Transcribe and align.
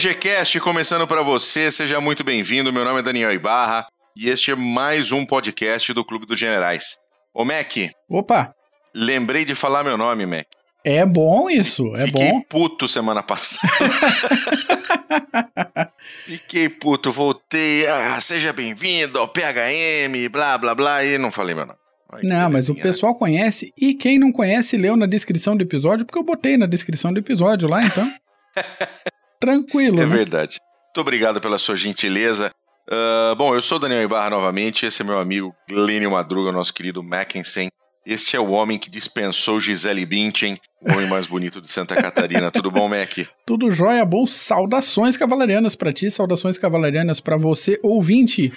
CGCast 0.00 0.58
começando 0.60 1.06
para 1.06 1.20
você, 1.20 1.70
seja 1.70 2.00
muito 2.00 2.24
bem-vindo. 2.24 2.72
Meu 2.72 2.86
nome 2.86 3.00
é 3.00 3.02
Daniel 3.02 3.34
Ibarra 3.34 3.86
e 4.16 4.30
este 4.30 4.50
é 4.50 4.54
mais 4.54 5.12
um 5.12 5.26
podcast 5.26 5.92
do 5.92 6.02
Clube 6.02 6.24
dos 6.24 6.40
Generais. 6.40 6.96
Ô 7.34 7.44
Mac. 7.44 7.70
Opa! 8.08 8.54
Lembrei 8.94 9.44
de 9.44 9.54
falar 9.54 9.84
meu 9.84 9.98
nome, 9.98 10.24
Mac. 10.24 10.46
É 10.82 11.04
bom 11.04 11.50
isso, 11.50 11.94
é 11.96 12.06
Fiquei 12.06 12.32
bom. 12.32 12.40
puto 12.40 12.88
semana 12.88 13.22
passada. 13.22 13.68
Fiquei 16.24 16.70
puto, 16.70 17.12
voltei. 17.12 17.86
Ah, 17.86 18.18
seja 18.22 18.54
bem-vindo 18.54 19.18
ao 19.18 19.28
PHM, 19.28 20.30
blá 20.32 20.56
blá 20.56 20.74
blá, 20.74 21.04
e 21.04 21.18
não 21.18 21.30
falei 21.30 21.54
meu 21.54 21.66
nome. 21.66 21.78
Ai, 22.10 22.22
não, 22.22 22.48
mas 22.48 22.70
o 22.70 22.74
pessoal 22.74 23.14
conhece 23.14 23.70
e 23.78 23.92
quem 23.92 24.18
não 24.18 24.32
conhece 24.32 24.78
leu 24.78 24.96
na 24.96 25.04
descrição 25.04 25.54
do 25.54 25.62
episódio, 25.62 26.06
porque 26.06 26.18
eu 26.18 26.24
botei 26.24 26.56
na 26.56 26.64
descrição 26.64 27.12
do 27.12 27.18
episódio 27.18 27.68
lá, 27.68 27.84
então. 27.84 28.10
Tranquilo. 29.40 30.00
É 30.00 30.06
né? 30.06 30.16
verdade. 30.16 30.58
Muito 30.86 31.00
obrigado 31.00 31.40
pela 31.40 31.58
sua 31.58 31.76
gentileza. 31.76 32.50
Uh, 32.88 33.34
bom, 33.36 33.54
eu 33.54 33.62
sou 33.62 33.78
Daniel 33.78 34.02
Ibarra 34.02 34.30
novamente, 34.30 34.84
esse 34.84 35.02
é 35.02 35.04
meu 35.04 35.18
amigo 35.18 35.54
Glênio 35.68 36.10
Madruga, 36.10 36.52
nosso 36.52 36.74
querido 36.74 37.02
Mackensen. 37.02 37.68
Este 38.04 38.34
é 38.34 38.40
o 38.40 38.50
homem 38.50 38.78
que 38.78 38.90
dispensou 38.90 39.60
Gisele 39.60 40.06
Bündchen, 40.06 40.58
o 40.80 40.92
homem 40.92 41.06
mais 41.06 41.26
bonito 41.26 41.60
de 41.60 41.68
Santa 41.68 41.94
Catarina. 41.94 42.50
Tudo 42.50 42.70
bom, 42.70 42.88
Mac? 42.88 43.10
Tudo 43.46 43.70
jóia, 43.70 44.04
bom. 44.04 44.26
Saudações 44.26 45.16
cavalarianas 45.16 45.76
para 45.76 45.92
ti, 45.92 46.10
saudações 46.10 46.56
cavalarianas 46.56 47.20
para 47.20 47.36
você, 47.36 47.78
ouvinte, 47.82 48.52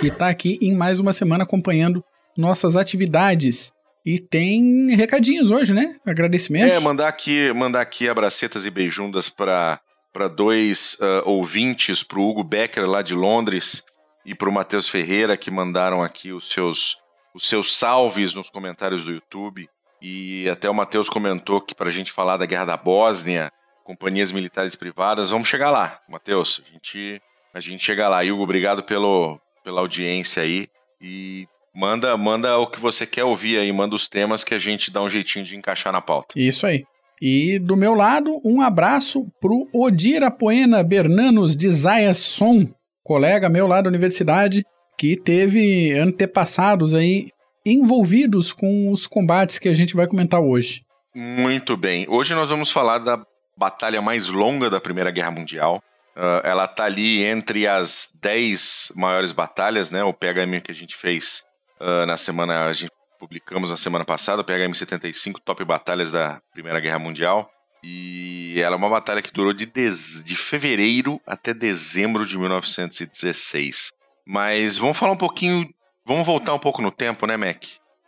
que 0.00 0.10
tá 0.10 0.28
aqui 0.28 0.58
em 0.62 0.74
mais 0.74 0.98
uma 0.98 1.12
semana 1.12 1.44
acompanhando 1.44 2.02
nossas 2.36 2.76
atividades. 2.76 3.70
E 4.04 4.18
tem 4.18 4.96
recadinhos 4.96 5.50
hoje, 5.50 5.74
né? 5.74 5.96
Agradecimentos. 6.06 6.74
É, 6.74 6.80
mandar 6.80 7.08
aqui, 7.08 7.52
mandar 7.52 7.82
aqui 7.82 8.08
abracetas 8.08 8.64
e 8.64 8.70
beijundas 8.70 9.28
para 9.28 9.78
para 10.12 10.28
dois 10.28 10.98
uh, 11.00 11.28
ouvintes, 11.28 12.02
para 12.02 12.18
o 12.18 12.28
Hugo 12.28 12.44
Becker 12.44 12.88
lá 12.88 13.02
de 13.02 13.14
Londres 13.14 13.84
e 14.24 14.34
para 14.34 14.48
o 14.48 14.52
Matheus 14.52 14.88
Ferreira 14.88 15.36
que 15.36 15.50
mandaram 15.50 16.02
aqui 16.02 16.32
os 16.32 16.50
seus 16.50 17.00
os 17.34 17.48
seus 17.48 17.76
salves 17.76 18.34
nos 18.34 18.50
comentários 18.50 19.04
do 19.04 19.12
YouTube. 19.12 19.68
E 20.02 20.48
até 20.48 20.68
o 20.68 20.74
Matheus 20.74 21.08
comentou 21.08 21.60
que 21.60 21.74
para 21.74 21.88
a 21.88 21.92
gente 21.92 22.10
falar 22.10 22.36
da 22.36 22.46
guerra 22.46 22.64
da 22.64 22.76
Bósnia, 22.76 23.52
companhias 23.84 24.32
militares 24.32 24.74
privadas, 24.74 25.30
vamos 25.30 25.48
chegar 25.48 25.70
lá, 25.70 26.00
Matheus. 26.08 26.60
A 26.66 26.72
gente, 26.72 27.22
a 27.52 27.60
gente 27.60 27.84
chega 27.84 28.08
lá. 28.08 28.22
Hugo, 28.22 28.42
obrigado 28.42 28.82
pelo, 28.82 29.38
pela 29.62 29.80
audiência 29.80 30.42
aí. 30.42 30.68
E 31.00 31.46
manda, 31.74 32.16
manda 32.16 32.58
o 32.58 32.66
que 32.66 32.80
você 32.80 33.06
quer 33.06 33.24
ouvir 33.24 33.58
aí, 33.58 33.70
manda 33.72 33.94
os 33.94 34.08
temas 34.08 34.42
que 34.42 34.54
a 34.54 34.58
gente 34.58 34.90
dá 34.90 35.02
um 35.02 35.10
jeitinho 35.10 35.44
de 35.44 35.56
encaixar 35.56 35.92
na 35.92 36.00
pauta. 36.00 36.38
Isso 36.38 36.66
aí. 36.66 36.84
E 37.20 37.58
do 37.58 37.76
meu 37.76 37.94
lado, 37.94 38.40
um 38.42 38.62
abraço 38.62 39.26
pro 39.40 39.68
Odir 39.74 40.22
Apoena 40.22 40.82
Bernanos 40.82 41.54
de 41.54 41.70
Zayasson, 41.70 42.66
colega 43.04 43.48
meu 43.48 43.66
lá 43.66 43.82
da 43.82 43.88
universidade, 43.88 44.64
que 44.96 45.16
teve 45.16 45.92
antepassados 45.98 46.94
aí 46.94 47.30
envolvidos 47.64 48.54
com 48.54 48.90
os 48.90 49.06
combates 49.06 49.58
que 49.58 49.68
a 49.68 49.74
gente 49.74 49.94
vai 49.94 50.06
comentar 50.06 50.40
hoje. 50.40 50.82
Muito 51.14 51.76
bem. 51.76 52.06
Hoje 52.08 52.34
nós 52.34 52.48
vamos 52.48 52.70
falar 52.70 52.98
da 52.98 53.22
batalha 53.56 54.00
mais 54.00 54.28
longa 54.28 54.70
da 54.70 54.80
Primeira 54.80 55.10
Guerra 55.10 55.30
Mundial. 55.30 55.82
Uh, 56.16 56.40
ela 56.42 56.66
tá 56.66 56.84
ali 56.84 57.22
entre 57.22 57.66
as 57.66 58.14
10 58.22 58.92
maiores 58.96 59.32
batalhas, 59.32 59.90
né? 59.90 60.02
O 60.02 60.14
PHM 60.14 60.60
que 60.62 60.70
a 60.70 60.74
gente 60.74 60.96
fez 60.96 61.42
uh, 61.80 62.06
na 62.06 62.16
semana, 62.16 62.64
a 62.64 62.72
gente 62.72 62.90
publicamos 63.20 63.70
na 63.70 63.76
semana 63.76 64.04
passada, 64.04 64.40
o 64.40 64.44
PHM 64.44 64.74
75 64.74 65.40
Top 65.42 65.62
Batalhas 65.62 66.10
da 66.10 66.40
Primeira 66.52 66.80
Guerra 66.80 66.98
Mundial. 66.98 67.50
E 67.84 68.56
ela 68.58 68.74
é 68.74 68.78
uma 68.78 68.88
batalha 68.88 69.22
que 69.22 69.32
durou 69.32 69.52
de, 69.52 69.66
de 69.66 70.36
fevereiro 70.36 71.20
até 71.26 71.52
dezembro 71.52 72.26
de 72.26 72.38
1916. 72.38 73.92
Mas 74.26 74.78
vamos 74.78 74.96
falar 74.96 75.12
um 75.12 75.18
pouquinho, 75.18 75.68
vamos 76.04 76.26
voltar 76.26 76.54
um 76.54 76.58
pouco 76.58 76.80
no 76.80 76.90
tempo, 76.90 77.26
né, 77.26 77.36
Mac? 77.36 77.62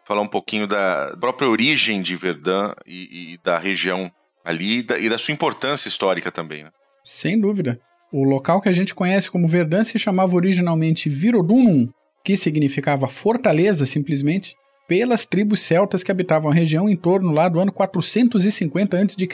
Falar 0.04 0.22
um 0.22 0.28
pouquinho 0.28 0.66
da 0.66 1.14
própria 1.20 1.48
origem 1.48 2.02
de 2.02 2.16
Verdun 2.16 2.72
e, 2.86 3.34
e 3.34 3.38
da 3.44 3.58
região 3.58 4.10
ali 4.44 4.78
e 4.78 4.82
da, 4.82 4.98
e 4.98 5.08
da, 5.08 5.18
sua 5.18 5.32
importância 5.32 5.88
histórica 5.88 6.32
também, 6.32 6.64
né? 6.64 6.70
Sem 7.04 7.38
dúvida. 7.40 7.80
O 8.12 8.24
local 8.24 8.60
que 8.60 8.68
a 8.68 8.72
gente 8.72 8.94
conhece 8.94 9.30
como 9.30 9.48
Verdun 9.48 9.84
se 9.84 9.98
chamava 9.98 10.34
originalmente 10.36 11.08
Virodunum, 11.08 11.88
que 12.24 12.36
significava 12.36 13.08
fortaleza 13.08 13.86
simplesmente, 13.86 14.54
pelas 14.92 15.24
tribos 15.24 15.60
celtas 15.60 16.02
que 16.02 16.12
habitavam 16.12 16.50
a 16.50 16.54
região 16.54 16.86
em 16.86 16.94
torno 16.94 17.32
lá 17.32 17.48
do 17.48 17.58
ano 17.58 17.72
450 17.72 18.94
a.C. 18.94 19.26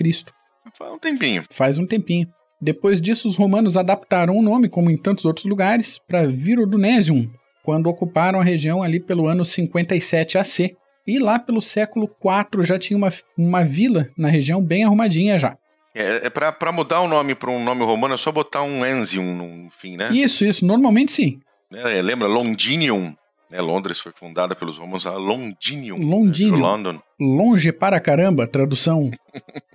Faz 0.72 0.92
um 0.92 0.98
tempinho. 1.00 1.44
Faz 1.50 1.78
um 1.78 1.84
tempinho. 1.84 2.28
Depois 2.62 3.00
disso, 3.00 3.26
os 3.26 3.34
romanos 3.34 3.76
adaptaram 3.76 4.36
o 4.36 4.42
nome, 4.42 4.68
como 4.68 4.88
em 4.88 4.96
tantos 4.96 5.24
outros 5.24 5.46
lugares, 5.46 5.98
para 5.98 6.28
Virodunesium, 6.28 7.28
quando 7.64 7.88
ocuparam 7.88 8.38
a 8.38 8.44
região 8.44 8.84
ali 8.84 9.00
pelo 9.00 9.26
ano 9.26 9.44
57 9.44 10.38
AC. 10.38 10.76
E 11.04 11.18
lá 11.18 11.40
pelo 11.40 11.60
século 11.60 12.08
IV 12.08 12.62
já 12.64 12.78
tinha 12.78 12.96
uma, 12.96 13.08
uma 13.36 13.64
vila 13.64 14.06
na 14.16 14.28
região 14.28 14.62
bem 14.62 14.84
arrumadinha 14.84 15.36
já. 15.38 15.56
É, 15.92 16.26
é 16.26 16.30
para 16.30 16.70
mudar 16.70 17.00
o 17.00 17.08
nome 17.08 17.34
para 17.34 17.50
um 17.50 17.64
nome 17.64 17.82
romano 17.82 18.14
é 18.14 18.16
só 18.16 18.30
botar 18.30 18.62
um 18.62 18.86
enzium 18.86 19.34
no 19.34 19.70
fim, 19.70 19.96
né? 19.96 20.10
Isso, 20.12 20.44
isso. 20.44 20.64
Normalmente 20.64 21.10
sim. 21.10 21.40
É, 21.72 22.00
lembra 22.00 22.28
Londinium? 22.28 23.16
Né? 23.50 23.60
Londres 23.60 23.98
foi 23.98 24.12
fundada 24.14 24.54
pelos 24.54 24.78
romanos 24.78 25.06
a 25.06 25.12
Londinium. 25.12 25.98
Londinium. 25.98 26.56
Né? 26.56 26.62
London. 26.62 27.00
Longe 27.20 27.72
para 27.72 28.00
caramba, 28.00 28.46
tradução. 28.46 29.10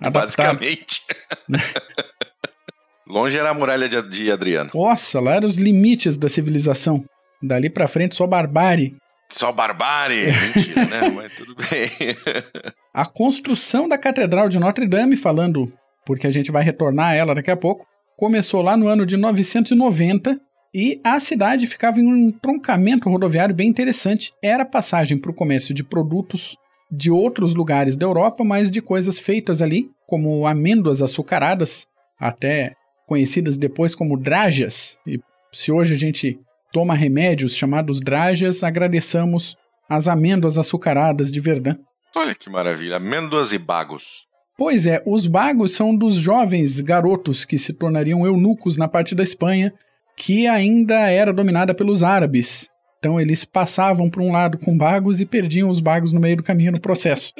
Basicamente. 0.12 1.02
Longe 3.06 3.36
era 3.36 3.50
a 3.50 3.54
muralha 3.54 3.88
de, 3.88 4.00
de 4.08 4.30
Adriano. 4.30 4.70
Nossa, 4.74 5.20
lá 5.20 5.34
eram 5.34 5.46
os 5.46 5.56
limites 5.56 6.16
da 6.16 6.28
civilização. 6.28 7.04
Dali 7.42 7.68
para 7.68 7.86
frente 7.86 8.14
só 8.14 8.26
barbárie. 8.26 8.96
Só 9.28 9.52
barbárie, 9.52 10.26
mentira, 10.26 10.84
né? 10.86 11.08
Mas 11.14 11.32
tudo 11.32 11.54
bem. 11.54 12.16
a 12.94 13.04
construção 13.04 13.88
da 13.88 13.98
Catedral 13.98 14.48
de 14.48 14.58
Notre 14.58 14.86
Dame, 14.86 15.16
falando, 15.16 15.70
porque 16.06 16.26
a 16.26 16.30
gente 16.30 16.50
vai 16.50 16.62
retornar 16.62 17.10
a 17.10 17.14
ela 17.14 17.34
daqui 17.34 17.50
a 17.50 17.56
pouco, 17.56 17.86
começou 18.16 18.62
lá 18.62 18.76
no 18.76 18.86
ano 18.86 19.04
de 19.04 19.16
990 19.16 20.40
e 20.74 21.00
a 21.04 21.20
cidade 21.20 21.68
ficava 21.68 22.00
em 22.00 22.06
um 22.06 22.16
entroncamento 22.16 23.08
rodoviário 23.08 23.54
bem 23.54 23.68
interessante. 23.68 24.32
Era 24.42 24.64
passagem 24.64 25.16
para 25.16 25.30
o 25.30 25.34
comércio 25.34 25.72
de 25.72 25.84
produtos 25.84 26.56
de 26.90 27.10
outros 27.10 27.54
lugares 27.54 27.96
da 27.96 28.04
Europa, 28.04 28.42
mas 28.42 28.70
de 28.70 28.82
coisas 28.82 29.18
feitas 29.18 29.62
ali, 29.62 29.90
como 30.06 30.46
amêndoas 30.46 31.00
açucaradas, 31.00 31.86
até 32.18 32.74
conhecidas 33.06 33.56
depois 33.56 33.94
como 33.94 34.18
drágeas. 34.18 34.98
E 35.06 35.20
se 35.52 35.70
hoje 35.70 35.94
a 35.94 35.96
gente 35.96 36.38
toma 36.72 36.94
remédios 36.94 37.54
chamados 37.54 38.00
drágeas, 38.00 38.64
agradeçamos 38.64 39.56
as 39.88 40.08
amêndoas 40.08 40.58
açucaradas 40.58 41.30
de 41.30 41.38
Verdun. 41.38 41.76
Olha 42.16 42.34
que 42.34 42.50
maravilha, 42.50 42.96
amêndoas 42.96 43.52
e 43.52 43.58
bagos. 43.58 44.26
Pois 44.56 44.86
é, 44.86 45.02
os 45.04 45.26
bagos 45.26 45.72
são 45.72 45.94
dos 45.94 46.14
jovens 46.14 46.80
garotos 46.80 47.44
que 47.44 47.58
se 47.58 47.72
tornariam 47.72 48.24
eunucos 48.24 48.76
na 48.76 48.86
parte 48.86 49.14
da 49.14 49.22
Espanha, 49.22 49.72
que 50.16 50.46
ainda 50.46 50.94
era 51.10 51.32
dominada 51.32 51.74
pelos 51.74 52.02
árabes. 52.02 52.70
Então 52.98 53.20
eles 53.20 53.44
passavam 53.44 54.08
para 54.08 54.22
um 54.22 54.32
lado 54.32 54.58
com 54.58 54.76
bagos 54.76 55.20
e 55.20 55.26
perdiam 55.26 55.68
os 55.68 55.80
bagos 55.80 56.12
no 56.12 56.20
meio 56.20 56.36
do 56.36 56.42
caminho 56.42 56.72
no 56.72 56.80
processo. 56.80 57.32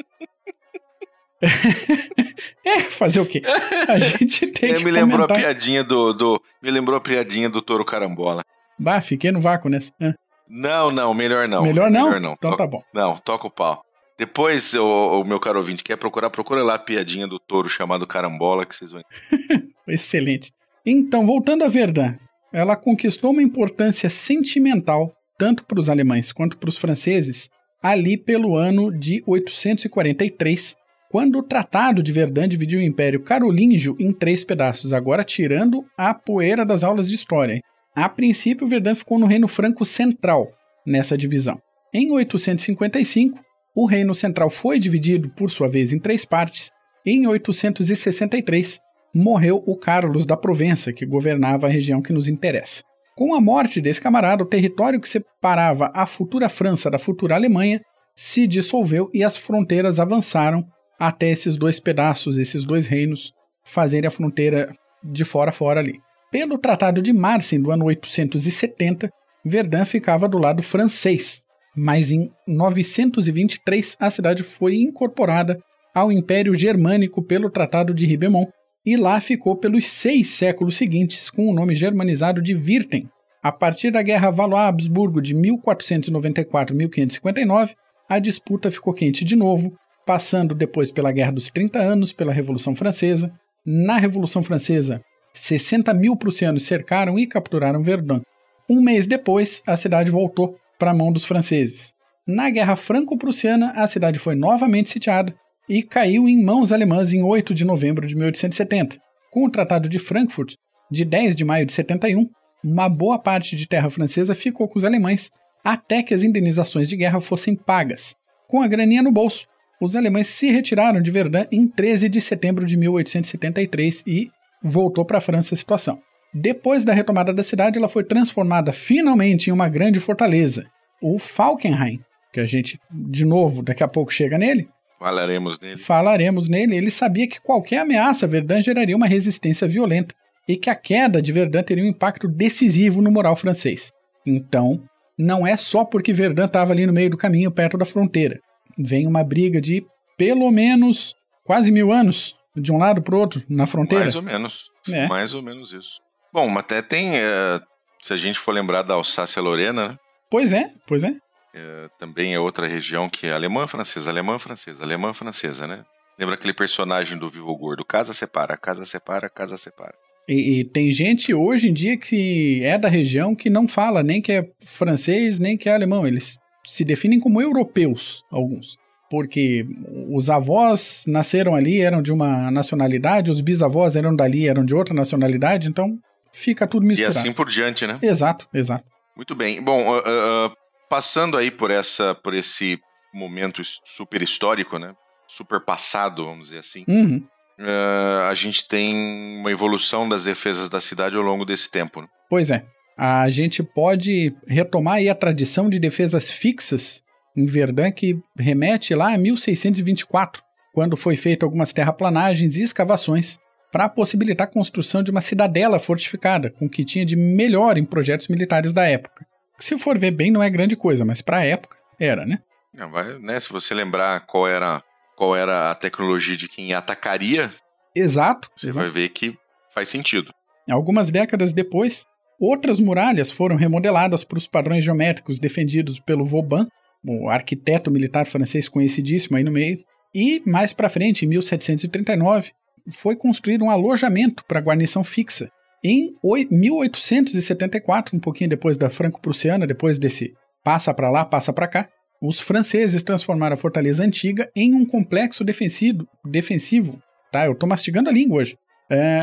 é, 2.63 2.81
fazer 2.81 3.19
o 3.19 3.25
quê? 3.25 3.41
A 3.87 3.99
gente 3.99 4.47
tem 4.53 4.71
é, 4.71 4.77
que 4.77 4.83
me 4.83 4.91
lembrou 4.91 5.27
comentar. 5.27 5.37
a 5.37 5.41
piadinha 5.41 5.83
do, 5.83 6.13
do 6.13 6.41
me 6.61 6.71
lembrou 6.71 6.97
a 6.97 7.01
piadinha 7.01 7.49
do 7.49 7.61
touro 7.61 7.83
carambola. 7.83 8.41
Bah, 8.77 9.01
fiquei 9.01 9.31
no 9.31 9.41
vácuo 9.41 9.69
nessa. 9.69 9.91
Ah. 10.01 10.13
Não, 10.47 10.91
não, 10.91 11.13
melhor 11.13 11.47
não. 11.47 11.63
Melhor 11.63 11.89
não? 11.89 12.05
Melhor 12.05 12.21
não. 12.21 12.33
Então 12.33 12.51
To 12.51 12.57
tá 12.57 12.67
bom. 12.67 12.81
Não, 12.93 13.17
toca 13.17 13.47
o 13.47 13.51
pau. 13.51 13.83
Depois, 14.17 14.73
o, 14.75 15.21
o, 15.21 15.25
meu 15.25 15.39
caro 15.39 15.57
ouvinte, 15.57 15.83
quer 15.83 15.97
procurar, 15.97 16.29
procura 16.29 16.63
lá 16.63 16.75
a 16.75 16.79
piadinha 16.79 17.27
do 17.27 17.37
touro 17.37 17.67
chamado 17.67 18.07
carambola 18.07 18.65
que 18.65 18.73
vocês 18.73 18.91
vão. 18.91 19.01
Excelente. 19.87 20.53
Então, 20.85 21.25
voltando 21.25 21.63
a 21.63 21.67
Verdun, 21.67 22.15
ela 22.55 22.77
conquistou 22.77 23.31
uma 23.31 23.43
importância 23.43 24.09
sentimental 24.09 25.13
tanto 25.37 25.65
para 25.65 25.77
os 25.77 25.89
alemães 25.89 26.31
quanto 26.31 26.57
para 26.57 26.69
os 26.69 26.77
franceses 26.77 27.49
ali 27.83 28.17
pelo 28.17 28.55
ano 28.55 28.89
de 28.97 29.21
843, 29.27 30.75
quando 31.11 31.39
o 31.39 31.43
Tratado 31.43 32.01
de 32.01 32.13
Verdun 32.13 32.47
dividiu 32.47 32.79
o 32.79 32.83
Império 32.83 33.21
Carolíngio 33.21 33.95
em 33.99 34.13
três 34.13 34.45
pedaços, 34.45 34.93
agora 34.93 35.23
tirando 35.23 35.83
a 35.97 36.13
poeira 36.13 36.65
das 36.65 36.83
aulas 36.83 37.09
de 37.09 37.13
história. 37.13 37.59
A 37.93 38.07
princípio, 38.07 38.65
Verdun 38.65 38.95
ficou 38.95 39.19
no 39.19 39.25
Reino 39.25 39.47
Franco 39.47 39.85
Central 39.85 40.47
nessa 40.87 41.17
divisão. 41.17 41.59
Em 41.93 42.11
855, 42.11 43.37
o 43.75 43.85
Reino 43.85 44.15
Central 44.15 44.49
foi 44.49 44.79
dividido, 44.79 45.29
por 45.29 45.49
sua 45.49 45.67
vez, 45.67 45.91
em 45.91 45.99
três 45.99 46.25
partes. 46.25 46.71
Em 47.05 47.27
863, 47.27 48.79
morreu 49.15 49.63
o 49.65 49.77
Carlos 49.77 50.25
da 50.25 50.35
Provença, 50.35 50.91
que 50.91 51.05
governava 51.05 51.67
a 51.67 51.69
região 51.69 52.01
que 52.01 52.11
nos 52.11 52.27
interessa. 52.27 52.83
Com 53.15 53.33
a 53.33 53.39
morte 53.39 53.79
desse 53.79 54.01
camarada, 54.01 54.43
o 54.43 54.45
território 54.45 54.99
que 54.99 55.07
separava 55.07 55.89
a 55.95 56.05
futura 56.05 56.49
França 56.49 56.91
da 56.91 56.99
futura 56.99 57.33
Alemanha 57.33 57.79
se 58.13 58.45
dissolveu 58.45 59.09
e 59.13 59.23
as 59.23 59.37
fronteiras 59.37 60.01
avançaram 60.01 60.65
até 60.99 61.29
esses 61.29 61.55
dois 61.55 61.79
pedaços, 61.79 62.37
esses 62.37 62.65
dois 62.65 62.87
reinos, 62.87 63.31
fazerem 63.63 64.07
a 64.07 64.11
fronteira 64.11 64.69
de 65.01 65.23
fora 65.23 65.49
a 65.49 65.53
fora 65.53 65.79
ali. 65.79 65.97
Pelo 66.29 66.57
Tratado 66.57 67.01
de 67.01 67.13
Marsin 67.13 67.61
do 67.61 67.71
ano 67.71 67.85
870, 67.85 69.09
Verdun 69.45 69.85
ficava 69.85 70.27
do 70.27 70.37
lado 70.37 70.61
francês, 70.61 71.41
mas 71.75 72.11
em 72.11 72.29
923 72.45 73.95
a 73.97 74.09
cidade 74.09 74.43
foi 74.43 74.75
incorporada 74.75 75.57
ao 75.93 76.11
Império 76.11 76.53
Germânico 76.53 77.23
pelo 77.23 77.49
Tratado 77.49 77.93
de 77.93 78.05
Ribemont 78.05 78.49
e 78.85 78.95
lá 78.95 79.19
ficou 79.19 79.55
pelos 79.55 79.87
seis 79.87 80.27
séculos 80.27 80.77
seguintes 80.77 81.27
com 81.29 81.49
o 81.49 81.53
nome 81.53 81.73
germanizado 81.73 82.39
de 82.41 82.53
Wirten. 82.53 83.09
A 83.41 83.51
partir 83.51 83.91
da 83.91 84.01
Guerra 84.01 84.29
Valois-Habsburgo 84.29 85.21
de 85.21 85.35
1494-1559, 85.35 87.73
a 88.07 88.19
disputa 88.19 88.69
ficou 88.69 88.93
quente 88.93 89.25
de 89.25 89.35
novo, 89.35 89.73
passando 90.05 90.53
depois 90.53 90.91
pela 90.91 91.11
Guerra 91.11 91.31
dos 91.31 91.49
30 91.49 91.79
Anos, 91.79 92.13
pela 92.13 92.33
Revolução 92.33 92.75
Francesa. 92.75 93.33
Na 93.65 93.97
Revolução 93.97 94.43
Francesa, 94.43 95.01
60 95.33 95.91
mil 95.93 96.15
prussianos 96.15 96.63
cercaram 96.63 97.17
e 97.17 97.25
capturaram 97.25 97.81
Verdun. 97.81 98.21
Um 98.69 98.81
mês 98.81 99.07
depois, 99.07 99.63
a 99.65 99.75
cidade 99.75 100.11
voltou 100.11 100.55
para 100.77 100.91
a 100.91 100.93
mão 100.93 101.11
dos 101.11 101.25
franceses. 101.25 101.95
Na 102.27 102.49
Guerra 102.49 102.75
Franco-Prussiana, 102.75 103.71
a 103.75 103.87
cidade 103.87 104.17
foi 104.17 104.33
novamente 104.35 104.89
sitiada 104.89 105.35
e 105.67 105.83
caiu 105.83 106.27
em 106.27 106.43
mãos 106.43 106.71
alemãs 106.71 107.13
em 107.13 107.21
8 107.21 107.53
de 107.53 107.65
novembro 107.65 108.07
de 108.07 108.15
1870. 108.15 108.97
Com 109.31 109.45
o 109.45 109.49
Tratado 109.49 109.89
de 109.89 109.99
Frankfurt, 109.99 110.55
de 110.91 111.03
10 111.03 111.35
de 111.35 111.43
maio 111.43 111.65
de 111.65 111.73
71, 111.73 112.29
uma 112.63 112.89
boa 112.89 113.19
parte 113.19 113.55
de 113.55 113.67
terra 113.67 113.89
francesa 113.89 114.33
ficou 114.33 114.67
com 114.67 114.77
os 114.77 114.85
alemães 114.85 115.29
até 115.63 116.03
que 116.03 116.13
as 116.13 116.23
indenizações 116.23 116.87
de 116.87 116.95
guerra 116.95 117.19
fossem 117.19 117.55
pagas. 117.55 118.15
Com 118.47 118.61
a 118.61 118.67
graninha 118.67 119.01
no 119.01 119.11
bolso, 119.11 119.47
os 119.81 119.95
alemães 119.95 120.27
se 120.27 120.49
retiraram 120.51 121.01
de 121.01 121.11
Verdun 121.11 121.45
em 121.51 121.67
13 121.67 122.07
de 122.07 122.21
setembro 122.21 122.65
de 122.65 122.77
1873 122.77 124.03
e 124.07 124.29
voltou 124.63 125.03
para 125.03 125.17
a 125.17 125.21
França 125.21 125.53
a 125.53 125.57
situação. 125.57 125.99
Depois 126.33 126.85
da 126.85 126.93
retomada 126.93 127.33
da 127.33 127.43
cidade, 127.43 127.77
ela 127.77 127.87
foi 127.87 128.03
transformada 128.03 128.71
finalmente 128.71 129.49
em 129.49 129.53
uma 129.53 129.69
grande 129.69 129.99
fortaleza, 129.99 130.65
o 131.01 131.17
Falkenhayn, 131.17 131.99
que 132.31 132.39
a 132.39 132.45
gente, 132.45 132.79
de 132.91 133.25
novo, 133.25 133.61
daqui 133.61 133.83
a 133.83 133.87
pouco 133.87 134.11
chega 134.11 134.37
nele, 134.37 134.67
Falaremos 135.05 135.59
nele. 135.59 135.77
Falaremos 135.77 136.49
nele. 136.49 136.75
Ele 136.75 136.89
sabia 136.89 137.27
que 137.27 137.39
qualquer 137.39 137.81
ameaça 137.81 138.25
a 138.25 138.29
Verdun 138.29 138.59
geraria 138.59 138.95
uma 138.95 139.05
resistência 139.05 139.67
violenta 139.67 140.15
e 140.47 140.57
que 140.57 140.67
a 140.67 140.73
queda 140.73 141.21
de 141.21 141.31
Verdun 141.31 141.61
teria 141.61 141.83
um 141.83 141.87
impacto 141.87 142.27
decisivo 142.27 143.03
no 143.03 143.11
moral 143.11 143.35
francês. 143.35 143.91
Então, 144.25 144.81
não 145.15 145.45
é 145.45 145.55
só 145.57 145.85
porque 145.85 146.11
Verdun 146.11 146.45
estava 146.45 146.73
ali 146.73 146.87
no 146.87 146.93
meio 146.93 147.11
do 147.11 147.17
caminho, 147.17 147.51
perto 147.51 147.77
da 147.77 147.85
fronteira. 147.85 148.39
Vem 148.79 149.05
uma 149.05 149.23
briga 149.23 149.61
de 149.61 149.85
pelo 150.17 150.49
menos 150.49 151.13
quase 151.43 151.71
mil 151.71 151.91
anos, 151.91 152.35
de 152.55 152.71
um 152.71 152.79
lado 152.79 152.99
para 152.99 153.13
o 153.13 153.19
outro, 153.19 153.43
na 153.47 153.67
fronteira. 153.67 154.05
Mais 154.05 154.15
ou 154.15 154.23
menos. 154.23 154.71
É. 154.91 155.07
Mais 155.07 155.35
ou 155.35 155.43
menos 155.43 155.71
isso. 155.71 155.99
Bom, 156.33 156.57
até 156.57 156.81
tem. 156.81 157.15
É, 157.15 157.59
se 158.01 158.11
a 158.11 158.17
gente 158.17 158.39
for 158.39 158.53
lembrar 158.53 158.81
da 158.81 158.95
Alsácia-Lorena, 158.95 159.89
né? 159.89 159.99
Pois 160.31 160.51
é, 160.51 160.71
pois 160.87 161.03
é. 161.03 161.11
É, 161.55 161.89
também 161.97 162.33
é 162.33 162.39
outra 162.39 162.67
região 162.67 163.09
que 163.09 163.27
é 163.27 163.31
alemã 163.31 163.65
francesa, 163.65 164.09
alemã 164.09 164.37
francesa, 164.37 164.83
alemã 164.83 165.13
francesa, 165.13 165.65
né? 165.65 165.83
Lembra 166.19 166.35
aquele 166.35 166.53
personagem 166.53 167.17
do 167.17 167.29
Vivo 167.29 167.55
Gordo? 167.55 167.85
Casa 167.85 168.13
separa, 168.13 168.57
casa 168.57 168.85
separa, 168.85 169.29
casa 169.29 169.57
separa. 169.57 169.95
E, 170.27 170.59
e, 170.59 170.63
tem 170.65 170.91
gente 170.91 171.33
hoje 171.33 171.69
em 171.69 171.73
dia 171.73 171.97
que 171.97 172.61
é 172.63 172.77
da 172.77 172.89
região 172.89 173.35
que 173.35 173.49
não 173.49 173.67
fala 173.67 174.01
nem 174.01 174.21
que 174.21 174.31
é 174.31 174.49
francês, 174.65 175.39
nem 175.39 175.57
que 175.57 175.69
é 175.69 175.73
alemão. 175.73 176.05
Eles 176.05 176.37
se 176.65 176.83
definem 176.83 177.19
como 177.19 177.41
europeus, 177.41 178.23
alguns. 178.29 178.75
Porque 179.09 179.65
os 180.11 180.29
avós 180.29 181.05
nasceram 181.07 181.53
ali, 181.53 181.79
eram 181.79 182.01
de 182.01 182.11
uma 182.11 182.49
nacionalidade, 182.49 183.31
os 183.31 183.39
bisavós 183.39 183.95
eram 183.95 184.15
dali, 184.15 184.47
eram 184.47 184.65
de 184.65 184.73
outra 184.73 184.95
nacionalidade, 184.95 185.69
então 185.69 185.95
fica 186.33 186.65
tudo 186.65 186.85
misturado. 186.85 187.15
E 187.15 187.19
assim 187.19 187.31
por 187.31 187.47
diante, 187.47 187.85
né? 187.85 187.99
Exato, 188.01 188.47
exato. 188.53 188.85
Muito 189.15 189.35
bem. 189.35 189.61
Bom, 189.61 189.87
uh, 189.87 189.99
uh, 189.99 190.51
passando 190.95 191.37
aí 191.37 191.51
por 191.51 191.71
essa, 191.71 192.15
por 192.15 192.33
esse 192.33 192.79
momento 193.13 193.61
super 193.83 194.21
histórico, 194.21 194.79
né? 194.79 194.93
Super 195.27 195.59
passado, 195.59 196.23
vamos 196.23 196.45
dizer 196.45 196.59
assim. 196.59 196.85
Uhum. 196.87 197.21
Uh, 197.59 198.29
a 198.29 198.33
gente 198.33 198.65
tem 198.65 198.95
uma 199.41 199.51
evolução 199.51 200.07
das 200.07 200.23
defesas 200.23 200.69
da 200.69 200.79
cidade 200.79 201.17
ao 201.17 201.21
longo 201.21 201.43
desse 201.43 201.69
tempo. 201.69 202.01
Né? 202.01 202.07
Pois 202.29 202.49
é. 202.49 202.63
A 202.97 203.27
gente 203.27 203.61
pode 203.61 204.33
retomar 204.47 204.95
aí 204.95 205.09
a 205.09 205.15
tradição 205.15 205.69
de 205.69 205.79
defesas 205.79 206.31
fixas 206.31 207.03
em 207.35 207.45
Verdun 207.45 207.91
que 207.91 208.17
remete 208.39 208.95
lá 208.95 209.13
a 209.13 209.17
1624, 209.17 210.41
quando 210.73 210.95
foi 210.95 211.17
feita 211.17 211.45
algumas 211.45 211.73
terraplanagens 211.73 212.55
e 212.55 212.63
escavações 212.63 213.37
para 213.69 213.89
possibilitar 213.89 214.47
a 214.47 214.51
construção 214.51 215.03
de 215.03 215.11
uma 215.11 215.19
cidadela 215.19 215.77
fortificada, 215.77 216.49
com 216.51 216.67
o 216.67 216.69
que 216.69 216.85
tinha 216.85 217.05
de 217.05 217.17
melhor 217.17 217.77
em 217.77 217.83
projetos 217.83 218.29
militares 218.29 218.71
da 218.71 218.85
época. 218.85 219.25
Se 219.59 219.77
for 219.77 219.97
ver 219.97 220.11
bem, 220.11 220.31
não 220.31 220.43
é 220.43 220.49
grande 220.49 220.75
coisa, 220.75 221.05
mas 221.05 221.21
para 221.21 221.37
a 221.37 221.45
época 221.45 221.77
era, 221.99 222.25
né? 222.25 222.39
Não, 222.75 222.91
vai, 222.91 223.17
né? 223.19 223.39
Se 223.39 223.51
você 223.51 223.73
lembrar 223.73 224.21
qual 224.21 224.47
era, 224.47 224.83
qual 225.15 225.35
era 225.35 225.71
a 225.71 225.75
tecnologia 225.75 226.35
de 226.35 226.47
quem 226.47 226.73
atacaria, 226.73 227.49
exato, 227.95 228.49
você 228.55 228.69
exato. 228.69 228.85
vai 228.85 228.93
ver 228.93 229.09
que 229.09 229.37
faz 229.73 229.87
sentido. 229.87 230.31
Algumas 230.69 231.11
décadas 231.11 231.53
depois, 231.53 232.05
outras 232.39 232.79
muralhas 232.79 233.31
foram 233.31 233.55
remodeladas 233.55 234.23
para 234.23 234.37
os 234.37 234.47
padrões 234.47 234.83
geométricos 234.83 235.39
defendidos 235.39 235.99
pelo 235.99 236.25
Vauban, 236.25 236.67
o 237.07 237.29
arquiteto 237.29 237.91
militar 237.91 238.25
francês 238.25 238.67
conhecidíssimo 238.67 239.37
aí 239.37 239.43
no 239.43 239.51
meio. 239.51 239.83
E 240.13 240.41
mais 240.45 240.73
para 240.73 240.89
frente, 240.89 241.25
em 241.25 241.27
1739, 241.27 242.51
foi 242.91 243.15
construído 243.15 243.65
um 243.65 243.69
alojamento 243.69 244.43
para 244.45 244.61
guarnição 244.61 245.03
fixa, 245.03 245.49
em 245.85 246.15
1874, 246.49 248.15
um 248.15 248.19
pouquinho 248.19 248.49
depois 248.49 248.77
da 248.77 248.89
Franco-Prussiana, 248.89 249.67
depois 249.67 249.99
desse 249.99 250.33
passa 250.63 250.93
para 250.93 251.11
lá, 251.11 251.23
passa 251.23 251.53
para 251.53 251.67
cá, 251.67 251.89
os 252.21 252.39
franceses 252.39 253.03
transformaram 253.03 253.53
a 253.53 253.57
fortaleza 253.57 254.03
antiga 254.03 254.49
em 254.55 254.73
um 254.73 254.85
complexo 254.85 255.43
defensivo, 255.43 256.07
defensivo 256.25 256.99
tá? 257.35 257.45
Eu 257.45 257.53
tô 257.53 257.67
mastigando 257.67 258.09
a 258.09 258.13
língua 258.13 258.37
hoje. 258.37 258.57
É, 258.89 259.19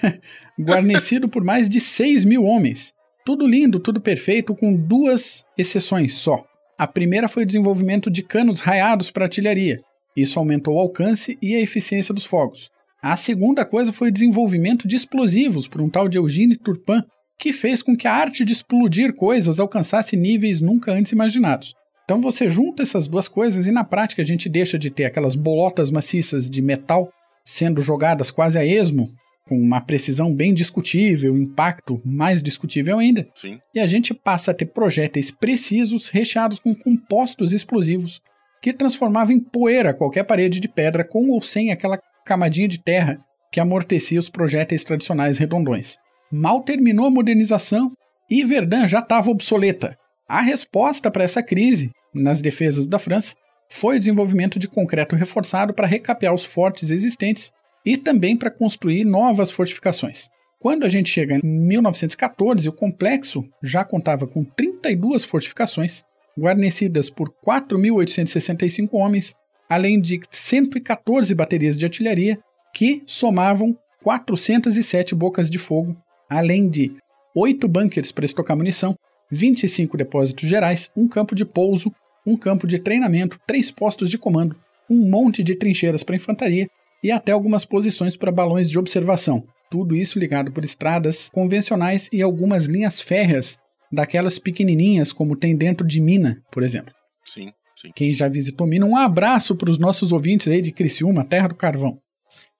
guarnecido 0.60 1.26
por 1.26 1.42
mais 1.42 1.70
de 1.70 1.80
6 1.80 2.24
mil 2.24 2.44
homens. 2.44 2.92
Tudo 3.24 3.46
lindo, 3.46 3.80
tudo 3.80 3.98
perfeito, 3.98 4.54
com 4.54 4.74
duas 4.74 5.42
exceções 5.56 6.12
só. 6.12 6.44
A 6.78 6.86
primeira 6.86 7.28
foi 7.28 7.44
o 7.44 7.46
desenvolvimento 7.46 8.10
de 8.10 8.22
canos 8.22 8.60
raiados 8.60 9.10
para 9.10 9.24
artilharia. 9.24 9.80
Isso 10.14 10.38
aumentou 10.38 10.74
o 10.74 10.78
alcance 10.78 11.38
e 11.40 11.54
a 11.56 11.60
eficiência 11.60 12.12
dos 12.12 12.26
fogos. 12.26 12.70
A 13.02 13.16
segunda 13.16 13.64
coisa 13.64 13.92
foi 13.92 14.08
o 14.08 14.12
desenvolvimento 14.12 14.88
de 14.88 14.96
explosivos 14.96 15.68
por 15.68 15.80
um 15.80 15.88
tal 15.88 16.08
de 16.08 16.18
Eugene 16.18 16.56
Turpin, 16.56 17.02
que 17.38 17.52
fez 17.52 17.82
com 17.82 17.96
que 17.96 18.08
a 18.08 18.14
arte 18.14 18.44
de 18.44 18.52
explodir 18.52 19.14
coisas 19.14 19.60
alcançasse 19.60 20.16
níveis 20.16 20.60
nunca 20.60 20.92
antes 20.92 21.12
imaginados. 21.12 21.74
Então 22.04 22.20
você 22.20 22.48
junta 22.48 22.82
essas 22.82 23.06
duas 23.06 23.28
coisas 23.28 23.66
e 23.66 23.72
na 23.72 23.84
prática 23.84 24.22
a 24.22 24.24
gente 24.24 24.48
deixa 24.48 24.78
de 24.78 24.90
ter 24.90 25.04
aquelas 25.04 25.34
bolotas 25.34 25.90
maciças 25.90 26.48
de 26.48 26.62
metal 26.62 27.10
sendo 27.44 27.82
jogadas 27.82 28.30
quase 28.30 28.58
a 28.58 28.64
esmo, 28.64 29.10
com 29.46 29.58
uma 29.58 29.80
precisão 29.80 30.34
bem 30.34 30.52
discutível, 30.52 31.36
impacto 31.36 32.00
mais 32.04 32.42
discutível 32.42 32.98
ainda. 32.98 33.28
Sim. 33.34 33.60
E 33.74 33.78
a 33.78 33.86
gente 33.86 34.12
passa 34.12 34.50
a 34.50 34.54
ter 34.54 34.66
projéteis 34.66 35.30
precisos 35.30 36.08
recheados 36.08 36.58
com 36.58 36.74
compostos 36.74 37.52
explosivos 37.52 38.20
que 38.60 38.72
transformavam 38.72 39.34
em 39.34 39.40
poeira 39.40 39.94
qualquer 39.94 40.24
parede 40.24 40.58
de 40.58 40.68
pedra 40.68 41.04
com 41.04 41.28
ou 41.28 41.40
sem 41.40 41.70
aquela 41.70 42.00
camadinha 42.26 42.68
de 42.68 42.82
terra 42.82 43.18
que 43.50 43.60
amortecia 43.60 44.18
os 44.18 44.28
projéteis 44.28 44.84
tradicionais 44.84 45.38
redondões. 45.38 45.96
Mal 46.30 46.60
terminou 46.62 47.06
a 47.06 47.10
modernização 47.10 47.92
e 48.28 48.44
Verdun 48.44 48.86
já 48.86 48.98
estava 48.98 49.30
obsoleta. 49.30 49.96
A 50.28 50.42
resposta 50.42 51.10
para 51.10 51.24
essa 51.24 51.42
crise, 51.42 51.92
nas 52.12 52.40
defesas 52.40 52.86
da 52.88 52.98
França, 52.98 53.36
foi 53.70 53.96
o 53.96 53.98
desenvolvimento 53.98 54.58
de 54.58 54.68
concreto 54.68 55.14
reforçado 55.14 55.72
para 55.72 55.86
recapear 55.86 56.34
os 56.34 56.44
fortes 56.44 56.90
existentes 56.90 57.52
e 57.84 57.96
também 57.96 58.36
para 58.36 58.50
construir 58.50 59.04
novas 59.04 59.50
fortificações. 59.50 60.28
Quando 60.58 60.84
a 60.84 60.88
gente 60.88 61.08
chega 61.08 61.36
em 61.36 61.40
1914, 61.42 62.68
o 62.68 62.72
complexo 62.72 63.44
já 63.62 63.84
contava 63.84 64.26
com 64.26 64.42
32 64.42 65.24
fortificações, 65.24 66.02
guarnecidas 66.38 67.08
por 67.08 67.32
4.865 67.46 68.88
homens 68.92 69.34
além 69.68 70.00
de 70.00 70.20
114 70.30 71.34
baterias 71.34 71.76
de 71.76 71.84
artilharia, 71.84 72.38
que 72.72 73.02
somavam 73.06 73.76
407 74.02 75.14
bocas 75.14 75.50
de 75.50 75.58
fogo, 75.58 75.96
além 76.28 76.68
de 76.68 76.92
8 77.34 77.66
bunkers 77.68 78.12
para 78.12 78.24
estocar 78.24 78.56
munição, 78.56 78.96
25 79.30 79.96
depósitos 79.96 80.48
gerais, 80.48 80.90
um 80.96 81.08
campo 81.08 81.34
de 81.34 81.44
pouso, 81.44 81.92
um 82.26 82.36
campo 82.36 82.66
de 82.66 82.78
treinamento, 82.78 83.38
três 83.46 83.70
postos 83.70 84.08
de 84.08 84.18
comando, 84.18 84.56
um 84.88 85.08
monte 85.08 85.42
de 85.42 85.56
trincheiras 85.56 86.02
para 86.02 86.16
infantaria 86.16 86.68
e 87.02 87.10
até 87.10 87.32
algumas 87.32 87.64
posições 87.64 88.16
para 88.16 88.32
balões 88.32 88.70
de 88.70 88.78
observação. 88.78 89.42
Tudo 89.70 89.96
isso 89.96 90.18
ligado 90.18 90.52
por 90.52 90.64
estradas 90.64 91.28
convencionais 91.28 92.08
e 92.12 92.22
algumas 92.22 92.66
linhas 92.66 93.00
férreas, 93.00 93.58
daquelas 93.90 94.38
pequenininhas 94.38 95.12
como 95.12 95.36
tem 95.36 95.56
dentro 95.56 95.86
de 95.86 96.00
Mina, 96.00 96.42
por 96.50 96.62
exemplo. 96.62 96.94
Sim. 97.24 97.50
Sim. 97.76 97.90
Quem 97.94 98.12
já 98.12 98.28
visitou 98.28 98.66
Minas, 98.66 98.88
um 98.88 98.96
abraço 98.96 99.54
para 99.54 99.70
os 99.70 99.78
nossos 99.78 100.10
ouvintes 100.10 100.48
aí 100.48 100.62
de 100.62 100.72
Criciúma, 100.72 101.24
terra 101.24 101.48
do 101.48 101.54
carvão. 101.54 102.00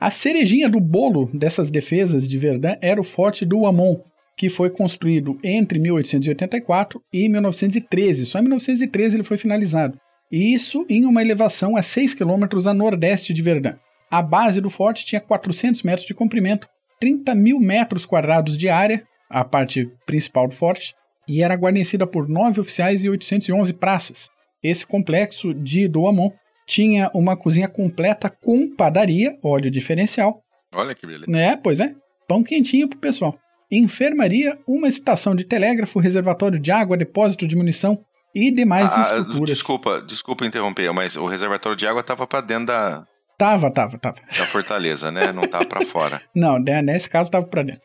A 0.00 0.10
cerejinha 0.10 0.66
do 0.66 0.80
bolo 0.80 1.30
dessas 1.34 1.70
defesas 1.70 2.26
de 2.26 2.38
Verdun 2.38 2.74
era 2.80 2.98
o 2.98 3.04
Forte 3.04 3.44
do 3.44 3.66
Amon, 3.66 4.00
que 4.34 4.48
foi 4.48 4.70
construído 4.70 5.38
entre 5.44 5.78
1884 5.78 7.02
e 7.12 7.28
1913. 7.28 8.24
Só 8.24 8.38
em 8.38 8.42
1913 8.42 9.16
ele 9.16 9.22
foi 9.22 9.36
finalizado. 9.36 9.98
E 10.32 10.54
isso 10.54 10.86
em 10.88 11.04
uma 11.04 11.20
elevação 11.20 11.76
a 11.76 11.82
6 11.82 12.14
quilômetros 12.14 12.66
a 12.66 12.72
nordeste 12.72 13.34
de 13.34 13.42
Verdun. 13.42 13.74
A 14.10 14.22
base 14.22 14.60
do 14.62 14.70
forte 14.70 15.04
tinha 15.04 15.20
400 15.20 15.82
metros 15.82 16.06
de 16.06 16.14
comprimento, 16.14 16.66
30 16.98 17.34
mil 17.34 17.60
metros 17.60 18.06
quadrados 18.06 18.56
de 18.56 18.70
área, 18.70 19.04
a 19.28 19.44
parte 19.44 19.86
principal 20.06 20.48
do 20.48 20.54
forte, 20.54 20.94
e 21.30 21.42
era 21.42 21.54
guarnecida 21.54 22.08
por 22.08 22.28
nove 22.28 22.60
oficiais 22.60 23.04
e 23.04 23.08
811 23.08 23.72
praças. 23.74 24.28
Esse 24.60 24.84
complexo 24.84 25.54
de 25.54 25.86
Douaumont 25.86 26.34
tinha 26.66 27.08
uma 27.14 27.36
cozinha 27.36 27.68
completa 27.68 28.28
com 28.28 28.68
padaria, 28.74 29.38
óleo 29.40 29.70
diferencial. 29.70 30.42
Olha 30.74 30.92
que 30.92 31.06
beleza. 31.06 31.30
É, 31.38 31.56
pois 31.56 31.78
é. 31.78 31.94
Pão 32.26 32.42
quentinho 32.42 32.88
pro 32.88 32.98
pessoal. 32.98 33.38
Enfermaria, 33.70 34.58
uma 34.66 34.88
estação 34.88 35.34
de 35.36 35.44
telégrafo, 35.44 36.00
reservatório 36.00 36.58
de 36.58 36.72
água, 36.72 36.96
depósito 36.96 37.46
de 37.46 37.54
munição 37.54 38.04
e 38.34 38.50
demais 38.50 38.92
ah, 38.92 39.00
estruturas. 39.00 39.50
Desculpa, 39.50 40.02
desculpa 40.02 40.44
interromper, 40.44 40.92
mas 40.92 41.16
o 41.16 41.26
reservatório 41.26 41.76
de 41.76 41.86
água 41.86 42.00
estava 42.00 42.26
para 42.26 42.40
dentro 42.40 42.66
da. 42.66 43.06
Tava, 43.38 43.70
tava, 43.70 43.98
tava. 43.98 44.18
Da 44.36 44.46
fortaleza, 44.46 45.12
né? 45.12 45.32
Não 45.32 45.42
tava 45.42 45.64
para 45.64 45.86
fora. 45.86 46.20
Não, 46.34 46.58
né, 46.58 46.82
nesse 46.82 47.08
caso 47.08 47.30
tava 47.30 47.46
para 47.46 47.62
dentro. 47.62 47.82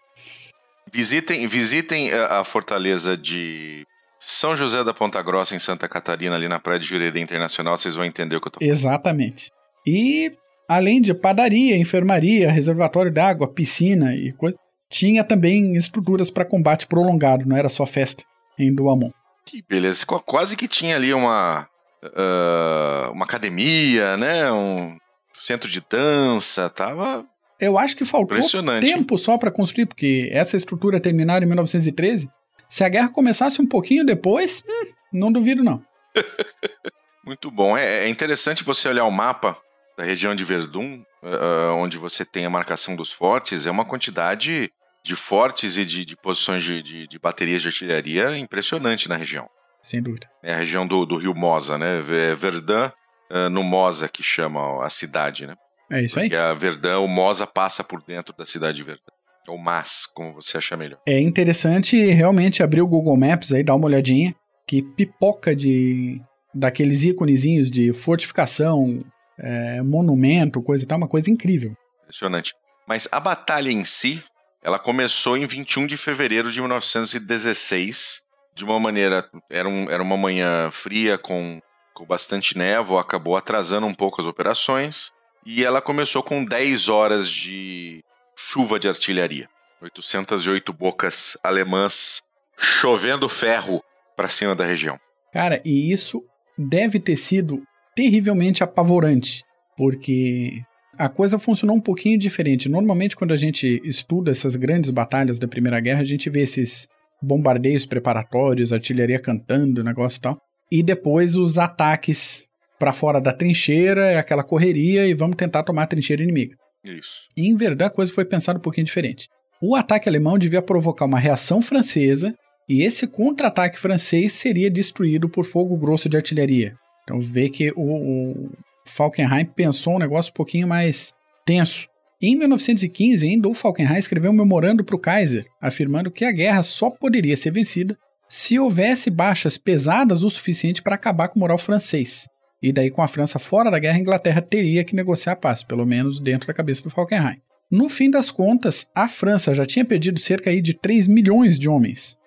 Visitem, 0.96 1.46
visitem 1.46 2.14
a, 2.14 2.40
a 2.40 2.44
fortaleza 2.46 3.18
de 3.18 3.86
são 4.18 4.56
José 4.56 4.82
da 4.82 4.94
Ponta 4.94 5.22
Grossa, 5.22 5.54
em 5.54 5.60
Santa 5.60 5.90
Catarina, 5.90 6.36
ali 6.36 6.48
na 6.48 6.58
Praia 6.58 6.80
de 6.80 6.88
Jurerê 6.88 7.20
Internacional, 7.20 7.78
vocês 7.78 7.96
vão 7.96 8.06
entender 8.06 8.38
o 8.38 8.42
que 8.42 8.48
eu 8.48 8.52
tô 8.54 8.60
falando. 8.60 8.74
Exatamente. 8.74 9.52
E 9.86 10.32
além 10.70 11.02
de 11.02 11.14
padaria, 11.14 11.76
enfermaria, 11.76 12.50
reservatório 12.50 13.12
d'água, 13.12 13.54
piscina 13.54 14.16
e 14.16 14.32
coisa, 14.32 14.58
tinha 14.90 15.22
também 15.22 15.76
estruturas 15.76 16.32
para 16.32 16.46
combate 16.46 16.88
prolongado, 16.88 17.46
não 17.46 17.58
era 17.58 17.68
só 17.68 17.86
festa 17.86 18.24
em 18.58 18.74
Douaumont. 18.74 19.14
Que 19.46 19.62
beleza, 19.68 20.06
quase 20.06 20.56
que 20.56 20.68
tinha 20.68 20.96
ali 20.96 21.14
uma 21.14 21.68
uh, 22.06 23.12
uma 23.12 23.26
academia, 23.26 24.16
né, 24.16 24.50
um 24.50 24.98
centro 25.34 25.70
de 25.70 25.82
dança, 25.90 26.70
tava 26.70 27.26
eu 27.60 27.78
acho 27.78 27.96
que 27.96 28.06
faltou 28.06 28.38
tempo 28.82 29.18
só 29.18 29.38
para 29.38 29.52
construir, 29.52 29.86
porque 29.86 30.30
essa 30.32 30.58
estrutura 30.58 31.00
terminaram 31.00 31.46
em 31.46 31.48
1913 31.48 32.30
se 32.70 32.84
a 32.84 32.90
guerra 32.90 33.10
começasse 33.10 33.62
um 33.62 33.68
pouquinho 33.68 34.06
depois, 34.06 34.64
hum, 34.68 34.92
não 35.14 35.32
duvido 35.32 35.64
não. 35.64 35.84
Muito 37.26 37.50
bom. 37.50 37.78
É, 37.78 38.06
é, 38.06 38.10
interessante 38.10 38.64
você 38.64 38.88
olhar 38.88 39.06
o 39.06 39.12
mapa 39.12 39.58
da 39.98 40.04
região 40.04 40.36
de 40.36 40.44
Verdun, 40.44 41.02
uh, 41.24 41.74
onde 41.78 41.98
você 41.98 42.26
tem 42.26 42.46
a 42.46 42.50
marcação 42.50 42.96
dos 42.96 43.12
fortes, 43.12 43.66
é 43.66 43.72
uma 43.72 43.86
quantidade 43.86 44.70
de 45.04 45.16
fortes 45.16 45.78
e 45.78 45.86
de, 45.86 46.04
de 46.04 46.16
posições 46.18 46.64
de, 46.64 46.82
de, 46.82 47.08
de, 47.08 47.20
baterias 47.20 47.62
de 47.62 47.70
artilharia 47.70 48.38
impressionante 48.38 49.08
na 49.08 49.16
região. 49.16 49.48
Sem 49.82 50.02
dúvida. 50.02 50.28
É 50.44 50.54
a 50.54 50.58
região 50.58 50.86
do, 50.86 51.06
do 51.06 51.18
rio 51.18 51.34
Mosa, 51.34 51.78
né? 51.78 52.00
É 52.00 52.36
Verdun 52.36 52.90
uh, 53.32 53.50
no 53.50 53.64
Mosa, 53.64 54.10
que 54.10 54.22
chama 54.22 54.84
a 54.84 54.90
cidade, 54.90 55.48
né? 55.48 55.56
É 55.92 56.02
isso 56.02 56.20
aí. 56.20 56.30
Porque 56.30 56.42
a 56.42 56.54
Verdun, 56.54 57.04
o 57.04 57.08
Mosa 57.08 57.46
passa 57.46 57.84
por 57.84 58.02
dentro 58.02 58.36
da 58.36 58.46
cidade 58.46 58.78
de 58.78 58.84
Verdun. 58.84 59.02
Ou 59.48 59.58
mas, 59.58 60.06
como 60.08 60.34
você 60.34 60.58
achar 60.58 60.76
melhor. 60.76 61.00
É 61.06 61.20
interessante 61.20 61.98
realmente 62.12 62.64
abrir 62.64 62.82
o 62.82 62.88
Google 62.88 63.16
Maps 63.16 63.54
aí, 63.54 63.64
dar 63.64 63.76
uma 63.76 63.86
olhadinha, 63.86 64.36
que 64.68 64.82
pipoca 64.82 65.56
de 65.56 66.20
daqueles 66.54 67.04
íconezinhos 67.04 67.70
de 67.70 67.92
fortificação, 67.92 69.04
é, 69.38 69.82
monumento, 69.82 70.62
coisa 70.62 70.84
e 70.84 70.88
tal, 70.88 70.98
uma 70.98 71.08
coisa 71.08 71.30
incrível. 71.30 71.76
Impressionante. 72.04 72.54
Mas 72.88 73.08
a 73.12 73.20
batalha 73.20 73.70
em 73.70 73.84
si, 73.84 74.24
ela 74.64 74.80
começou 74.80 75.36
em 75.38 75.46
21 75.46 75.86
de 75.86 75.98
fevereiro 75.98 76.52
de 76.52 76.60
1916, 76.60 78.22
de 78.56 78.64
uma 78.64 78.80
maneira, 78.80 79.30
era, 79.50 79.68
um, 79.68 79.90
era 79.90 80.02
uma 80.02 80.16
manhã 80.16 80.72
fria 80.72 81.18
com, 81.18 81.60
com 81.94 82.06
bastante 82.06 82.58
névoa, 82.58 83.02
acabou 83.02 83.36
atrasando 83.36 83.86
um 83.86 83.94
pouco 83.94 84.22
as 84.22 84.28
operações, 84.28 85.12
e 85.46 85.64
ela 85.64 85.82
começou 85.82 86.24
com 86.24 86.44
10 86.44 86.90
horas 86.90 87.30
de 87.30 88.04
chuva 88.36 88.80
de 88.80 88.88
artilharia. 88.88 89.48
808 89.82 90.74
bocas 90.74 91.38
alemãs 91.44 92.24
chovendo 92.58 93.30
ferro 93.30 93.84
para 94.16 94.28
cima 94.28 94.56
da 94.56 94.66
região. 94.66 94.98
Cara, 95.32 95.62
e 95.66 95.92
isso 95.92 96.24
deve 96.58 97.00
ter 97.00 97.18
sido 97.18 97.62
terrivelmente 97.96 98.64
apavorante, 98.64 99.44
porque 99.78 100.62
a 100.98 101.10
coisa 101.10 101.38
funcionou 101.38 101.76
um 101.76 101.82
pouquinho 101.82 102.18
diferente. 102.18 102.70
Normalmente, 102.70 103.16
quando 103.16 103.34
a 103.34 103.38
gente 103.38 103.82
estuda 103.84 104.32
essas 104.32 104.56
grandes 104.56 104.90
batalhas 104.90 105.38
da 105.38 105.48
Primeira 105.48 105.80
Guerra, 105.80 106.02
a 106.02 106.06
gente 106.06 106.30
vê 106.30 106.42
esses 106.42 106.88
bombardeios 107.22 107.86
preparatórios, 107.86 108.72
artilharia 108.72 109.20
cantando, 109.20 109.84
negócio 109.84 110.18
e 110.18 110.22
tal, 110.22 110.38
e 110.72 110.82
depois 110.82 111.36
os 111.36 111.58
ataques 111.58 112.48
para 112.80 112.94
fora 112.94 113.22
da 113.22 113.34
trincheira, 113.34 114.20
aquela 114.20 114.44
correria 114.44 115.08
e 115.08 115.14
vamos 115.14 115.36
tentar 115.36 115.64
tomar 115.64 115.84
a 115.84 115.88
trincheira 115.88 116.24
inimiga. 116.24 116.56
Isso. 116.84 117.28
E 117.36 117.50
em 117.50 117.56
verdade 117.56 117.92
a 117.92 117.94
coisa 117.94 118.14
foi 118.14 118.26
pensada 118.26 118.60
um 118.60 118.62
pouquinho 118.62 118.86
diferente. 118.86 119.28
O 119.62 119.76
ataque 119.76 120.08
alemão 120.08 120.38
devia 120.38 120.62
provocar 120.62 121.06
uma 121.06 121.20
reação 121.20 121.62
francesa 121.62 122.36
e 122.68 122.84
esse 122.84 123.08
contra-ataque 123.08 123.80
francês 123.80 124.34
seria 124.34 124.70
destruído 124.70 125.30
por 125.30 125.46
fogo 125.46 125.78
grosso 125.78 126.10
de 126.10 126.18
artilharia. 126.18 126.76
Então 127.04 127.20
vê 127.20 127.50
que 127.50 127.72
o, 127.76 127.82
o 127.82 128.52
Falkenhayn 128.86 129.46
pensou 129.46 129.96
um 129.96 130.00
negócio 130.00 130.32
um 130.32 130.36
pouquinho 130.36 130.68
mais 130.68 131.14
tenso. 131.46 131.88
Em 132.22 132.36
1915, 132.36 133.28
ainda 133.28 133.48
o 133.48 133.54
Falkenhayn 133.54 133.98
escreveu 133.98 134.32
um 134.32 134.36
memorando 134.36 134.84
para 134.84 134.96
o 134.96 135.00
Kaiser, 135.00 135.46
afirmando 135.62 136.12
que 136.12 136.26
a 136.26 136.32
guerra 136.32 136.64
só 136.64 136.90
poderia 136.90 137.38
ser 137.38 137.52
vencida 137.52 137.98
se 138.28 138.58
houvesse 138.58 139.10
baixas 139.10 139.58
pesadas 139.58 140.24
o 140.24 140.30
suficiente 140.30 140.82
para 140.82 140.96
acabar 140.96 141.28
com 141.28 141.38
o 141.38 141.40
moral 141.40 141.58
francês. 141.58 142.28
E 142.66 142.72
daí, 142.72 142.90
com 142.90 143.04
a 143.04 143.08
França 143.08 143.38
fora 143.38 143.70
da 143.70 143.78
guerra, 143.78 143.98
a 143.98 144.02
Inglaterra 144.02 144.42
teria 144.42 144.84
que 144.84 144.96
negociar 144.96 145.34
a 145.34 145.36
paz, 145.36 145.62
pelo 145.62 145.86
menos 145.86 146.20
dentro 146.20 146.48
da 146.48 146.54
cabeça 146.54 146.82
do 146.82 146.90
Falkenhayn. 146.90 147.38
No 147.70 147.88
fim 147.88 148.10
das 148.10 148.32
contas, 148.32 148.88
a 148.96 149.08
França 149.08 149.54
já 149.54 149.64
tinha 149.64 149.86
perdido 149.86 150.20
cerca 150.20 150.52
de 150.60 150.74
3 150.74 151.06
milhões 151.06 151.60
de 151.60 151.70
homens. 151.70 152.18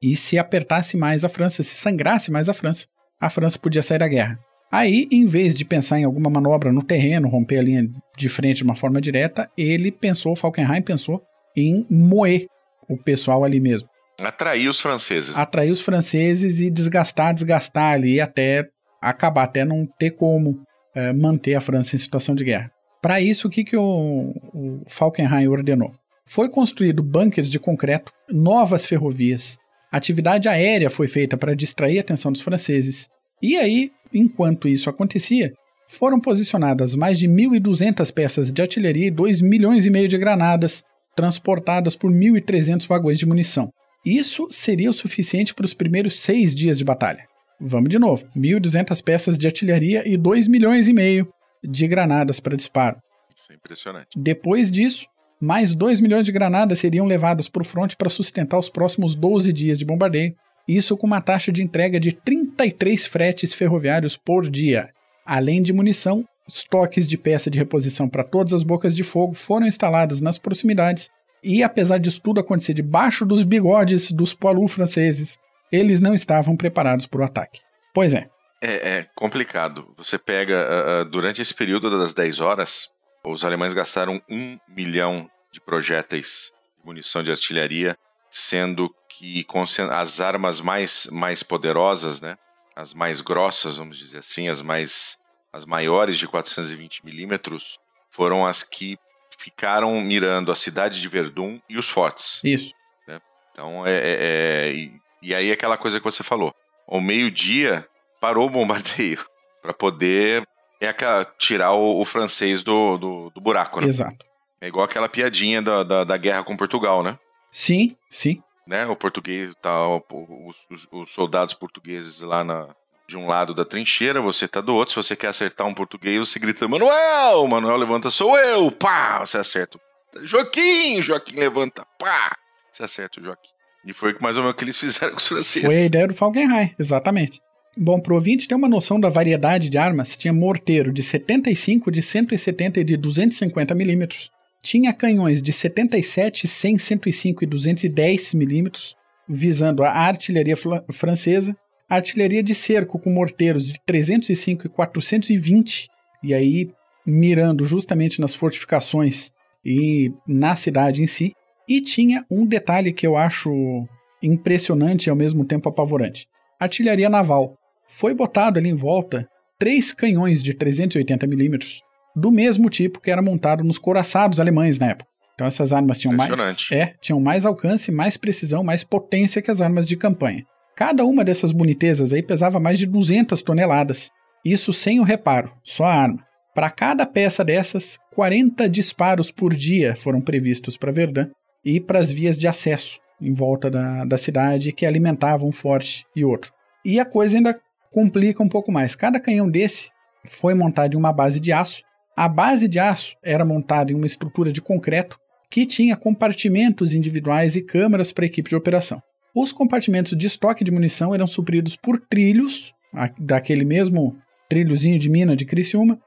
E 0.00 0.14
se 0.14 0.38
apertasse 0.38 0.96
mais 0.96 1.24
a 1.24 1.28
França, 1.28 1.64
se 1.64 1.74
sangrasse 1.74 2.30
mais 2.30 2.48
a 2.48 2.54
França, 2.54 2.86
a 3.20 3.28
França 3.28 3.58
podia 3.58 3.82
sair 3.82 3.98
da 3.98 4.06
guerra. 4.06 4.38
Aí, 4.70 5.08
em 5.10 5.26
vez 5.26 5.52
de 5.52 5.64
pensar 5.64 5.98
em 5.98 6.04
alguma 6.04 6.30
manobra 6.30 6.72
no 6.72 6.84
terreno, 6.84 7.28
romper 7.28 7.58
a 7.58 7.62
linha 7.62 7.90
de 8.16 8.28
frente 8.28 8.58
de 8.58 8.62
uma 8.62 8.76
forma 8.76 9.00
direta, 9.00 9.50
ele 9.58 9.90
pensou, 9.90 10.36
Falkenhayn 10.36 10.80
pensou, 10.80 11.20
em 11.56 11.84
moer 11.90 12.46
o 12.88 12.96
pessoal 12.96 13.42
ali 13.42 13.58
mesmo. 13.58 13.88
Atrair 14.20 14.68
os 14.68 14.80
franceses. 14.80 15.36
Atrair 15.36 15.72
os 15.72 15.80
franceses 15.80 16.60
e 16.60 16.70
desgastar, 16.70 17.34
desgastar 17.34 17.94
ali 17.94 18.20
até 18.20 18.68
acabar, 19.00 19.44
até 19.44 19.64
não 19.64 19.86
ter 19.98 20.12
como 20.12 20.60
é, 20.94 21.12
manter 21.12 21.54
a 21.54 21.60
França 21.60 21.96
em 21.96 21.98
situação 21.98 22.34
de 22.34 22.44
guerra. 22.44 22.70
Para 23.00 23.20
isso, 23.20 23.46
o 23.46 23.50
que, 23.50 23.64
que 23.64 23.76
o, 23.76 24.34
o 24.52 24.82
Falkenhayn 24.88 25.46
ordenou? 25.48 25.92
Foi 26.26 26.48
construído 26.48 27.02
bunkers 27.02 27.50
de 27.50 27.58
concreto, 27.58 28.12
novas 28.28 28.84
ferrovias, 28.84 29.58
atividade 29.90 30.48
aérea 30.48 30.90
foi 30.90 31.08
feita 31.08 31.36
para 31.36 31.54
distrair 31.54 31.98
a 31.98 32.00
atenção 32.00 32.30
dos 32.30 32.42
franceses. 32.42 33.08
E 33.40 33.56
aí, 33.56 33.90
enquanto 34.12 34.68
isso 34.68 34.90
acontecia, 34.90 35.52
foram 35.88 36.20
posicionadas 36.20 36.94
mais 36.94 37.18
de 37.18 37.26
1.200 37.26 38.12
peças 38.12 38.52
de 38.52 38.60
artilharia 38.60 39.06
e 39.06 39.10
2 39.10 39.40
milhões 39.40 39.86
e 39.86 39.90
meio 39.90 40.08
de 40.08 40.18
granadas, 40.18 40.84
transportadas 41.16 41.96
por 41.96 42.12
1.300 42.12 42.86
vagões 42.86 43.18
de 43.18 43.26
munição. 43.26 43.70
Isso 44.04 44.48
seria 44.50 44.90
o 44.90 44.94
suficiente 44.94 45.54
para 45.54 45.64
os 45.64 45.74
primeiros 45.74 46.20
seis 46.20 46.54
dias 46.54 46.78
de 46.78 46.84
batalha. 46.84 47.26
Vamos 47.60 47.88
de 47.88 47.98
novo: 47.98 48.26
1.200 48.36 49.02
peças 49.02 49.38
de 49.38 49.46
artilharia 49.46 50.02
e 50.06 50.16
2 50.16 50.48
milhões 50.48 50.88
e 50.88 50.92
meio 50.92 51.28
de 51.62 51.86
granadas 51.88 52.40
para 52.40 52.56
disparo. 52.56 52.98
Isso 53.36 53.52
é 53.52 53.54
impressionante. 53.54 54.08
Depois 54.16 54.70
disso, 54.70 55.06
mais 55.40 55.74
2 55.74 56.00
milhões 56.00 56.26
de 56.26 56.32
granadas 56.32 56.78
seriam 56.78 57.06
levadas 57.06 57.48
para 57.48 57.62
o 57.62 57.64
fronte 57.64 57.96
para 57.96 58.08
sustentar 58.08 58.58
os 58.58 58.68
próximos 58.68 59.14
12 59.14 59.52
dias 59.52 59.78
de 59.78 59.84
bombardeio, 59.84 60.34
isso 60.66 60.96
com 60.96 61.06
uma 61.06 61.20
taxa 61.20 61.50
de 61.50 61.62
entrega 61.62 61.98
de 61.98 62.12
33 62.12 63.06
fretes 63.06 63.54
ferroviários 63.54 64.16
por 64.16 64.48
dia. 64.48 64.90
Além 65.24 65.62
de 65.62 65.72
munição, 65.72 66.24
estoques 66.48 67.06
de 67.06 67.16
peça 67.16 67.50
de 67.50 67.58
reposição 67.58 68.08
para 68.08 68.24
todas 68.24 68.52
as 68.52 68.62
bocas 68.62 68.96
de 68.96 69.02
fogo 69.02 69.34
foram 69.34 69.66
instalados 69.66 70.20
nas 70.20 70.38
proximidades, 70.38 71.10
e 71.42 71.62
apesar 71.62 71.98
disso 71.98 72.20
tudo 72.20 72.40
acontecer 72.40 72.74
debaixo 72.74 73.24
dos 73.24 73.42
bigodes 73.44 74.10
dos 74.10 74.34
poilus 74.34 74.72
franceses, 74.72 75.38
eles 75.70 76.00
não 76.00 76.14
estavam 76.14 76.56
preparados 76.56 77.06
para 77.06 77.20
o 77.20 77.24
ataque. 77.24 77.60
Pois 77.94 78.14
é. 78.14 78.28
É, 78.60 78.98
é 78.98 79.06
complicado. 79.14 79.92
Você 79.96 80.18
pega, 80.18 80.66
uh, 81.02 81.04
durante 81.04 81.40
esse 81.40 81.54
período 81.54 81.90
das 81.98 82.12
10 82.12 82.40
horas, 82.40 82.90
os 83.24 83.44
alemães 83.44 83.72
gastaram 83.72 84.20
um 84.28 84.58
milhão 84.68 85.30
de 85.52 85.60
projéteis 85.60 86.52
de 86.78 86.86
munição 86.86 87.22
de 87.22 87.30
artilharia, 87.30 87.96
sendo 88.30 88.94
que 89.08 89.44
as 89.90 90.20
armas 90.20 90.60
mais, 90.60 91.08
mais 91.10 91.42
poderosas, 91.42 92.20
né, 92.20 92.36
as 92.74 92.94
mais 92.94 93.20
grossas, 93.20 93.76
vamos 93.76 93.98
dizer 93.98 94.18
assim, 94.18 94.48
as 94.48 94.62
mais 94.62 95.18
as 95.52 95.64
maiores 95.64 96.18
de 96.18 96.28
420 96.28 97.04
milímetros, 97.04 97.78
foram 98.10 98.46
as 98.46 98.62
que 98.62 98.98
ficaram 99.38 100.00
mirando 100.00 100.52
a 100.52 100.54
cidade 100.54 101.00
de 101.00 101.08
Verdun 101.08 101.58
e 101.68 101.78
os 101.78 101.88
fortes. 101.88 102.40
Isso. 102.44 102.74
Né? 103.06 103.20
Então, 103.50 103.86
é, 103.86 103.92
é, 103.92 104.16
é 104.20 104.90
e, 105.22 105.34
aí 105.34 105.50
aquela 105.52 105.76
coisa 105.76 105.98
que 105.98 106.04
você 106.04 106.22
falou. 106.22 106.54
Ao 106.86 107.00
meio-dia, 107.00 107.86
parou 108.20 108.46
o 108.46 108.50
bombardeio 108.50 109.24
para 109.60 109.74
poder 109.74 110.46
é 110.80 110.88
aquela, 110.88 111.24
tirar 111.24 111.72
o, 111.72 112.00
o 112.00 112.04
francês 112.04 112.62
do, 112.62 112.96
do, 112.96 113.30
do, 113.30 113.40
buraco, 113.40 113.80
né? 113.80 113.88
Exato. 113.88 114.24
É 114.60 114.68
igual 114.68 114.84
aquela 114.84 115.08
piadinha 115.08 115.60
da, 115.60 115.82
da, 115.82 116.04
da 116.04 116.16
guerra 116.16 116.44
com 116.44 116.56
Portugal, 116.56 117.02
né? 117.02 117.18
Sim, 117.50 117.96
sim. 118.08 118.42
Né? 118.66 118.86
O 118.86 118.94
português, 118.94 119.52
tá, 119.60 119.88
os, 119.88 120.66
os, 120.70 120.88
os 120.90 121.10
soldados 121.10 121.54
portugueses 121.54 122.20
lá 122.20 122.44
na, 122.44 122.68
de 123.08 123.16
um 123.16 123.26
lado 123.26 123.54
da 123.54 123.64
trincheira, 123.64 124.20
você 124.20 124.46
tá 124.46 124.60
do 124.60 124.74
outro. 124.74 124.90
Se 124.90 124.96
você 124.96 125.16
quer 125.16 125.28
acertar 125.28 125.66
um 125.66 125.74
português, 125.74 126.18
você 126.18 126.38
grita 126.38 126.68
Manuel! 126.68 127.46
Manuel 127.48 127.76
levanta, 127.76 128.10
sou 128.10 128.38
eu! 128.38 128.70
Pá! 128.70 129.20
Você 129.20 129.38
acerta. 129.38 129.80
Joaquim! 130.22 131.02
Joaquim 131.02 131.36
levanta, 131.36 131.86
pá! 131.98 132.36
Você 132.70 132.84
acerta 132.84 133.20
o 133.20 133.24
Joaquim. 133.24 133.50
E 133.88 133.94
foi 133.94 134.14
mais 134.20 134.36
ou 134.36 134.42
menos 134.42 134.54
o 134.54 134.58
que 134.58 134.64
eles 134.64 134.76
fizeram 134.78 135.12
com 135.12 135.18
os 135.18 135.26
franceses. 135.26 135.66
Foi 135.66 135.76
a 135.76 135.86
ideia 135.86 136.06
do 136.06 136.14
Falkenhayn, 136.14 136.70
exatamente. 136.78 137.40
Bom, 137.76 138.00
pro 138.00 138.16
ouvinte 138.16 138.46
ter 138.46 138.54
uma 138.54 138.68
noção 138.68 139.00
da 139.00 139.08
variedade 139.08 139.70
de 139.70 139.78
armas, 139.78 140.16
tinha 140.16 140.32
morteiro 140.32 140.92
de 140.92 141.02
75, 141.02 141.90
de 141.90 142.02
170 142.02 142.80
e 142.80 142.84
de 142.84 142.96
250 142.96 143.74
milímetros. 143.74 144.30
Tinha 144.60 144.92
canhões 144.92 145.40
de 145.40 145.52
77, 145.52 146.46
100, 146.46 146.78
105 146.78 147.44
e 147.44 147.46
210 147.46 148.34
milímetros, 148.34 148.96
visando 149.28 149.84
a 149.84 149.90
artilharia 149.90 150.56
francesa, 150.92 151.56
artilharia 151.88 152.42
de 152.42 152.54
cerco 152.54 152.98
com 152.98 153.10
morteiros 153.10 153.66
de 153.66 153.78
305 153.86 154.66
e 154.66 154.70
420, 154.70 155.88
e 156.22 156.34
aí 156.34 156.68
mirando 157.06 157.64
justamente 157.64 158.20
nas 158.20 158.34
fortificações 158.34 159.30
e 159.64 160.12
na 160.26 160.56
cidade 160.56 161.02
em 161.02 161.06
si. 161.06 161.32
E 161.68 161.80
tinha 161.80 162.24
um 162.30 162.46
detalhe 162.46 162.92
que 162.92 163.06
eu 163.06 163.16
acho 163.16 163.86
impressionante 164.22 165.06
e 165.06 165.10
ao 165.10 165.16
mesmo 165.16 165.44
tempo 165.44 165.68
apavorante. 165.68 166.26
Artilharia 166.58 167.08
naval. 167.08 167.56
Foi 167.86 168.14
botado 168.14 168.58
ali 168.58 168.68
em 168.68 168.74
volta 168.74 169.28
três 169.58 169.92
canhões 169.92 170.42
de 170.42 170.54
380mm, 170.54 171.80
do 172.16 172.30
mesmo 172.30 172.70
tipo 172.70 173.00
que 173.00 173.10
era 173.10 173.22
montado 173.22 173.62
nos 173.64 173.78
coraçados 173.78 174.40
alemães 174.40 174.78
na 174.78 174.88
época. 174.88 175.08
Então 175.34 175.46
essas 175.46 175.72
armas 175.72 176.00
tinham 176.00 176.16
mais, 176.16 176.30
é, 176.72 176.94
tinham 177.00 177.20
mais 177.20 177.46
alcance, 177.46 177.92
mais 177.92 178.16
precisão, 178.16 178.64
mais 178.64 178.82
potência 178.82 179.40
que 179.40 179.50
as 179.50 179.60
armas 179.60 179.86
de 179.86 179.96
campanha. 179.96 180.44
Cada 180.74 181.04
uma 181.04 181.24
dessas 181.24 181.52
bonitezas 181.52 182.12
aí 182.12 182.22
pesava 182.22 182.58
mais 182.58 182.78
de 182.78 182.86
200 182.86 183.42
toneladas. 183.42 184.10
Isso 184.44 184.72
sem 184.72 185.00
o 185.00 185.04
reparo, 185.04 185.52
só 185.62 185.84
a 185.84 185.94
arma. 185.94 186.24
Para 186.54 186.70
cada 186.70 187.06
peça 187.06 187.44
dessas, 187.44 187.98
40 188.14 188.68
disparos 188.68 189.30
por 189.30 189.54
dia 189.54 189.94
foram 189.94 190.20
previstos 190.20 190.76
para 190.76 190.90
Verdun 190.90 191.26
e 191.64 191.80
para 191.80 191.98
as 191.98 192.10
vias 192.10 192.38
de 192.38 192.46
acesso 192.46 193.00
em 193.20 193.32
volta 193.32 193.70
da, 193.70 194.04
da 194.04 194.16
cidade 194.16 194.72
que 194.72 194.86
alimentavam 194.86 195.48
um 195.48 195.52
forte 195.52 196.06
e 196.14 196.24
outro. 196.24 196.52
E 196.84 197.00
a 197.00 197.04
coisa 197.04 197.36
ainda 197.36 197.58
complica 197.90 198.42
um 198.42 198.48
pouco 198.48 198.70
mais. 198.70 198.94
Cada 198.94 199.20
canhão 199.20 199.50
desse 199.50 199.90
foi 200.28 200.54
montado 200.54 200.94
em 200.94 200.96
uma 200.96 201.12
base 201.12 201.40
de 201.40 201.52
aço. 201.52 201.82
A 202.16 202.28
base 202.28 202.68
de 202.68 202.78
aço 202.78 203.16
era 203.22 203.44
montada 203.44 203.92
em 203.92 203.94
uma 203.94 204.06
estrutura 204.06 204.52
de 204.52 204.60
concreto 204.60 205.18
que 205.50 205.64
tinha 205.64 205.96
compartimentos 205.96 206.94
individuais 206.94 207.56
e 207.56 207.62
câmaras 207.62 208.12
para 208.12 208.24
a 208.24 208.26
equipe 208.26 208.50
de 208.50 208.56
operação. 208.56 209.02
Os 209.34 209.52
compartimentos 209.52 210.16
de 210.16 210.26
estoque 210.26 210.64
de 210.64 210.70
munição 210.70 211.14
eram 211.14 211.26
supridos 211.26 211.76
por 211.76 211.98
trilhos, 211.98 212.74
daquele 213.18 213.64
mesmo 213.64 214.16
trilhozinho 214.48 214.98
de 214.98 215.08
mina 215.08 215.36
de 215.36 215.44
Criciúma. 215.44 215.98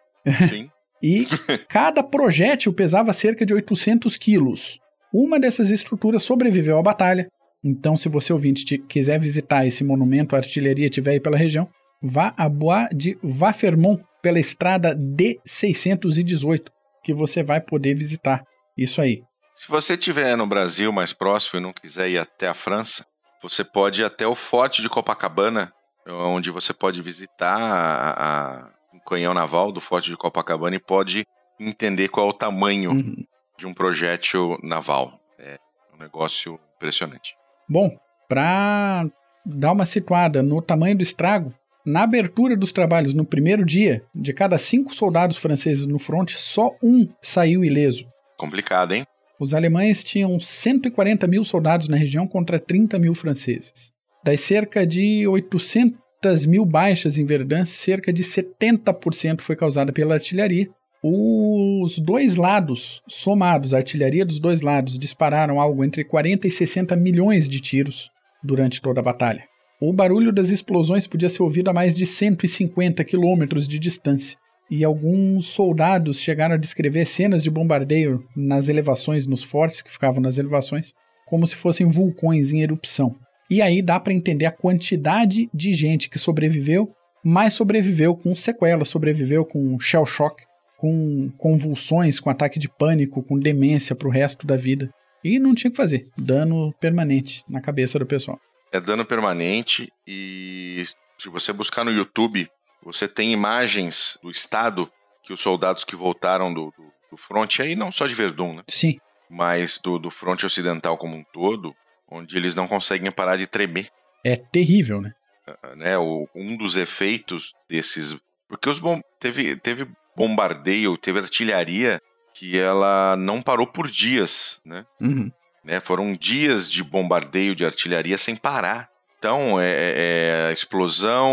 Sim. 0.49 0.69
e 1.02 1.25
cada 1.69 2.04
projétil 2.04 2.73
pesava 2.73 3.13
cerca 3.13 3.45
de 3.45 3.54
800 3.54 4.17
quilos. 4.17 4.80
Uma 5.13 5.39
dessas 5.39 5.69
estruturas 5.69 6.24
sobreviveu 6.24 6.78
à 6.78 6.82
batalha. 6.82 7.28
Então, 7.63 7.95
se 7.95 8.10
você 8.10 8.34
ouvinte 8.34 8.78
quiser 8.78 9.19
visitar 9.19 9.65
esse 9.65 9.84
monumento 9.84 10.36
à 10.36 10.39
artilharia 10.39 10.88
estiver 10.88 11.12
aí 11.12 11.19
pela 11.19 11.38
região, 11.38 11.69
vá 12.02 12.34
a 12.38 12.50
Bois 12.50 12.88
de 12.93 13.17
Vafermont 13.21 14.04
pela 14.21 14.39
estrada 14.39 14.95
D618, 14.95 16.69
que 17.04 17.13
você 17.13 17.43
vai 17.43 17.60
poder 17.62 17.93
visitar. 17.95 18.43
Isso 18.78 19.02
aí. 19.02 19.21
Se 19.54 19.67
você 19.67 19.93
estiver 19.93 20.36
no 20.38 20.47
Brasil 20.47 20.91
mais 20.91 21.13
próximo 21.13 21.60
e 21.60 21.63
não 21.63 21.74
quiser 21.74 22.10
ir 22.10 22.17
até 22.17 22.47
a 22.47 22.54
França, 22.54 23.06
você 23.43 23.63
pode 23.63 24.02
ir 24.02 24.06
até 24.06 24.26
o 24.26 24.34
Forte 24.34 24.82
de 24.82 24.89
Copacabana, 24.89 25.71
onde 26.08 26.50
você 26.50 26.74
pode 26.74 27.02
visitar 27.02 27.58
a, 27.58 28.12
a, 28.12 28.69
o 28.93 29.00
canhão 29.02 29.34
naval 29.34 29.71
do 29.71 29.82
Forte 29.82 30.10
de 30.10 30.17
Copacabana 30.17 30.76
e 30.76 30.80
pode 30.80 31.26
entender 31.60 32.08
qual 32.08 32.28
é 32.28 32.30
o 32.30 32.34
tamanho 32.34 32.91
uhum. 32.91 33.26
De 33.62 33.67
um 33.67 33.74
projétil 33.74 34.58
naval. 34.63 35.19
É 35.39 35.58
um 35.93 36.02
negócio 36.02 36.60
impressionante. 36.76 37.36
Bom, 37.69 37.95
para 38.28 39.06
dar 39.45 39.71
uma 39.71 39.86
situada 39.86 40.41
no 40.41 40.62
tamanho 40.63 40.97
do 40.97 41.04
estrago, 41.04 41.54
na 41.86 42.04
abertura 42.04 42.58
dos 42.58 42.71
trabalhos 42.71 43.13
no 43.13 43.24
primeiro 43.24 43.63
dia, 43.63 44.04
de 44.13 44.34
cada 44.34 44.58
cinco 44.58 44.93
soldados 44.93 45.38
franceses 45.38 45.86
no 45.86 46.00
fronte, 46.00 46.38
só 46.38 46.76
um 46.82 47.08
saiu 47.21 47.63
ileso. 47.63 48.08
Complicado, 48.36 48.93
hein? 48.93 49.06
Os 49.39 49.54
alemães 49.54 50.04
tinham 50.04 50.39
140 50.39 51.28
mil 51.28 51.45
soldados 51.45 51.88
na 51.88 51.97
região 51.97 52.28
contra 52.28 52.60
30 52.60 52.97
mil 52.97 53.13
franceses. 53.13 53.91
Das 54.24 54.41
cerca 54.41 54.86
de 54.86 55.28
800 55.28 56.45
mil 56.47 56.65
baixas 56.65 57.17
em 57.17 57.26
Verdun, 57.26 57.65
cerca 57.65 58.12
de 58.12 58.24
70% 58.24 59.41
foi 59.41 59.56
causada 59.56 59.91
pela 59.91 60.15
artilharia. 60.15 60.67
Os 61.03 61.97
dois 61.97 62.35
lados, 62.35 63.01
somados, 63.07 63.73
a 63.73 63.77
artilharia 63.77 64.25
dos 64.25 64.39
dois 64.39 64.61
lados, 64.61 64.99
dispararam 64.99 65.59
algo 65.59 65.83
entre 65.83 66.03
40 66.03 66.47
e 66.47 66.51
60 66.51 66.95
milhões 66.95 67.49
de 67.49 67.59
tiros 67.59 68.11
durante 68.43 68.81
toda 68.81 68.99
a 68.99 69.03
batalha. 69.03 69.43
O 69.81 69.91
barulho 69.91 70.31
das 70.31 70.51
explosões 70.51 71.07
podia 71.07 71.27
ser 71.27 71.41
ouvido 71.41 71.69
a 71.69 71.73
mais 71.73 71.95
de 71.95 72.05
150 72.05 73.03
quilômetros 73.03 73.67
de 73.67 73.79
distância 73.79 74.37
e 74.71 74.85
alguns 74.85 75.47
soldados 75.47 76.19
chegaram 76.19 76.55
a 76.55 76.57
descrever 76.57 77.05
cenas 77.05 77.43
de 77.43 77.51
bombardeio 77.51 78.23
nas 78.33 78.69
elevações, 78.69 79.27
nos 79.27 79.43
fortes 79.43 79.81
que 79.81 79.91
ficavam 79.91 80.21
nas 80.21 80.37
elevações, 80.37 80.93
como 81.25 81.45
se 81.45 81.57
fossem 81.57 81.85
vulcões 81.87 82.53
em 82.53 82.61
erupção. 82.61 83.13
E 83.49 83.61
aí 83.61 83.81
dá 83.81 83.99
para 83.99 84.13
entender 84.13 84.45
a 84.45 84.51
quantidade 84.51 85.49
de 85.53 85.73
gente 85.73 86.09
que 86.09 86.17
sobreviveu, 86.17 86.89
mas 87.21 87.53
sobreviveu 87.53 88.15
com 88.15 88.33
sequelas, 88.33 88.87
sobreviveu 88.87 89.43
com 89.43 89.77
shell 89.77 90.05
shock, 90.05 90.41
com 90.82 91.32
convulsões, 91.38 92.20
com 92.20 92.32
ataque 92.32 92.58
de 92.58 92.67
pânico, 92.67 93.22
com 93.22 93.38
demência 93.38 93.96
para 93.96 94.08
o 94.08 94.12
resto 94.12 94.48
da 94.48 94.58
vida. 94.58 94.89
E 95.24 95.38
não 95.38 95.54
tinha 95.54 95.70
o 95.70 95.72
que 95.72 95.78
fazer, 95.78 96.08
dano 96.17 96.74
permanente 96.82 97.44
na 97.48 97.62
cabeça 97.62 98.00
do 98.00 98.06
pessoal. 98.08 98.39
É 98.74 98.82
dano 98.82 99.06
permanente 99.06 99.94
e 100.08 100.84
se 101.20 101.30
você 101.30 101.54
buscar 101.54 101.86
no 101.86 101.91
YouTube 101.91 102.50
você 102.84 103.08
tem 103.08 103.32
imagens 103.32 104.17
do 104.24 104.32
estado 104.32 104.91
que 105.22 105.32
os 105.32 105.39
soldados 105.39 105.84
que 105.84 105.96
voltaram 105.96 106.52
do, 106.52 106.74
do, 106.76 106.91
do 107.12 107.17
fronte, 107.17 107.62
aí 107.62 107.76
não 107.76 107.91
só 107.91 108.08
de 108.08 108.15
Verdun, 108.15 108.56
né? 108.56 108.63
Sim. 108.67 108.98
Mas 109.30 109.78
do, 109.78 110.00
do 110.00 110.10
fronte 110.10 110.48
ocidental 110.48 110.98
como 110.98 111.15
um 111.15 111.24
todo, 111.32 111.76
onde 112.10 112.36
eles 112.36 112.56
não 112.56 112.67
conseguem 112.67 113.12
parar 113.12 113.36
de 113.36 113.46
tremer. 113.46 113.88
É 114.24 114.36
terrível, 114.36 115.00
né? 115.00 115.13
Uh, 115.48 115.76
né 115.76 115.96
o, 115.96 116.28
um 116.36 116.58
dos 116.58 116.76
efeitos 116.76 117.54
desses. 117.70 118.20
Porque 118.50 118.67
os 118.67 118.80
bom, 118.80 119.00
teve, 119.20 119.56
teve 119.58 119.88
bombardeio, 120.15 120.97
teve 120.97 121.19
artilharia 121.19 122.02
que 122.34 122.58
ela 122.58 123.15
não 123.17 123.41
parou 123.41 123.67
por 123.67 123.89
dias, 123.89 124.60
né? 124.65 124.86
Uhum. 125.00 125.32
né? 125.63 125.80
Foram 125.80 126.15
dias 126.15 126.69
de 126.69 126.84
bombardeio 126.84 127.56
de 127.56 127.65
artilharia 127.65 128.17
sem 128.17 128.36
parar. 128.36 128.89
Então, 129.17 129.60
é, 129.60 129.69
é, 129.69 129.93
é 129.97 130.47
a 130.50 130.52
explosão, 130.52 131.30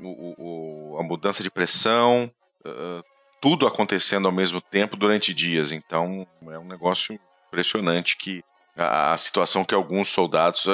o, 0.00 0.94
o, 0.94 0.98
a 1.00 1.02
mudança 1.02 1.42
de 1.42 1.50
pressão, 1.50 2.30
uh, 2.64 3.02
tudo 3.40 3.66
acontecendo 3.66 4.26
ao 4.26 4.32
mesmo 4.32 4.60
tempo 4.60 4.96
durante 4.96 5.34
dias. 5.34 5.72
Então, 5.72 6.24
é 6.48 6.58
um 6.58 6.66
negócio 6.66 7.18
impressionante 7.48 8.16
que 8.16 8.40
a, 8.76 9.12
a 9.12 9.18
situação 9.18 9.64
que 9.64 9.74
alguns 9.74 10.08
soldados. 10.08 10.66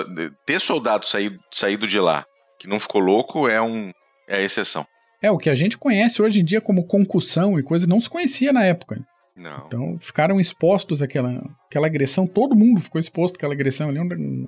Ter 0.45 0.61
soldados 0.61 1.09
saído, 1.09 1.43
saído 1.51 1.87
de 1.87 1.99
lá 1.99 2.27
que 2.59 2.67
não 2.67 2.81
ficou 2.81 3.01
louco 3.01 3.49
é, 3.49 3.61
um, 3.61 3.91
é 4.27 4.37
a 4.37 4.43
exceção. 4.43 4.85
É, 5.21 5.31
o 5.31 5.39
que 5.39 5.51
a 5.51 5.55
gente 5.55 5.77
conhece 5.77 6.23
hoje 6.23 6.41
em 6.41 6.45
dia 6.45 6.61
como 6.61 6.87
concussão 6.87 7.59
e 7.59 7.63
coisa 7.63 7.87
não 7.87 7.99
se 7.99 8.09
conhecia 8.09 8.53
na 8.53 8.65
época. 8.65 9.05
Não. 9.37 9.65
Então 9.67 9.99
ficaram 9.99 10.41
expostos 10.41 11.01
àquela, 11.01 11.45
àquela 11.67 11.87
agressão, 11.87 12.27
todo 12.27 12.57
mundo 12.57 12.81
ficou 12.81 13.01
exposto 13.01 13.37
àquela 13.37 13.55
agressão 13.55 13.89
ali. 13.89 13.99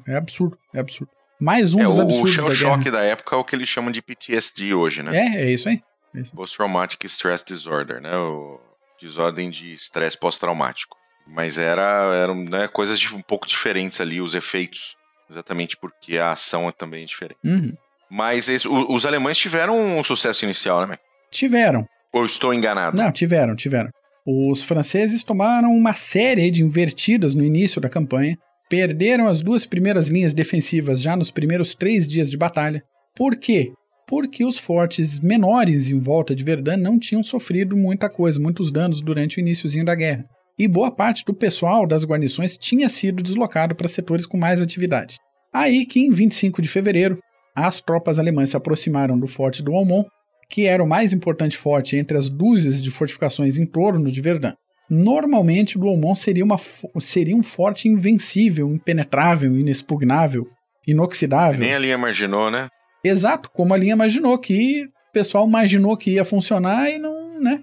É 0.07 0.17
absurdo, 0.17 0.59
é 0.75 0.81
absurdo. 0.81 1.13
Mais 1.41 1.73
um 1.73 1.81
é, 1.81 1.85
dos 1.85 1.99
absurdos 1.99 2.37
o, 2.37 2.49
o 2.49 2.55
choque 2.55 2.91
da 2.91 3.03
época 3.03 3.35
é 3.35 3.39
o 3.39 3.45
que 3.45 3.57
eles 3.57 3.69
chamam 3.69 3.91
de 3.91 4.03
PTSD 4.03 4.75
hoje, 4.75 5.03
né? 5.03 5.17
É, 5.17 5.43
é 5.45 5.51
isso 5.51 5.69
aí. 5.69 5.81
É 6.15 6.23
Post-Traumatic 6.35 7.03
Stress 7.05 7.45
Disorder, 7.45 8.01
né? 8.01 8.15
O 8.17 8.61
desordem 9.01 9.49
de 9.49 9.73
estresse 9.73 10.19
pós-traumático. 10.19 10.97
Mas 11.27 11.59
era, 11.59 12.15
eram 12.15 12.35
né, 12.35 12.67
coisas 12.67 13.01
um 13.13 13.23
pouco 13.23 13.47
diferentes 13.47 14.01
ali, 14.01 14.21
os 14.21 14.35
efeitos. 14.35 14.97
Exatamente 15.31 15.77
porque 15.77 16.19
a 16.19 16.33
ação 16.33 16.69
é 16.69 16.73
também 16.73 17.07
diferente. 17.07 17.39
Uhum. 17.45 17.73
Mas 18.11 18.49
esse, 18.49 18.67
o, 18.67 18.93
os 18.93 19.07
alemães 19.07 19.39
tiveram 19.39 19.99
um 19.99 20.03
sucesso 20.03 20.45
inicial, 20.45 20.87
né? 20.87 20.97
Tiveram. 21.31 21.87
Ou 22.13 22.27
estou 22.27 22.53
enganado? 22.53 22.97
Não, 22.97 23.13
tiveram, 23.13 23.55
tiveram. 23.55 23.91
Os 24.27 24.63
franceses 24.63 25.23
tomaram 25.23 25.73
uma 25.73 25.95
série 25.95 26.51
de 26.51 26.63
invertidas 26.63 27.35
no 27.35 27.45
início 27.45 27.81
da 27.81 27.89
campanha, 27.89 28.37
perderam 28.69 29.27
as 29.27 29.41
duas 29.41 29.65
primeiras 29.65 30.09
linhas 30.09 30.35
defensivas 30.35 31.01
já 31.01 31.17
nos 31.17 31.31
primeiros 31.31 31.75
três 31.75 32.09
dias 32.09 32.31
de 32.31 32.37
batalha. 32.37 32.83
Por 33.17 33.37
quê? 33.37 33.73
Porque 34.07 34.45
os 34.45 34.59
fortes 34.59 35.21
menores 35.21 35.89
em 35.89 35.99
volta 35.99 36.35
de 36.35 36.43
Verdun 36.43 36.77
não 36.77 36.99
tinham 36.99 37.23
sofrido 37.23 37.77
muita 37.77 38.11
coisa, 38.11 38.41
muitos 38.41 38.71
danos 38.71 39.01
durante 39.01 39.39
o 39.39 39.41
iníciozinho 39.41 39.85
da 39.85 39.95
guerra. 39.95 40.25
E 40.59 40.69
boa 40.69 40.91
parte 40.91 41.25
do 41.25 41.33
pessoal 41.33 41.87
das 41.87 42.05
guarnições 42.05 42.59
tinha 42.59 42.89
sido 42.89 43.23
deslocado 43.23 43.75
para 43.75 43.89
setores 43.89 44.27
com 44.27 44.37
mais 44.37 44.61
atividade. 44.61 45.17
Aí 45.53 45.87
que 45.87 46.01
em 46.01 46.13
25 46.13 46.61
de 46.61 46.69
fevereiro, 46.69 47.19
as 47.55 47.81
tropas 47.81 48.19
alemãs 48.19 48.51
se 48.51 48.57
aproximaram 48.57 49.19
do 49.19 49.27
forte 49.27 49.63
do 49.63 49.75
Almont, 49.75 50.09
que 50.49 50.67
era 50.67 50.83
o 50.83 50.89
mais 50.89 51.13
importante 51.13 51.57
forte 51.57 51.97
entre 51.97 52.19
as 52.19 52.29
dúzias 52.29 52.83
de 52.83 52.91
fortificações 52.91 53.57
em 53.57 53.65
torno 53.65 54.11
de 54.11 54.21
Verdun. 54.21 54.53
Normalmente, 54.91 55.77
o 55.77 55.81
Douaumont 55.81 56.19
seria, 56.19 56.45
uma, 56.45 56.57
seria 57.01 57.37
um 57.37 57.45
forte 57.45 57.87
invencível, 57.87 58.69
impenetrável, 58.75 59.57
inexpugnável, 59.57 60.49
inoxidável. 60.85 61.61
Nem 61.61 61.75
a 61.75 61.79
linha 61.79 61.95
imaginou, 61.95 62.51
né? 62.51 62.67
Exato, 63.05 63.49
como 63.53 63.73
a 63.73 63.77
linha 63.77 63.93
imaginou, 63.93 64.37
que 64.37 64.85
o 64.85 65.13
pessoal 65.13 65.47
imaginou 65.47 65.97
que 65.97 66.11
ia 66.11 66.25
funcionar 66.25 66.91
e 66.91 66.99
não, 66.99 67.41
né? 67.41 67.63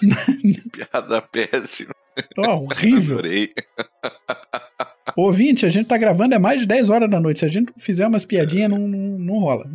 Piada 0.72 1.20
péssima. 1.20 1.92
Oh, 2.38 2.64
horrível. 2.64 3.18
Adorei. 3.18 3.52
Ouvinte, 5.16 5.66
a 5.66 5.68
gente 5.68 5.86
tá 5.86 5.96
gravando 5.96 6.34
é 6.34 6.38
mais 6.38 6.60
de 6.60 6.66
10 6.66 6.90
horas 6.90 7.10
da 7.10 7.20
noite. 7.20 7.40
Se 7.40 7.44
a 7.44 7.48
gente 7.48 7.72
fizer 7.78 8.06
umas 8.06 8.24
piadinhas, 8.24 8.70
não, 8.70 8.78
não, 8.78 9.18
não 9.18 9.38
rola. 9.38 9.68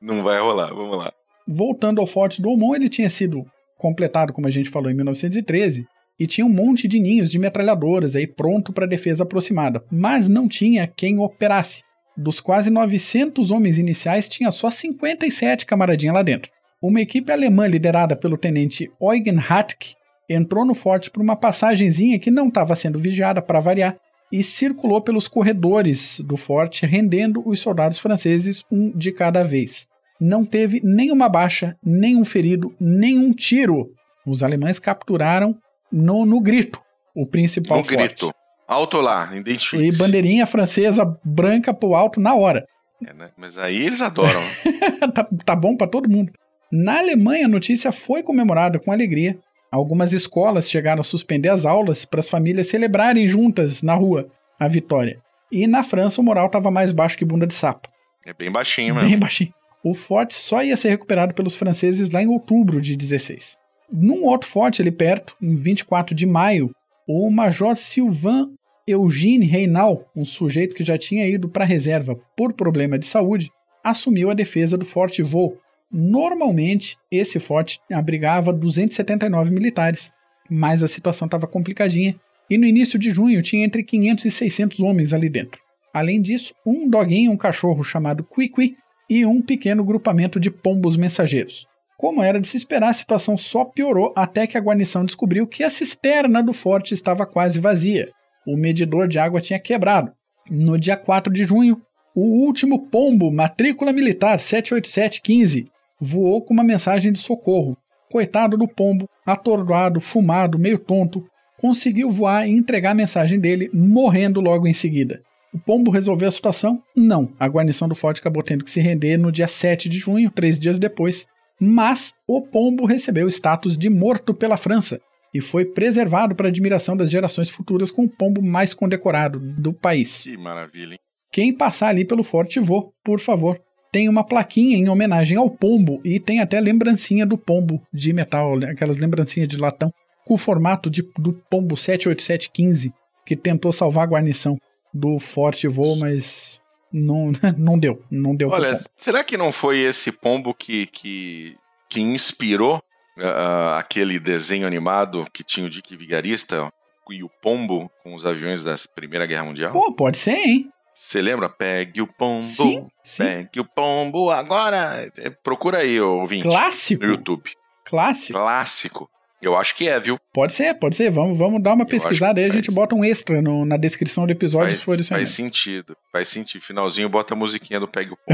Não 0.00 0.22
vai 0.22 0.38
rolar, 0.38 0.68
vamos 0.68 0.98
lá. 0.98 1.12
Voltando 1.46 2.00
ao 2.00 2.06
Forte 2.06 2.40
do 2.40 2.48
Almont, 2.48 2.76
ele 2.76 2.88
tinha 2.88 3.10
sido 3.10 3.44
completado, 3.76 4.32
como 4.32 4.46
a 4.46 4.50
gente 4.50 4.70
falou, 4.70 4.90
em 4.90 4.94
1913, 4.94 5.86
e 6.18 6.26
tinha 6.26 6.46
um 6.46 6.50
monte 6.50 6.86
de 6.86 7.00
ninhos 7.00 7.30
de 7.30 7.38
metralhadoras 7.38 8.14
aí 8.14 8.26
pronto 8.26 8.72
para 8.72 8.86
defesa 8.86 9.24
aproximada, 9.24 9.84
mas 9.90 10.28
não 10.28 10.48
tinha 10.48 10.86
quem 10.86 11.18
operasse. 11.18 11.82
Dos 12.16 12.40
quase 12.40 12.70
900 12.70 13.50
homens 13.50 13.78
iniciais, 13.78 14.28
tinha 14.28 14.50
só 14.50 14.70
57 14.70 15.66
camaradinhas 15.66 16.14
lá 16.14 16.22
dentro. 16.22 16.50
Uma 16.80 17.00
equipe 17.00 17.32
alemã 17.32 17.66
liderada 17.66 18.14
pelo 18.14 18.36
tenente 18.36 18.90
Eugen 19.00 19.38
Hatke 19.38 19.94
entrou 20.28 20.64
no 20.64 20.74
forte 20.74 21.10
por 21.10 21.22
uma 21.22 21.36
passagenzinha 21.36 22.18
que 22.18 22.30
não 22.30 22.48
estava 22.48 22.76
sendo 22.76 22.98
vigiada 22.98 23.42
para 23.42 23.60
variar 23.60 23.96
e 24.38 24.42
circulou 24.42 25.00
pelos 25.00 25.28
corredores 25.28 26.20
do 26.20 26.36
forte, 26.36 26.86
rendendo 26.86 27.42
os 27.46 27.60
soldados 27.60 27.98
franceses 27.98 28.64
um 28.70 28.90
de 28.90 29.12
cada 29.12 29.42
vez 29.42 29.86
não 30.20 30.44
teve 30.44 30.80
nenhuma 30.82 31.28
baixa, 31.28 31.76
nenhum 31.84 32.24
ferido, 32.24 32.74
nenhum 32.80 33.32
tiro. 33.32 33.90
Os 34.26 34.42
alemães 34.42 34.78
capturaram 34.78 35.56
no, 35.92 36.24
no 36.24 36.40
grito 36.40 36.80
o 37.14 37.26
principal 37.26 37.78
no 37.78 37.84
forte. 37.84 37.96
grito. 37.96 38.34
Alto 38.66 39.00
lá, 39.00 39.30
identifique. 39.36 39.84
E 39.84 39.98
bandeirinha 39.98 40.46
francesa 40.46 41.04
branca 41.22 41.74
pro 41.74 41.94
alto 41.94 42.18
na 42.18 42.34
hora. 42.34 42.64
É, 43.06 43.12
né? 43.12 43.30
Mas 43.36 43.58
aí 43.58 43.84
eles 43.84 44.00
adoram. 44.00 44.40
tá, 45.14 45.28
tá 45.44 45.54
bom 45.54 45.76
para 45.76 45.86
todo 45.86 46.08
mundo. 46.08 46.32
Na 46.72 46.98
Alemanha, 46.98 47.44
a 47.44 47.48
notícia 47.48 47.92
foi 47.92 48.22
comemorada 48.22 48.78
com 48.78 48.90
alegria. 48.90 49.38
Algumas 49.74 50.12
escolas 50.12 50.70
chegaram 50.70 51.00
a 51.00 51.04
suspender 51.04 51.48
as 51.48 51.64
aulas 51.64 52.04
para 52.04 52.20
as 52.20 52.28
famílias 52.28 52.68
celebrarem 52.68 53.26
juntas 53.26 53.82
na 53.82 53.94
rua 53.94 54.28
a 54.58 54.68
vitória. 54.68 55.20
E 55.50 55.66
na 55.66 55.82
França, 55.82 56.20
o 56.20 56.24
moral 56.24 56.46
estava 56.46 56.70
mais 56.70 56.92
baixo 56.92 57.18
que 57.18 57.24
bunda 57.24 57.46
de 57.46 57.54
sapo. 57.54 57.88
É 58.24 58.32
bem 58.32 58.50
baixinho, 58.50 58.94
mano. 58.94 59.08
Bem 59.08 59.18
baixinho 59.18 59.52
o 59.84 59.92
forte 59.92 60.34
só 60.34 60.64
ia 60.64 60.78
ser 60.78 60.88
recuperado 60.88 61.34
pelos 61.34 61.56
franceses 61.56 62.10
lá 62.10 62.22
em 62.22 62.26
outubro 62.26 62.80
de 62.80 62.96
16. 62.96 63.58
Num 63.92 64.24
outro 64.24 64.48
forte 64.48 64.80
ali 64.80 64.90
perto, 64.90 65.36
em 65.42 65.54
24 65.54 66.14
de 66.14 66.24
maio, 66.24 66.74
o 67.06 67.30
Major 67.30 67.76
Sylvain 67.76 68.48
Eugène 68.86 69.44
Reinal, 69.44 70.10
um 70.16 70.24
sujeito 70.24 70.74
que 70.74 70.82
já 70.82 70.96
tinha 70.96 71.28
ido 71.28 71.50
para 71.50 71.64
a 71.64 71.66
reserva 71.66 72.18
por 72.34 72.54
problema 72.54 72.98
de 72.98 73.04
saúde, 73.04 73.50
assumiu 73.84 74.30
a 74.30 74.34
defesa 74.34 74.78
do 74.78 74.86
Forte 74.86 75.22
Vaux. 75.22 75.58
Normalmente, 75.90 76.96
esse 77.10 77.38
forte 77.38 77.80
abrigava 77.92 78.52
279 78.52 79.50
militares, 79.52 80.12
mas 80.50 80.82
a 80.82 80.88
situação 80.88 81.26
estava 81.26 81.46
complicadinha 81.46 82.16
e 82.50 82.58
no 82.58 82.66
início 82.66 82.98
de 82.98 83.10
junho 83.10 83.42
tinha 83.42 83.64
entre 83.64 83.82
500 83.82 84.24
e 84.24 84.30
600 84.30 84.80
homens 84.80 85.12
ali 85.12 85.28
dentro. 85.28 85.60
Além 85.92 86.20
disso, 86.20 86.54
um 86.66 86.88
doguinho, 86.88 87.30
um 87.30 87.36
cachorro 87.36 87.84
chamado 87.84 88.24
Quiqui, 88.24 88.76
e 89.08 89.26
um 89.26 89.40
pequeno 89.42 89.84
grupamento 89.84 90.40
de 90.40 90.50
pombos 90.50 90.96
mensageiros. 90.96 91.66
Como 91.96 92.22
era 92.22 92.40
de 92.40 92.48
se 92.48 92.56
esperar, 92.56 92.90
a 92.90 92.94
situação 92.94 93.36
só 93.36 93.64
piorou 93.64 94.12
até 94.16 94.46
que 94.46 94.58
a 94.58 94.60
guarnição 94.60 95.04
descobriu 95.04 95.46
que 95.46 95.62
a 95.62 95.70
cisterna 95.70 96.42
do 96.42 96.52
forte 96.52 96.92
estava 96.92 97.24
quase 97.26 97.60
vazia. 97.60 98.10
O 98.46 98.56
medidor 98.56 99.06
de 99.06 99.18
água 99.18 99.40
tinha 99.40 99.58
quebrado. 99.58 100.12
No 100.50 100.78
dia 100.78 100.96
4 100.96 101.32
de 101.32 101.44
junho, 101.44 101.80
o 102.14 102.44
último 102.44 102.88
pombo, 102.88 103.30
matrícula 103.30 103.92
militar 103.92 104.40
78715, 104.40 105.66
voou 106.04 106.42
com 106.42 106.52
uma 106.52 106.62
mensagem 106.62 107.10
de 107.10 107.18
socorro. 107.18 107.76
Coitado 108.10 108.56
do 108.56 108.68
pombo, 108.68 109.08
atordoado, 109.26 110.00
fumado, 110.00 110.58
meio 110.58 110.78
tonto, 110.78 111.24
conseguiu 111.58 112.10
voar 112.10 112.46
e 112.46 112.52
entregar 112.52 112.90
a 112.90 112.94
mensagem 112.94 113.40
dele, 113.40 113.70
morrendo 113.72 114.40
logo 114.40 114.66
em 114.66 114.74
seguida. 114.74 115.22
O 115.52 115.58
pombo 115.58 115.90
resolveu 115.90 116.28
a 116.28 116.32
situação? 116.32 116.82
Não. 116.96 117.32
A 117.38 117.46
guarnição 117.46 117.88
do 117.88 117.94
forte 117.94 118.20
acabou 118.20 118.42
tendo 118.42 118.64
que 118.64 118.70
se 118.70 118.80
render 118.80 119.16
no 119.16 119.32
dia 119.32 119.48
7 119.48 119.88
de 119.88 119.98
junho, 119.98 120.30
três 120.30 120.60
dias 120.60 120.78
depois. 120.78 121.26
Mas 121.60 122.12
o 122.26 122.42
pombo 122.42 122.84
recebeu 122.84 123.26
o 123.26 123.30
status 123.30 123.78
de 123.78 123.88
morto 123.88 124.34
pela 124.34 124.56
França 124.56 125.00
e 125.32 125.40
foi 125.40 125.64
preservado 125.64 126.34
para 126.34 126.48
admiração 126.48 126.96
das 126.96 127.10
gerações 127.10 127.48
futuras 127.48 127.90
com 127.90 128.04
o 128.04 128.08
pombo 128.08 128.42
mais 128.42 128.74
condecorado 128.74 129.38
do 129.40 129.72
país. 129.72 130.22
Que 130.24 130.36
maravilha, 130.36 130.92
hein? 130.92 130.98
Quem 131.32 131.52
passar 131.52 131.88
ali 131.88 132.04
pelo 132.04 132.22
Forte 132.22 132.60
Vô, 132.60 132.92
por 133.04 133.18
favor, 133.18 133.60
tem 133.94 134.08
uma 134.08 134.24
plaquinha 134.24 134.76
em 134.76 134.88
homenagem 134.88 135.38
ao 135.38 135.48
pombo 135.48 136.00
e 136.04 136.18
tem 136.18 136.40
até 136.40 136.58
lembrancinha 136.58 137.24
do 137.24 137.38
pombo 137.38 137.80
de 137.92 138.12
metal, 138.12 138.58
aquelas 138.68 138.96
lembrancinhas 138.96 139.48
de 139.48 139.56
latão, 139.56 139.94
com 140.26 140.34
o 140.34 140.38
formato 140.38 140.90
de, 140.90 141.08
do 141.16 141.32
pombo 141.48 141.76
78715 141.76 142.92
que 143.24 143.36
tentou 143.36 143.72
salvar 143.72 144.02
a 144.02 144.10
guarnição 144.10 144.58
do 144.92 145.16
Forte 145.20 145.68
Voo, 145.68 145.94
mas 145.96 146.60
não, 146.92 147.30
não 147.56 147.78
deu. 147.78 148.02
Não 148.10 148.34
deu. 148.34 148.48
Olha, 148.48 148.76
será 148.96 149.22
que 149.22 149.36
não 149.36 149.52
foi 149.52 149.78
esse 149.78 150.10
pombo 150.10 150.52
que, 150.52 150.86
que, 150.86 151.56
que 151.88 152.00
inspirou 152.00 152.78
uh, 152.78 153.74
aquele 153.78 154.18
desenho 154.18 154.66
animado 154.66 155.24
que 155.32 155.44
tinha 155.44 155.68
o 155.68 155.70
Dick 155.70 155.96
Vigarista 155.96 156.68
e 157.12 157.22
o 157.22 157.30
pombo 157.40 157.88
com 158.02 158.12
os 158.16 158.26
aviões 158.26 158.64
da 158.64 158.74
Primeira 158.92 159.24
Guerra 159.24 159.44
Mundial? 159.44 159.70
Pô, 159.70 159.94
pode 159.94 160.16
ser, 160.16 160.34
hein? 160.34 160.68
Você 160.94 161.20
lembra? 161.20 161.48
Pegue 161.48 162.00
o 162.00 162.06
pombo. 162.06 162.40
Sim, 162.42 162.86
sim. 163.02 163.24
Pegue 163.24 163.58
o 163.58 163.64
pombo 163.64 164.30
agora. 164.30 165.10
É, 165.18 165.28
procura 165.28 165.78
aí, 165.78 166.00
ouvinte. 166.00 166.44
Clássico. 166.44 167.04
No 167.04 167.10
YouTube. 167.10 167.50
Clássico. 167.84 168.38
Clássico. 168.38 169.10
Eu 169.42 169.56
acho 169.56 169.74
que 169.74 169.88
é, 169.88 169.98
viu? 169.98 170.16
Pode 170.32 170.52
ser, 170.52 170.72
pode 170.74 170.94
ser. 170.96 171.10
Vamos, 171.10 171.36
vamos 171.36 171.60
dar 171.62 171.74
uma 171.74 171.82
Eu 171.82 171.88
pesquisada 171.88 172.40
aí, 172.40 172.46
a 172.46 172.52
gente 172.52 172.70
bota 172.70 172.94
um 172.94 173.04
extra 173.04 173.42
no, 173.42 173.66
na 173.66 173.76
descrição 173.76 174.24
do 174.24 174.32
episódio 174.32 174.68
faz, 174.68 174.78
se 174.78 174.84
for 174.84 174.98
isso 174.98 175.08
Faz 175.10 175.28
sentido, 175.30 175.96
faz 176.12 176.28
sentido. 176.28 176.62
Finalzinho 176.62 177.08
bota 177.08 177.34
a 177.34 177.36
musiquinha 177.36 177.78
do 177.78 177.88
Pegue 177.88 178.12
o 178.12 178.18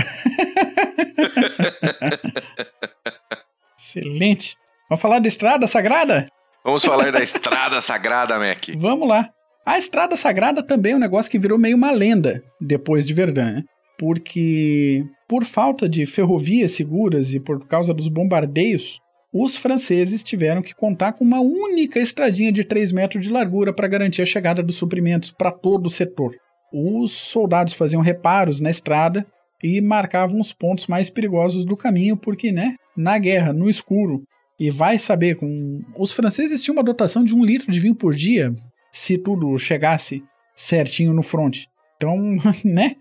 Excelente. 3.77 4.57
Vamos 4.89 5.03
falar 5.03 5.19
da 5.19 5.27
Estrada 5.27 5.67
Sagrada? 5.67 6.29
Vamos 6.65 6.85
falar 6.85 7.11
da 7.11 7.23
Estrada 7.23 7.81
Sagrada, 7.81 8.39
Mac. 8.39 8.69
Vamos 8.77 9.09
lá. 9.09 9.31
A 9.67 9.79
Estrada 9.79 10.17
Sagrada 10.17 10.63
também 10.63 10.93
é 10.93 10.97
um 10.97 11.01
negócio 11.01 11.31
que 11.31 11.39
virou 11.39 11.59
meio 11.59 11.77
uma 11.77 11.91
lenda 11.91 12.43
depois 12.61 13.07
de 13.07 13.13
Verdun, 13.13 13.53
né? 13.53 13.65
Porque 13.99 15.05
por 15.29 15.45
falta 15.45 15.89
de 15.89 16.07
ferrovias 16.07 16.73
seguras 16.73 17.35
e 17.35 17.41
por 17.41 17.67
causa 17.67 17.93
dos 17.93 18.09
bombardeios, 18.09 18.99
os 19.33 19.57
franceses 19.57 20.25
tiveram 20.25 20.63
que 20.63 20.75
contar 20.75 21.13
com 21.13 21.25
uma 21.25 21.41
única 21.41 22.01
estradinha 22.01 22.51
de 22.51 22.65
3 22.65 22.91
metros 22.91 23.25
de 23.25 23.33
largura 23.33 23.73
para 23.73 23.87
garantir 23.87 24.23
a 24.23 24.27
chegada 24.27 24.63
dos 24.63 24.77
suprimentos 24.77 25.31
para 25.31 25.53
todo 25.53 25.87
o 25.87 25.91
setor. 25.91 26.35
Os 26.73 27.13
soldados 27.13 27.75
faziam 27.75 28.03
reparos 28.03 28.61
na 28.61 28.71
estrada 28.71 29.27
e 29.63 29.81
marcavam 29.81 30.41
os 30.41 30.53
pontos 30.53 30.87
mais 30.87 31.11
perigosos 31.11 31.65
do 31.65 31.77
caminho, 31.77 32.17
porque, 32.17 32.51
né, 32.51 32.75
na 32.97 33.19
guerra, 33.19 33.53
no 33.53 33.69
escuro, 33.69 34.23
e 34.59 34.71
vai 34.71 34.99
saber, 34.99 35.37
com 35.37 35.81
os 35.97 36.13
franceses 36.13 36.63
tinham 36.63 36.77
uma 36.77 36.83
dotação 36.83 37.23
de 37.23 37.35
um 37.35 37.45
litro 37.45 37.71
de 37.71 37.79
vinho 37.79 37.95
por 37.95 38.15
dia, 38.15 38.55
se 38.93 39.19
tudo 39.19 39.57
chegasse 39.59 40.23
certinho 40.55 41.13
no 41.13 41.23
front. 41.23 41.65
Então, 41.97 42.17
né, 42.65 42.97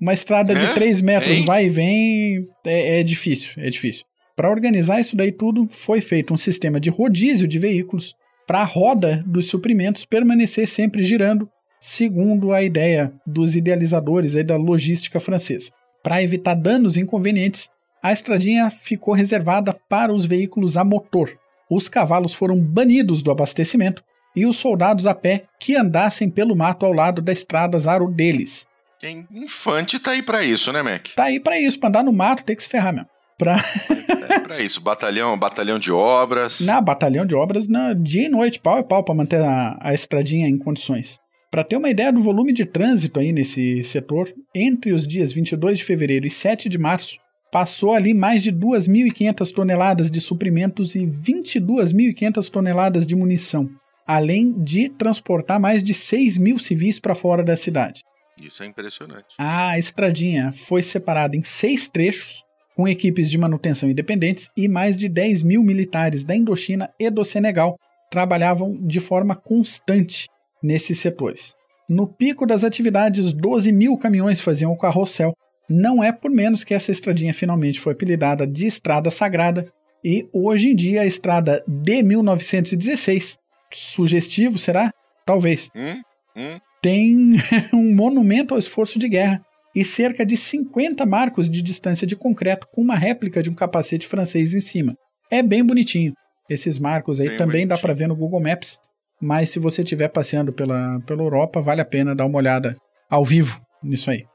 uma 0.00 0.12
estrada 0.12 0.54
de 0.54 0.74
3 0.74 1.00
metros 1.00 1.44
vai 1.44 1.66
e 1.66 1.68
vem 1.68 2.48
é, 2.64 3.00
é 3.00 3.02
difícil, 3.02 3.62
é 3.62 3.70
difícil. 3.70 4.04
Para 4.36 4.50
organizar 4.50 5.00
isso 5.00 5.16
daí 5.16 5.30
tudo, 5.30 5.68
foi 5.68 6.00
feito 6.00 6.34
um 6.34 6.36
sistema 6.36 6.80
de 6.80 6.90
rodízio 6.90 7.46
de 7.46 7.58
veículos 7.58 8.14
para 8.46 8.60
a 8.60 8.64
roda 8.64 9.22
dos 9.26 9.48
suprimentos 9.48 10.04
permanecer 10.04 10.66
sempre 10.66 11.04
girando, 11.04 11.48
segundo 11.80 12.52
a 12.52 12.62
ideia 12.62 13.12
dos 13.26 13.54
idealizadores 13.54 14.34
aí 14.34 14.42
da 14.42 14.56
logística 14.56 15.20
francesa. 15.20 15.70
Para 16.02 16.22
evitar 16.22 16.54
danos 16.54 16.96
inconvenientes, 16.96 17.70
a 18.02 18.12
estradinha 18.12 18.68
ficou 18.70 19.14
reservada 19.14 19.74
para 19.88 20.12
os 20.12 20.26
veículos 20.26 20.76
a 20.76 20.84
motor. 20.84 21.30
os 21.70 21.88
cavalos 21.88 22.34
foram 22.34 22.60
banidos 22.60 23.22
do 23.22 23.30
abastecimento 23.30 24.04
e 24.34 24.46
os 24.46 24.56
soldados 24.56 25.06
a 25.06 25.14
pé 25.14 25.44
que 25.58 25.76
andassem 25.76 26.28
pelo 26.28 26.56
mato 26.56 26.84
ao 26.84 26.92
lado 26.92 27.22
da 27.22 27.32
estrada 27.32 27.78
zaro 27.78 28.08
deles. 28.08 28.66
Quem 28.98 29.26
infante 29.32 29.98
tá 29.98 30.12
aí 30.12 30.22
para 30.22 30.42
isso, 30.42 30.72
né, 30.72 30.82
Mac? 30.82 31.08
Tá 31.14 31.24
aí 31.24 31.38
para 31.38 31.58
isso, 31.58 31.78
pra 31.78 31.88
andar 31.88 32.02
no 32.02 32.12
mato 32.12 32.44
tem 32.44 32.56
que 32.56 32.62
se 32.62 32.68
ferrar 32.68 32.92
mesmo. 32.92 33.08
Pra... 33.36 33.56
é 34.30 34.40
pra 34.40 34.60
isso, 34.60 34.80
batalhão, 34.80 35.38
batalhão 35.38 35.78
de 35.78 35.92
obras. 35.92 36.60
Na 36.60 36.80
batalhão 36.80 37.26
de 37.26 37.34
obras, 37.34 37.68
na, 37.68 37.92
dia 37.92 38.26
e 38.26 38.28
noite, 38.28 38.60
pau 38.60 38.78
e 38.78 38.84
pau, 38.84 39.04
pra 39.04 39.14
manter 39.14 39.42
a, 39.42 39.76
a 39.80 39.92
estradinha 39.92 40.48
em 40.48 40.56
condições. 40.56 41.18
Para 41.50 41.64
ter 41.64 41.76
uma 41.76 41.90
ideia 41.90 42.12
do 42.12 42.20
volume 42.20 42.52
de 42.52 42.64
trânsito 42.64 43.20
aí 43.20 43.32
nesse 43.32 43.84
setor, 43.84 44.32
entre 44.54 44.92
os 44.92 45.06
dias 45.06 45.32
22 45.32 45.78
de 45.78 45.84
fevereiro 45.84 46.26
e 46.26 46.30
7 46.30 46.68
de 46.68 46.78
março, 46.78 47.18
passou 47.52 47.92
ali 47.92 48.12
mais 48.12 48.42
de 48.42 48.52
2.500 48.52 49.52
toneladas 49.52 50.10
de 50.10 50.20
suprimentos 50.20 50.96
e 50.96 51.06
22.500 51.06 52.50
toneladas 52.50 53.06
de 53.06 53.14
munição, 53.14 53.70
além 54.06 54.52
de 54.52 54.88
transportar 54.88 55.58
mais 55.58 55.82
de 55.82 55.94
6 55.94 56.38
mil 56.38 56.58
civis 56.58 56.98
para 56.98 57.14
fora 57.14 57.42
da 57.42 57.56
cidade. 57.56 58.02
Isso 58.42 58.62
é 58.62 58.66
impressionante. 58.66 59.34
A 59.38 59.78
estradinha 59.78 60.52
foi 60.52 60.82
separada 60.82 61.36
em 61.36 61.42
seis 61.42 61.88
trechos, 61.88 62.44
com 62.76 62.88
equipes 62.88 63.30
de 63.30 63.38
manutenção 63.38 63.88
independentes, 63.88 64.50
e 64.56 64.68
mais 64.68 64.96
de 64.96 65.08
10 65.08 65.42
mil 65.42 65.62
militares 65.62 66.24
da 66.24 66.34
Indochina 66.34 66.90
e 66.98 67.08
do 67.08 67.24
Senegal 67.24 67.78
trabalhavam 68.10 68.76
de 68.80 69.00
forma 69.00 69.36
constante 69.36 70.28
nesses 70.62 70.98
setores. 70.98 71.54
No 71.88 72.08
pico 72.08 72.46
das 72.46 72.64
atividades, 72.64 73.32
12 73.32 73.70
mil 73.70 73.96
caminhões 73.96 74.40
faziam 74.40 74.72
o 74.72 74.78
carrossel. 74.78 75.34
Não 75.68 76.02
é 76.02 76.12
por 76.12 76.30
menos 76.30 76.64
que 76.64 76.74
essa 76.74 76.90
estradinha 76.90 77.34
finalmente 77.34 77.80
foi 77.80 77.92
apelidada 77.92 78.46
de 78.46 78.66
Estrada 78.66 79.10
Sagrada 79.10 79.70
e 80.04 80.28
hoje 80.32 80.70
em 80.70 80.74
dia 80.76 81.02
a 81.02 81.06
estrada 81.06 81.64
de 81.66 82.02
1916, 82.02 83.38
sugestivo 83.70 84.58
será? 84.58 84.92
Talvez. 85.26 85.70
Hum? 85.74 86.00
Hum? 86.36 86.58
Tem 86.82 87.36
um 87.72 87.94
monumento 87.94 88.54
ao 88.54 88.58
esforço 88.58 88.98
de 88.98 89.08
guerra 89.08 89.44
e 89.74 89.84
cerca 89.84 90.24
de 90.24 90.36
50 90.36 91.04
marcos 91.04 91.50
de 91.50 91.62
distância 91.62 92.06
de 92.06 92.14
concreto 92.14 92.68
com 92.72 92.80
uma 92.80 92.94
réplica 92.94 93.42
de 93.42 93.50
um 93.50 93.54
capacete 93.54 94.06
francês 94.06 94.54
em 94.54 94.60
cima. 94.60 94.96
É 95.30 95.42
bem 95.42 95.64
bonitinho. 95.64 96.12
Esses 96.48 96.78
marcos 96.78 97.20
aí 97.20 97.28
bem 97.28 97.38
também 97.38 97.66
bonitinho. 97.66 97.68
dá 97.68 97.78
para 97.78 97.94
ver 97.94 98.06
no 98.06 98.14
Google 98.14 98.40
Maps 98.40 98.78
mas 99.24 99.50
se 99.50 99.58
você 99.58 99.82
estiver 99.82 100.08
passeando 100.08 100.52
pela, 100.52 101.00
pela 101.06 101.22
Europa, 101.22 101.60
vale 101.60 101.80
a 101.80 101.84
pena 101.84 102.14
dar 102.14 102.26
uma 102.26 102.38
olhada 102.38 102.76
ao 103.08 103.24
vivo 103.24 103.60
nisso 103.82 104.10
aí. 104.10 104.26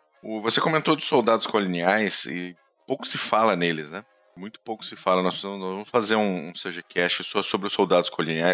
Você 0.41 0.59
comentou 0.59 0.95
dos 0.95 1.05
soldados 1.05 1.45
coloniais 1.45 2.25
e 2.25 2.55
pouco 2.87 3.07
se 3.07 3.17
fala 3.17 3.55
neles, 3.55 3.91
né? 3.91 4.03
Muito 4.39 4.62
pouco 4.62 4.86
se 4.86 4.95
fala. 4.95 5.21
Nós, 5.21 5.34
precisamos, 5.34 5.60
nós 5.60 5.69
vamos 5.71 5.89
fazer 5.89 6.15
um, 6.15 6.47
um 6.47 6.54
CGCast 6.54 7.25
só 7.25 7.43
sobre 7.43 7.67
os 7.67 7.73
soldados 7.73 8.10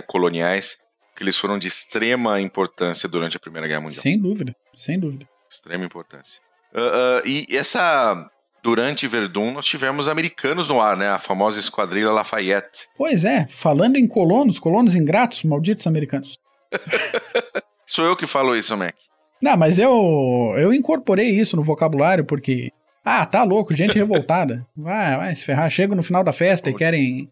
coloniais, 0.07 0.79
que 1.15 1.21
eles 1.21 1.37
foram 1.37 1.59
de 1.59 1.67
extrema 1.67 2.41
importância 2.41 3.07
durante 3.07 3.37
a 3.37 3.39
Primeira 3.39 3.67
Guerra 3.67 3.81
Mundial. 3.81 4.01
Sem 4.01 4.19
dúvida, 4.19 4.55
sem 4.73 4.99
dúvida. 4.99 5.29
Extrema 5.47 5.85
importância. 5.85 6.41
Uh, 6.73 6.79
uh, 6.79 7.27
e 7.27 7.55
essa 7.55 8.27
durante 8.63 9.07
Verdun 9.07 9.51
nós 9.51 9.67
tivemos 9.67 10.07
americanos 10.07 10.67
no 10.67 10.81
ar, 10.81 10.97
né? 10.97 11.07
A 11.07 11.19
famosa 11.19 11.59
Esquadrilha 11.59 12.09
Lafayette. 12.09 12.87
Pois 12.97 13.23
é, 13.23 13.45
falando 13.47 13.95
em 13.95 14.07
colonos, 14.07 14.57
colonos 14.57 14.95
ingratos, 14.95 15.43
malditos 15.43 15.85
americanos. 15.85 16.39
Sou 17.85 18.05
eu 18.05 18.15
que 18.15 18.25
falo 18.25 18.55
isso, 18.55 18.75
Mac. 18.75 18.95
Não, 19.39 19.55
mas 19.55 19.77
eu 19.77 20.55
eu 20.57 20.73
incorporei 20.73 21.29
isso 21.29 21.55
no 21.55 21.61
vocabulário 21.61 22.25
porque 22.25 22.71
ah, 23.05 23.23
tá 23.23 23.43
louco, 23.43 23.73
gente 23.73 23.93
revoltada. 23.93 24.65
Vai, 24.75 25.15
vai 25.15 25.35
se 25.35 25.45
ferrar, 25.45 25.69
chega 25.69 25.93
no 25.93 26.01
final 26.01 26.23
da 26.23 26.31
festa 26.31 26.71
e 26.71 26.73
querem 26.73 27.29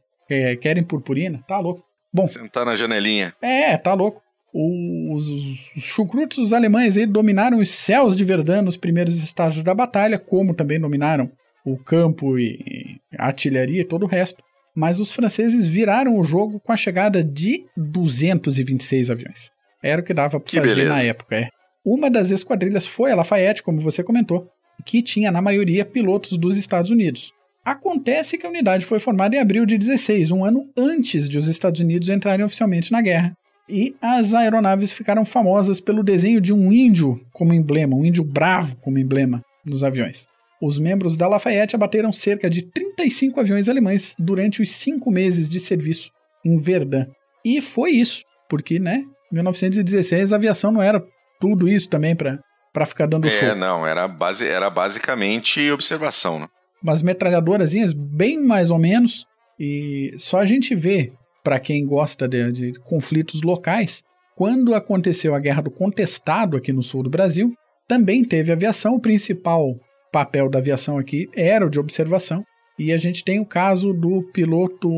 querem 0.61 0.83
purpurina, 0.83 1.43
tá 1.47 1.59
louco. 1.59 1.83
Bom, 2.13 2.27
sentar 2.27 2.65
na 2.65 2.75
janelinha. 2.75 3.33
É, 3.41 3.75
tá 3.75 3.93
louco. 3.93 4.21
Os, 4.53 5.29
os 5.31 5.83
chucrutos 5.83 6.37
os 6.37 6.53
alemães 6.53 6.95
aí 6.95 7.07
dominaram 7.07 7.57
os 7.57 7.69
céus 7.71 8.15
de 8.15 8.23
Verdun 8.23 8.61
nos 8.61 8.77
primeiros 8.77 9.21
estágios 9.23 9.63
da 9.63 9.73
batalha, 9.73 10.19
como 10.19 10.53
também 10.53 10.79
dominaram 10.79 11.31
o 11.65 11.75
campo 11.75 12.37
e 12.37 12.99
a 13.17 13.25
artilharia 13.25 13.81
e 13.81 13.85
todo 13.85 14.03
o 14.03 14.07
resto. 14.07 14.43
Mas 14.75 14.99
os 14.99 15.11
franceses 15.11 15.65
viraram 15.65 16.19
o 16.19 16.23
jogo 16.23 16.59
com 16.59 16.71
a 16.71 16.77
chegada 16.77 17.23
de 17.23 17.65
226 17.75 19.09
aviões. 19.09 19.51
Era 19.81 20.01
o 20.01 20.05
que 20.05 20.13
dava 20.13 20.39
para 20.39 20.61
fazer 20.61 20.75
beleza. 20.75 20.93
na 20.93 21.03
época. 21.03 21.35
É. 21.35 21.47
Uma 21.83 22.09
das 22.09 22.29
esquadrilhas 22.29 22.85
foi 22.85 23.11
a 23.11 23.15
Lafayette, 23.15 23.63
como 23.63 23.79
você 23.79 24.03
comentou, 24.03 24.47
que 24.85 25.01
tinha 25.01 25.31
na 25.31 25.41
maioria 25.41 25.85
pilotos 25.85 26.37
dos 26.37 26.57
Estados 26.57 26.91
Unidos. 26.91 27.31
Acontece 27.65 28.37
que 28.37 28.45
a 28.45 28.49
unidade 28.49 28.85
foi 28.85 28.99
formada 28.99 29.35
em 29.35 29.39
abril 29.39 29.65
de 29.65 29.77
16, 29.77 30.31
um 30.31 30.43
ano 30.43 30.69
antes 30.77 31.29
de 31.29 31.37
os 31.37 31.47
Estados 31.47 31.79
Unidos 31.79 32.09
entrarem 32.09 32.45
oficialmente 32.45 32.91
na 32.91 33.01
guerra, 33.01 33.33
e 33.69 33.95
as 34.01 34.33
aeronaves 34.33 34.91
ficaram 34.91 35.23
famosas 35.23 35.79
pelo 35.79 36.03
desenho 36.03 36.41
de 36.41 36.53
um 36.53 36.71
índio 36.73 37.25
como 37.31 37.53
emblema, 37.53 37.95
um 37.95 38.03
índio 38.03 38.23
bravo 38.23 38.75
como 38.77 38.99
emblema 38.99 39.41
nos 39.65 39.83
aviões. 39.83 40.27
Os 40.61 40.77
membros 40.77 41.15
da 41.15 41.27
Lafayette 41.27 41.75
abateram 41.75 42.11
cerca 42.11 42.49
de 42.49 42.61
35 42.61 43.39
aviões 43.39 43.69
alemães 43.69 44.15
durante 44.19 44.61
os 44.61 44.71
cinco 44.71 45.11
meses 45.11 45.49
de 45.49 45.59
serviço 45.59 46.11
em 46.45 46.57
Verdun. 46.57 47.05
E 47.45 47.61
foi 47.61 47.91
isso, 47.91 48.23
porque, 48.49 48.79
né, 48.79 49.03
1916 49.31 50.31
a 50.31 50.35
aviação 50.35 50.71
não 50.71 50.81
era 50.81 51.03
tudo 51.39 51.67
isso 51.67 51.89
também 51.89 52.15
para 52.15 52.39
ficar 52.85 53.05
dando 53.05 53.27
é, 53.27 53.29
show. 53.29 53.49
É, 53.49 53.55
não, 53.55 53.85
era, 53.85 54.07
base, 54.07 54.47
era 54.47 54.69
basicamente 54.69 55.71
observação, 55.71 56.39
né? 56.39 56.47
Umas 56.81 57.01
metralhadorazinhas 57.01 57.93
bem 57.93 58.41
mais 58.41 58.69
ou 58.69 58.77
menos, 58.77 59.25
e 59.59 60.13
só 60.17 60.39
a 60.39 60.45
gente 60.45 60.75
vê 60.75 61.13
para 61.43 61.59
quem 61.59 61.85
gosta 61.85 62.27
de, 62.27 62.51
de 62.51 62.73
conflitos 62.79 63.41
locais, 63.41 64.03
quando 64.35 64.73
aconteceu 64.73 65.35
a 65.35 65.39
Guerra 65.39 65.61
do 65.61 65.71
Contestado 65.71 66.57
aqui 66.57 66.73
no 66.73 66.81
sul 66.81 67.03
do 67.03 67.09
Brasil, 67.09 67.53
também 67.87 68.23
teve 68.23 68.51
aviação. 68.51 68.95
O 68.95 68.99
principal 68.99 69.75
papel 70.11 70.49
da 70.49 70.59
aviação 70.59 70.97
aqui 70.97 71.29
era 71.35 71.65
o 71.65 71.69
de 71.69 71.79
observação. 71.79 72.43
E 72.79 72.91
a 72.91 72.97
gente 72.97 73.23
tem 73.23 73.39
o 73.39 73.45
caso 73.45 73.93
do 73.93 74.23
piloto, 74.33 74.89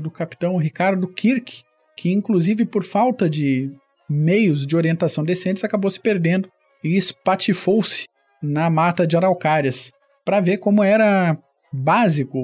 do 0.00 0.10
capitão 0.10 0.56
Ricardo 0.56 1.08
Kirk, 1.08 1.62
que 1.96 2.12
inclusive 2.12 2.64
por 2.64 2.84
falta 2.84 3.28
de 3.28 3.70
meios 4.08 4.66
de 4.66 4.76
orientação 4.76 5.24
decentes 5.24 5.64
acabou 5.64 5.90
se 5.90 5.98
perdendo 5.98 6.48
e 6.84 6.96
espatifou-se 6.96 8.06
na 8.42 8.68
mata 8.68 9.06
de 9.06 9.16
araucárias 9.16 9.92
para 10.24 10.40
ver 10.40 10.58
como 10.58 10.84
era 10.84 11.36
básico, 11.72 12.38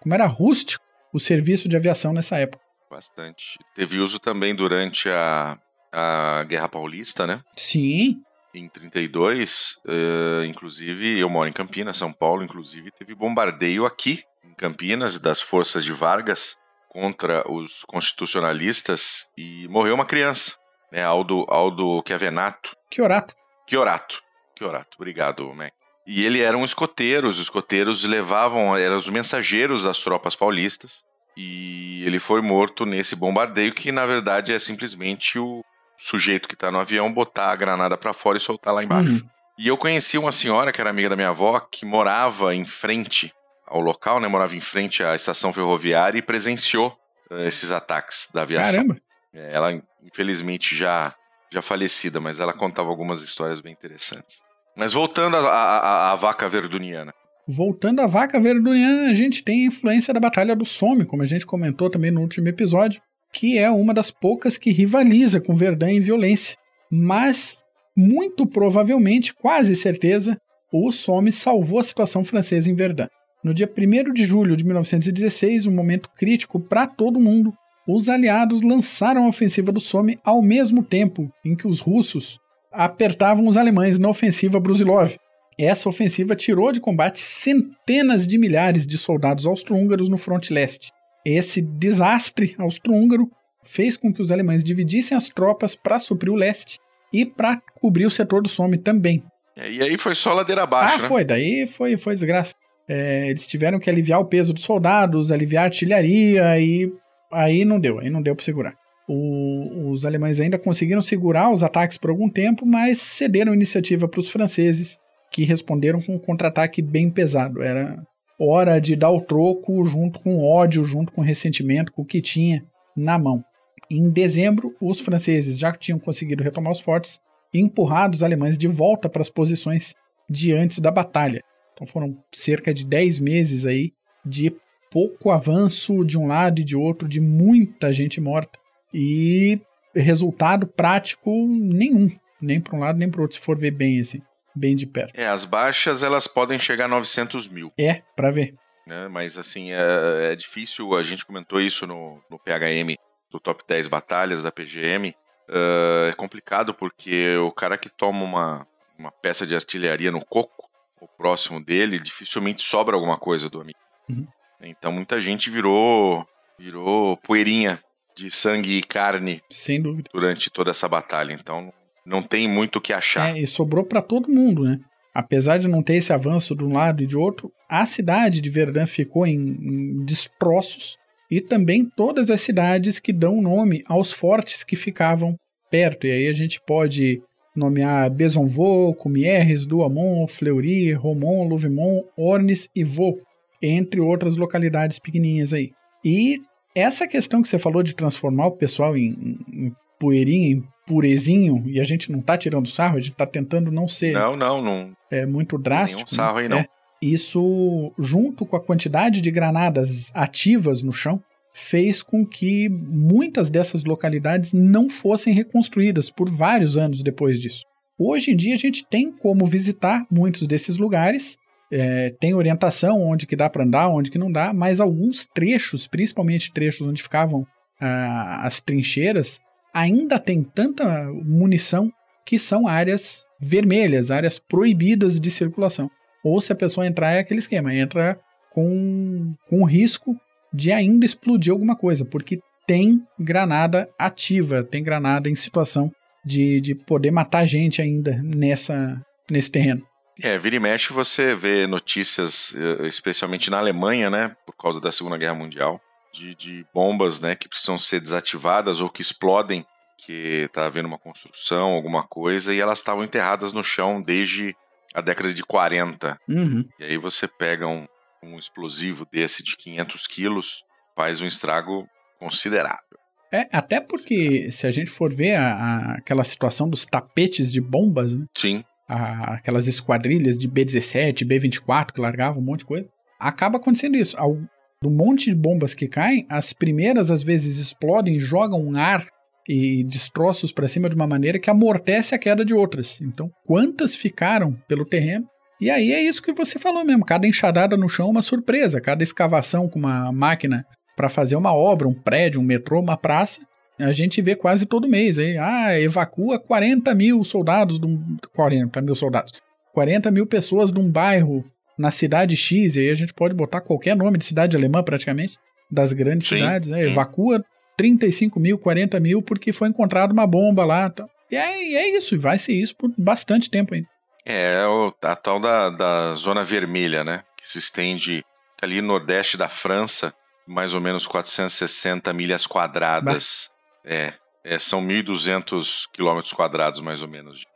como 0.00 0.14
era 0.14 0.26
rústico 0.26 0.84
o 1.12 1.20
serviço 1.20 1.68
de 1.68 1.76
aviação 1.76 2.12
nessa 2.12 2.36
época. 2.36 2.62
Bastante. 2.90 3.58
Teve 3.74 3.98
uso 3.98 4.18
também 4.18 4.54
durante 4.54 5.08
a, 5.08 5.56
a 5.92 6.44
Guerra 6.44 6.68
Paulista, 6.68 7.26
né? 7.26 7.40
Sim. 7.56 8.20
Em 8.52 8.68
32, 8.68 9.80
uh, 9.86 10.44
inclusive, 10.44 11.18
eu 11.18 11.30
moro 11.30 11.48
em 11.48 11.52
Campinas, 11.52 11.96
São 11.96 12.12
Paulo, 12.12 12.42
inclusive, 12.42 12.90
teve 12.90 13.14
bombardeio 13.14 13.86
aqui, 13.86 14.24
em 14.44 14.52
Campinas, 14.54 15.20
das 15.20 15.40
forças 15.40 15.84
de 15.84 15.92
Vargas 15.92 16.58
contra 16.88 17.48
os 17.48 17.84
constitucionalistas 17.84 19.30
e 19.38 19.68
morreu 19.68 19.94
uma 19.94 20.04
criança, 20.04 20.56
né? 20.90 21.04
Aldo, 21.04 21.46
Aldo 21.48 22.02
Chiavenato. 22.04 22.74
Chiorato. 22.92 23.39
Chiorato. 23.70 24.20
Chiorato, 24.58 24.96
obrigado, 24.96 25.54
Mac. 25.54 25.72
E 26.04 26.26
ele 26.26 26.40
eram 26.40 26.64
escoteiros, 26.64 27.36
os 27.36 27.42
escoteiros 27.44 28.04
levavam, 28.04 28.76
eram 28.76 28.96
os 28.96 29.08
mensageiros 29.08 29.84
das 29.84 30.00
tropas 30.00 30.34
paulistas, 30.34 31.04
e 31.36 32.02
ele 32.04 32.18
foi 32.18 32.42
morto 32.42 32.84
nesse 32.84 33.14
bombardeio, 33.14 33.72
que 33.72 33.92
na 33.92 34.04
verdade 34.04 34.52
é 34.52 34.58
simplesmente 34.58 35.38
o 35.38 35.64
sujeito 35.96 36.48
que 36.48 36.54
está 36.54 36.70
no 36.72 36.80
avião 36.80 37.12
botar 37.12 37.52
a 37.52 37.56
granada 37.56 37.96
para 37.96 38.12
fora 38.12 38.38
e 38.38 38.40
soltar 38.40 38.74
lá 38.74 38.82
embaixo. 38.82 39.12
Uhum. 39.12 39.28
E 39.56 39.68
eu 39.68 39.76
conheci 39.76 40.18
uma 40.18 40.32
senhora 40.32 40.72
que 40.72 40.80
era 40.80 40.90
amiga 40.90 41.08
da 41.08 41.16
minha 41.16 41.28
avó, 41.28 41.60
que 41.60 41.84
morava 41.84 42.54
em 42.54 42.66
frente 42.66 43.32
ao 43.66 43.80
local, 43.80 44.18
né? 44.18 44.26
Morava 44.26 44.56
em 44.56 44.60
frente 44.60 45.04
à 45.04 45.14
estação 45.14 45.52
ferroviária 45.52 46.18
e 46.18 46.22
presenciou 46.22 46.98
uh, 47.30 47.36
esses 47.46 47.70
ataques 47.70 48.30
da 48.34 48.42
aviação. 48.42 48.86
Caramba! 48.86 49.00
É, 49.32 49.50
ela, 49.52 49.80
infelizmente, 50.02 50.74
já, 50.74 51.14
já 51.52 51.60
falecida, 51.60 52.20
mas 52.20 52.40
ela 52.40 52.52
contava 52.52 52.88
algumas 52.88 53.22
histórias 53.22 53.60
bem 53.60 53.72
interessantes. 53.72 54.40
Mas 54.76 54.92
voltando 54.92 55.36
à 55.36 56.14
vaca 56.14 56.48
verduniana. 56.48 57.12
Voltando 57.46 58.00
à 58.00 58.06
vaca 58.06 58.40
verduniana, 58.40 59.10
a 59.10 59.14
gente 59.14 59.42
tem 59.42 59.64
a 59.64 59.66
influência 59.66 60.14
da 60.14 60.20
Batalha 60.20 60.54
do 60.54 60.64
Somme, 60.64 61.04
como 61.04 61.22
a 61.22 61.26
gente 61.26 61.44
comentou 61.44 61.90
também 61.90 62.10
no 62.10 62.20
último 62.20 62.48
episódio, 62.48 63.02
que 63.32 63.58
é 63.58 63.68
uma 63.68 63.92
das 63.92 64.10
poucas 64.10 64.56
que 64.56 64.70
rivaliza 64.70 65.40
com 65.40 65.54
Verdun 65.54 65.88
em 65.88 66.00
violência. 66.00 66.56
Mas, 66.90 67.64
muito 67.96 68.46
provavelmente, 68.46 69.34
quase 69.34 69.74
certeza, 69.74 70.40
o 70.72 70.92
Somme 70.92 71.32
salvou 71.32 71.80
a 71.80 71.84
situação 71.84 72.24
francesa 72.24 72.70
em 72.70 72.74
Verdun. 72.74 73.08
No 73.42 73.52
dia 73.54 73.68
1 73.68 74.12
de 74.12 74.24
julho 74.24 74.56
de 74.56 74.64
1916, 74.64 75.66
um 75.66 75.72
momento 75.72 76.10
crítico 76.10 76.60
para 76.60 76.86
todo 76.86 77.18
mundo, 77.18 77.52
os 77.94 78.08
aliados 78.08 78.62
lançaram 78.62 79.24
a 79.24 79.28
ofensiva 79.28 79.72
do 79.72 79.80
Somme 79.80 80.18
ao 80.24 80.42
mesmo 80.42 80.82
tempo 80.82 81.32
em 81.44 81.56
que 81.56 81.66
os 81.66 81.80
russos 81.80 82.38
apertavam 82.72 83.46
os 83.48 83.56
alemães 83.56 83.98
na 83.98 84.08
ofensiva 84.08 84.60
Brusilov, 84.60 85.16
essa 85.58 85.88
ofensiva 85.88 86.34
tirou 86.34 86.72
de 86.72 86.80
combate 86.80 87.20
centenas 87.20 88.26
de 88.26 88.38
milhares 88.38 88.86
de 88.86 88.96
soldados 88.96 89.46
austro-húngaros 89.46 90.08
no 90.08 90.16
fronte 90.16 90.52
leste. 90.52 90.90
esse 91.24 91.60
desastre 91.60 92.54
austro-húngaro 92.58 93.30
fez 93.62 93.94
com 93.94 94.10
que 94.10 94.22
os 94.22 94.32
alemães 94.32 94.64
dividissem 94.64 95.14
as 95.14 95.28
tropas 95.28 95.74
para 95.74 96.00
suprir 96.00 96.32
o 96.32 96.36
leste 96.36 96.78
e 97.12 97.26
para 97.26 97.60
cobrir 97.78 98.06
o 98.06 98.10
setor 98.10 98.40
do 98.40 98.48
Somme 98.48 98.78
também. 98.78 99.22
E 99.56 99.82
aí 99.82 99.98
foi 99.98 100.14
só 100.14 100.32
ladeira 100.32 100.62
abaixo, 100.62 100.96
ah, 100.96 101.02
né? 101.02 101.08
foi, 101.08 101.24
daí 101.24 101.66
foi, 101.66 101.98
foi 101.98 102.14
desgraça. 102.14 102.54
É, 102.88 103.28
eles 103.28 103.46
tiveram 103.46 103.78
que 103.78 103.90
aliviar 103.90 104.18
o 104.18 104.24
peso 104.24 104.54
dos 104.54 104.62
soldados, 104.62 105.30
aliviar 105.30 105.64
a 105.64 105.66
artilharia 105.66 106.58
e 106.58 106.90
aí 107.30 107.64
não 107.64 107.78
deu, 107.78 107.98
aí 107.98 108.10
não 108.10 108.22
deu 108.22 108.34
para 108.34 108.44
segurar. 108.44 108.74
O, 109.08 109.90
os 109.90 110.06
alemães 110.06 110.40
ainda 110.40 110.58
conseguiram 110.58 111.00
segurar 111.00 111.50
os 111.50 111.62
ataques 111.62 111.98
por 111.98 112.10
algum 112.10 112.28
tempo, 112.28 112.64
mas 112.64 112.98
cederam 112.98 113.54
iniciativa 113.54 114.06
para 114.06 114.20
os 114.20 114.30
franceses, 114.30 114.98
que 115.30 115.44
responderam 115.44 116.00
com 116.00 116.14
um 116.14 116.18
contra-ataque 116.18 116.80
bem 116.80 117.10
pesado. 117.10 117.62
Era 117.62 118.02
hora 118.38 118.80
de 118.80 118.96
dar 118.96 119.10
o 119.10 119.20
troco 119.20 119.84
junto 119.84 120.20
com 120.20 120.42
ódio, 120.42 120.84
junto 120.84 121.12
com 121.12 121.20
ressentimento, 121.20 121.92
com 121.92 122.02
o 122.02 122.06
que 122.06 122.20
tinha 122.20 122.64
na 122.96 123.18
mão. 123.18 123.44
Em 123.90 124.08
dezembro, 124.10 124.74
os 124.80 125.00
franceses 125.00 125.58
já 125.58 125.72
tinham 125.72 125.98
conseguido 125.98 126.42
retomar 126.42 126.72
os 126.72 126.80
fortes 126.80 127.20
e 127.52 127.58
empurrado 127.58 128.14
os 128.14 128.22
alemães 128.22 128.56
de 128.56 128.68
volta 128.68 129.08
para 129.08 129.22
as 129.22 129.28
posições 129.28 129.94
de 130.28 130.52
antes 130.52 130.78
da 130.78 130.90
batalha. 130.90 131.42
Então 131.72 131.86
foram 131.86 132.16
cerca 132.32 132.72
de 132.72 132.84
10 132.84 133.18
meses 133.18 133.66
aí 133.66 133.92
de 134.24 134.54
pouco 134.90 135.30
avanço 135.30 136.04
de 136.04 136.18
um 136.18 136.26
lado 136.26 136.60
e 136.60 136.64
de 136.64 136.76
outro, 136.76 137.08
de 137.08 137.20
muita 137.20 137.92
gente 137.92 138.20
morta 138.20 138.58
e 138.92 139.60
resultado 139.94 140.66
prático 140.66 141.30
nenhum, 141.48 142.10
nem 142.40 142.60
para 142.60 142.76
um 142.76 142.80
lado 142.80 142.98
nem 142.98 143.10
para 143.10 143.22
outro, 143.22 143.36
se 143.36 143.42
for 143.42 143.56
ver 143.56 143.70
bem 143.70 144.00
assim, 144.00 144.20
bem 144.54 144.74
de 144.74 144.86
perto. 144.86 145.18
É, 145.18 145.26
as 145.26 145.44
baixas 145.44 146.02
elas 146.02 146.26
podem 146.26 146.58
chegar 146.58 146.86
a 146.86 146.88
900 146.88 147.48
mil. 147.48 147.70
É, 147.78 148.02
para 148.16 148.30
ver. 148.30 148.54
Né? 148.86 149.08
Mas 149.08 149.38
assim, 149.38 149.72
é, 149.72 150.32
é, 150.32 150.36
difícil, 150.36 150.94
a 150.94 151.02
gente 151.02 151.24
comentou 151.24 151.60
isso 151.60 151.86
no, 151.86 152.22
no 152.30 152.38
PHM 152.38 152.94
do 153.30 153.38
top 153.38 153.62
10 153.66 153.86
batalhas 153.86 154.42
da 154.42 154.50
PGM. 154.50 155.14
Uh, 155.48 156.08
é 156.08 156.12
complicado 156.12 156.72
porque 156.72 157.36
o 157.36 157.50
cara 157.50 157.76
que 157.76 157.88
toma 157.88 158.24
uma, 158.24 158.66
uma 158.98 159.10
peça 159.10 159.46
de 159.46 159.54
artilharia 159.54 160.10
no 160.10 160.24
coco, 160.24 160.68
o 161.00 161.08
próximo 161.08 161.64
dele, 161.64 161.98
dificilmente 161.98 162.62
sobra 162.62 162.94
alguma 162.94 163.16
coisa 163.16 163.48
do 163.48 163.60
amigo. 163.60 163.78
Uhum. 164.08 164.26
Então 164.62 164.92
muita 164.92 165.20
gente 165.20 165.50
virou 165.50 166.26
virou 166.58 167.16
poeirinha 167.16 167.78
de 168.16 168.30
sangue 168.30 168.76
e 168.76 168.82
carne. 168.82 169.40
Sem 169.50 169.80
dúvida. 169.80 170.10
Durante 170.12 170.50
toda 170.50 170.70
essa 170.70 170.88
batalha. 170.88 171.32
Então 171.32 171.72
não 172.04 172.22
tem 172.22 172.48
muito 172.48 172.76
o 172.76 172.80
que 172.80 172.92
achar. 172.92 173.36
É, 173.36 173.40
e 173.40 173.46
sobrou 173.46 173.84
para 173.84 174.02
todo 174.02 174.30
mundo, 174.30 174.64
né? 174.64 174.78
Apesar 175.14 175.58
de 175.58 175.68
não 175.68 175.82
ter 175.82 175.96
esse 175.96 176.12
avanço 176.12 176.54
de 176.54 176.64
um 176.64 176.72
lado 176.72 177.02
e 177.02 177.06
de 177.06 177.16
outro, 177.16 177.50
a 177.68 177.84
cidade 177.84 178.40
de 178.40 178.50
Verdun 178.50 178.86
ficou 178.86 179.26
em, 179.26 179.36
em 179.36 180.04
destroços 180.04 180.96
e 181.30 181.40
também 181.40 181.84
todas 181.84 182.30
as 182.30 182.40
cidades 182.40 182.98
que 182.98 183.12
dão 183.12 183.40
nome 183.40 183.82
aos 183.86 184.12
fortes 184.12 184.62
que 184.62 184.76
ficavam 184.76 185.36
perto. 185.70 186.06
E 186.06 186.10
aí 186.10 186.28
a 186.28 186.32
gente 186.32 186.60
pode 186.66 187.20
nomear 187.54 188.10
Besonvaux, 188.10 188.96
Comieres, 188.98 189.66
Douaumont, 189.66 190.32
Fleury, 190.32 190.92
Romont, 190.92 191.48
Louvimont, 191.48 192.04
Ornes 192.16 192.68
e 192.74 192.84
Vaux, 192.84 193.20
entre 193.62 194.00
outras 194.00 194.36
localidades 194.36 194.98
pequenininhas 194.98 195.52
aí. 195.52 195.70
E 196.04 196.40
essa 196.74 197.06
questão 197.06 197.42
que 197.42 197.48
você 197.48 197.58
falou 197.58 197.82
de 197.82 197.94
transformar 197.94 198.46
o 198.46 198.56
pessoal 198.56 198.96
em, 198.96 199.38
em 199.52 199.72
poeirinha, 199.98 200.48
em 200.48 200.64
purezinho, 200.86 201.62
e 201.66 201.80
a 201.80 201.84
gente 201.84 202.10
não 202.10 202.20
tá 202.20 202.36
tirando 202.36 202.68
sarro, 202.68 202.96
a 202.96 203.00
gente 203.00 203.14
tá 203.14 203.26
tentando 203.26 203.70
não 203.70 203.86
ser. 203.86 204.12
Não, 204.12 204.36
não, 204.36 204.62
não. 204.62 204.92
É 205.10 205.26
muito 205.26 205.58
drástico. 205.58 206.10
Nenhum 206.10 206.16
sarro 206.16 206.36
né? 206.36 206.42
aí 206.42 206.48
não. 206.48 206.58
É, 206.58 206.66
isso, 207.02 207.92
junto 207.98 208.44
com 208.44 208.56
a 208.56 208.64
quantidade 208.64 209.20
de 209.20 209.30
granadas 209.30 210.10
ativas 210.14 210.82
no 210.82 210.92
chão, 210.92 211.22
fez 211.52 212.02
com 212.02 212.24
que 212.24 212.68
muitas 212.68 213.50
dessas 213.50 213.84
localidades 213.84 214.52
não 214.52 214.88
fossem 214.88 215.34
reconstruídas 215.34 216.10
por 216.10 216.30
vários 216.30 216.76
anos 216.76 217.02
depois 217.02 217.40
disso. 217.40 217.64
Hoje 217.98 218.30
em 218.30 218.36
dia 218.36 218.54
a 218.54 218.58
gente 218.58 218.86
tem 218.88 219.10
como 219.12 219.44
visitar 219.44 220.06
muitos 220.10 220.46
desses 220.46 220.78
lugares, 220.78 221.36
é, 221.70 222.10
tem 222.18 222.34
orientação 222.34 223.00
onde 223.02 223.26
que 223.26 223.36
dá 223.36 223.48
para 223.48 223.64
andar, 223.64 223.88
onde 223.88 224.10
que 224.10 224.18
não 224.18 224.30
dá, 224.30 224.52
mas 224.52 224.80
alguns 224.80 225.24
trechos, 225.26 225.86
principalmente 225.86 226.52
trechos 226.52 226.86
onde 226.86 227.02
ficavam 227.02 227.46
ah, 227.80 228.40
as 228.44 228.60
trincheiras, 228.60 229.40
ainda 229.72 230.18
tem 230.18 230.42
tanta 230.42 231.04
munição 231.24 231.90
que 232.26 232.38
são 232.38 232.66
áreas 232.66 233.24
vermelhas, 233.40 234.10
áreas 234.10 234.38
proibidas 234.38 235.20
de 235.20 235.30
circulação. 235.30 235.90
Ou 236.24 236.40
se 236.40 236.52
a 236.52 236.56
pessoa 236.56 236.86
entrar 236.86 237.12
é 237.12 237.18
aquele 237.18 237.40
esquema, 237.40 237.74
entra 237.74 238.18
com, 238.50 239.34
com 239.48 239.64
risco 239.64 240.14
de 240.52 240.72
ainda 240.72 241.06
explodir 241.06 241.52
alguma 241.52 241.76
coisa, 241.76 242.04
porque 242.04 242.40
tem 242.66 243.02
granada 243.18 243.88
ativa, 243.98 244.62
tem 244.62 244.82
granada 244.82 245.28
em 245.28 245.34
situação 245.34 245.90
de, 246.24 246.60
de 246.60 246.74
poder 246.74 247.10
matar 247.10 247.46
gente 247.46 247.80
ainda 247.80 248.20
nessa, 248.22 249.00
nesse 249.30 249.50
terreno. 249.50 249.82
É, 250.22 250.36
vira 250.36 250.56
e 250.56 250.60
mexe 250.60 250.92
você 250.92 251.34
vê 251.34 251.66
notícias, 251.66 252.54
eh, 252.54 252.86
especialmente 252.86 253.50
na 253.50 253.58
Alemanha, 253.58 254.10
né, 254.10 254.36
por 254.44 254.54
causa 254.56 254.80
da 254.80 254.92
Segunda 254.92 255.16
Guerra 255.16 255.34
Mundial, 255.34 255.80
de, 256.12 256.34
de 256.34 256.66
bombas, 256.74 257.20
né, 257.20 257.34
que 257.34 257.48
precisam 257.48 257.78
ser 257.78 258.00
desativadas 258.00 258.80
ou 258.80 258.90
que 258.90 259.00
explodem, 259.00 259.64
que 259.98 260.44
está 260.46 260.66
havendo 260.66 260.88
uma 260.88 260.98
construção, 260.98 261.72
alguma 261.72 262.02
coisa, 262.02 262.54
e 262.54 262.60
elas 262.60 262.78
estavam 262.78 263.04
enterradas 263.04 263.52
no 263.52 263.62
chão 263.62 264.02
desde 264.02 264.54
a 264.94 265.00
década 265.00 265.32
de 265.32 265.42
40. 265.42 266.18
Uhum. 266.28 266.64
E 266.78 266.84
aí 266.84 266.96
você 266.96 267.28
pega 267.28 267.66
um, 267.66 267.86
um 268.22 268.38
explosivo 268.38 269.06
desse 269.10 269.42
de 269.42 269.56
500 269.56 270.06
quilos, 270.06 270.64
faz 270.96 271.20
um 271.20 271.26
estrago 271.26 271.88
considerável. 272.18 272.98
É, 273.32 273.46
até 273.52 273.80
porque 273.80 274.50
se 274.50 274.66
a 274.66 274.70
gente 274.70 274.90
for 274.90 275.14
ver 275.14 275.36
a, 275.36 275.52
a, 275.52 275.92
aquela 275.98 276.24
situação 276.24 276.68
dos 276.68 276.84
tapetes 276.84 277.52
de 277.52 277.60
bombas, 277.60 278.14
né? 278.14 278.26
Sim. 278.36 278.64
A, 278.90 279.34
aquelas 279.34 279.68
esquadrilhas 279.68 280.36
de 280.36 280.48
B-17, 280.48 281.24
B-24 281.24 281.92
que 281.92 282.00
largavam 282.00 282.42
um 282.42 282.44
monte 282.44 282.60
de 282.60 282.66
coisa, 282.66 282.88
acaba 283.18 283.58
acontecendo 283.58 283.96
isso. 283.96 284.16
Ao, 284.18 284.36
do 284.82 284.90
monte 284.90 285.30
de 285.30 285.36
bombas 285.36 285.74
que 285.74 285.86
caem, 285.86 286.26
as 286.28 286.52
primeiras 286.52 287.10
às 287.10 287.22
vezes 287.22 287.58
explodem, 287.58 288.18
jogam 288.18 288.76
ar 288.76 289.06
e 289.48 289.84
destroços 289.84 290.52
para 290.52 290.68
cima 290.68 290.88
de 290.88 290.96
uma 290.96 291.06
maneira 291.06 291.38
que 291.38 291.50
amortece 291.50 292.14
a 292.14 292.18
queda 292.18 292.44
de 292.44 292.54
outras. 292.54 293.00
Então, 293.00 293.30
quantas 293.44 293.94
ficaram 293.94 294.56
pelo 294.66 294.84
terreno? 294.84 295.26
E 295.60 295.70
aí 295.70 295.92
é 295.92 296.02
isso 296.02 296.22
que 296.22 296.32
você 296.32 296.58
falou 296.58 296.84
mesmo. 296.84 297.04
Cada 297.04 297.26
enxadada 297.26 297.76
no 297.76 297.88
chão 297.88 298.06
é 298.06 298.10
uma 298.10 298.22
surpresa. 298.22 298.80
Cada 298.80 299.02
escavação 299.02 299.68
com 299.68 299.78
uma 299.78 300.10
máquina 300.10 300.64
para 300.96 301.08
fazer 301.08 301.36
uma 301.36 301.54
obra, 301.54 301.86
um 301.86 301.94
prédio, 301.94 302.40
um 302.40 302.44
metrô, 302.44 302.80
uma 302.80 302.96
praça, 302.96 303.42
a 303.82 303.92
gente 303.92 304.20
vê 304.20 304.34
quase 304.34 304.66
todo 304.66 304.88
mês. 304.88 305.18
Aí, 305.18 305.36
ah, 305.38 305.78
evacua 305.78 306.38
40 306.38 306.94
mil 306.94 307.22
soldados, 307.24 307.78
de 307.78 307.86
um, 307.86 308.16
40 308.34 308.80
mil 308.80 308.94
soldados, 308.94 309.32
40 309.72 310.10
mil 310.10 310.26
pessoas 310.26 310.72
de 310.72 310.78
um 310.78 310.88
bairro 310.88 311.44
na 311.78 311.90
cidade 311.90 312.36
X, 312.36 312.76
e 312.76 312.80
aí 312.80 312.90
a 312.90 312.94
gente 312.94 313.14
pode 313.14 313.34
botar 313.34 313.60
qualquer 313.60 313.96
nome 313.96 314.18
de 314.18 314.24
cidade 314.24 314.56
alemã 314.56 314.82
praticamente, 314.82 315.38
das 315.70 315.92
grandes 315.92 316.28
sim, 316.28 316.36
cidades, 316.36 316.68
né? 316.68 316.82
evacua 316.84 317.42
35 317.76 318.38
mil, 318.38 318.58
40 318.58 319.00
mil, 319.00 319.22
porque 319.22 319.52
foi 319.52 319.68
encontrada 319.68 320.12
uma 320.12 320.26
bomba 320.26 320.66
lá. 320.66 320.90
Tá. 320.90 321.06
E 321.30 321.36
é, 321.36 321.74
é 321.74 321.96
isso, 321.96 322.14
e 322.14 322.18
vai 322.18 322.38
ser 322.38 322.52
isso 322.52 322.76
por 322.76 322.92
bastante 322.98 323.48
tempo 323.48 323.74
ainda. 323.74 323.88
É, 324.26 324.66
o, 324.66 324.92
a 325.02 325.16
tal 325.16 325.40
da, 325.40 325.70
da 325.70 326.14
zona 326.14 326.44
vermelha, 326.44 327.02
né? 327.02 327.22
Que 327.40 327.48
se 327.48 327.58
estende 327.58 328.22
ali 328.60 328.82
no 328.82 328.88
nordeste 328.88 329.38
da 329.38 329.48
França, 329.48 330.12
mais 330.46 330.74
ou 330.74 330.80
menos 330.80 331.06
460 331.06 332.12
milhas 332.12 332.46
quadradas. 332.46 333.50
É, 333.84 334.12
é, 334.44 334.58
são 334.58 334.82
1.200 334.82 335.88
quilômetros 335.92 336.32
quadrados, 336.32 336.80
mais 336.80 337.02
ou 337.02 337.08
menos. 337.08 337.46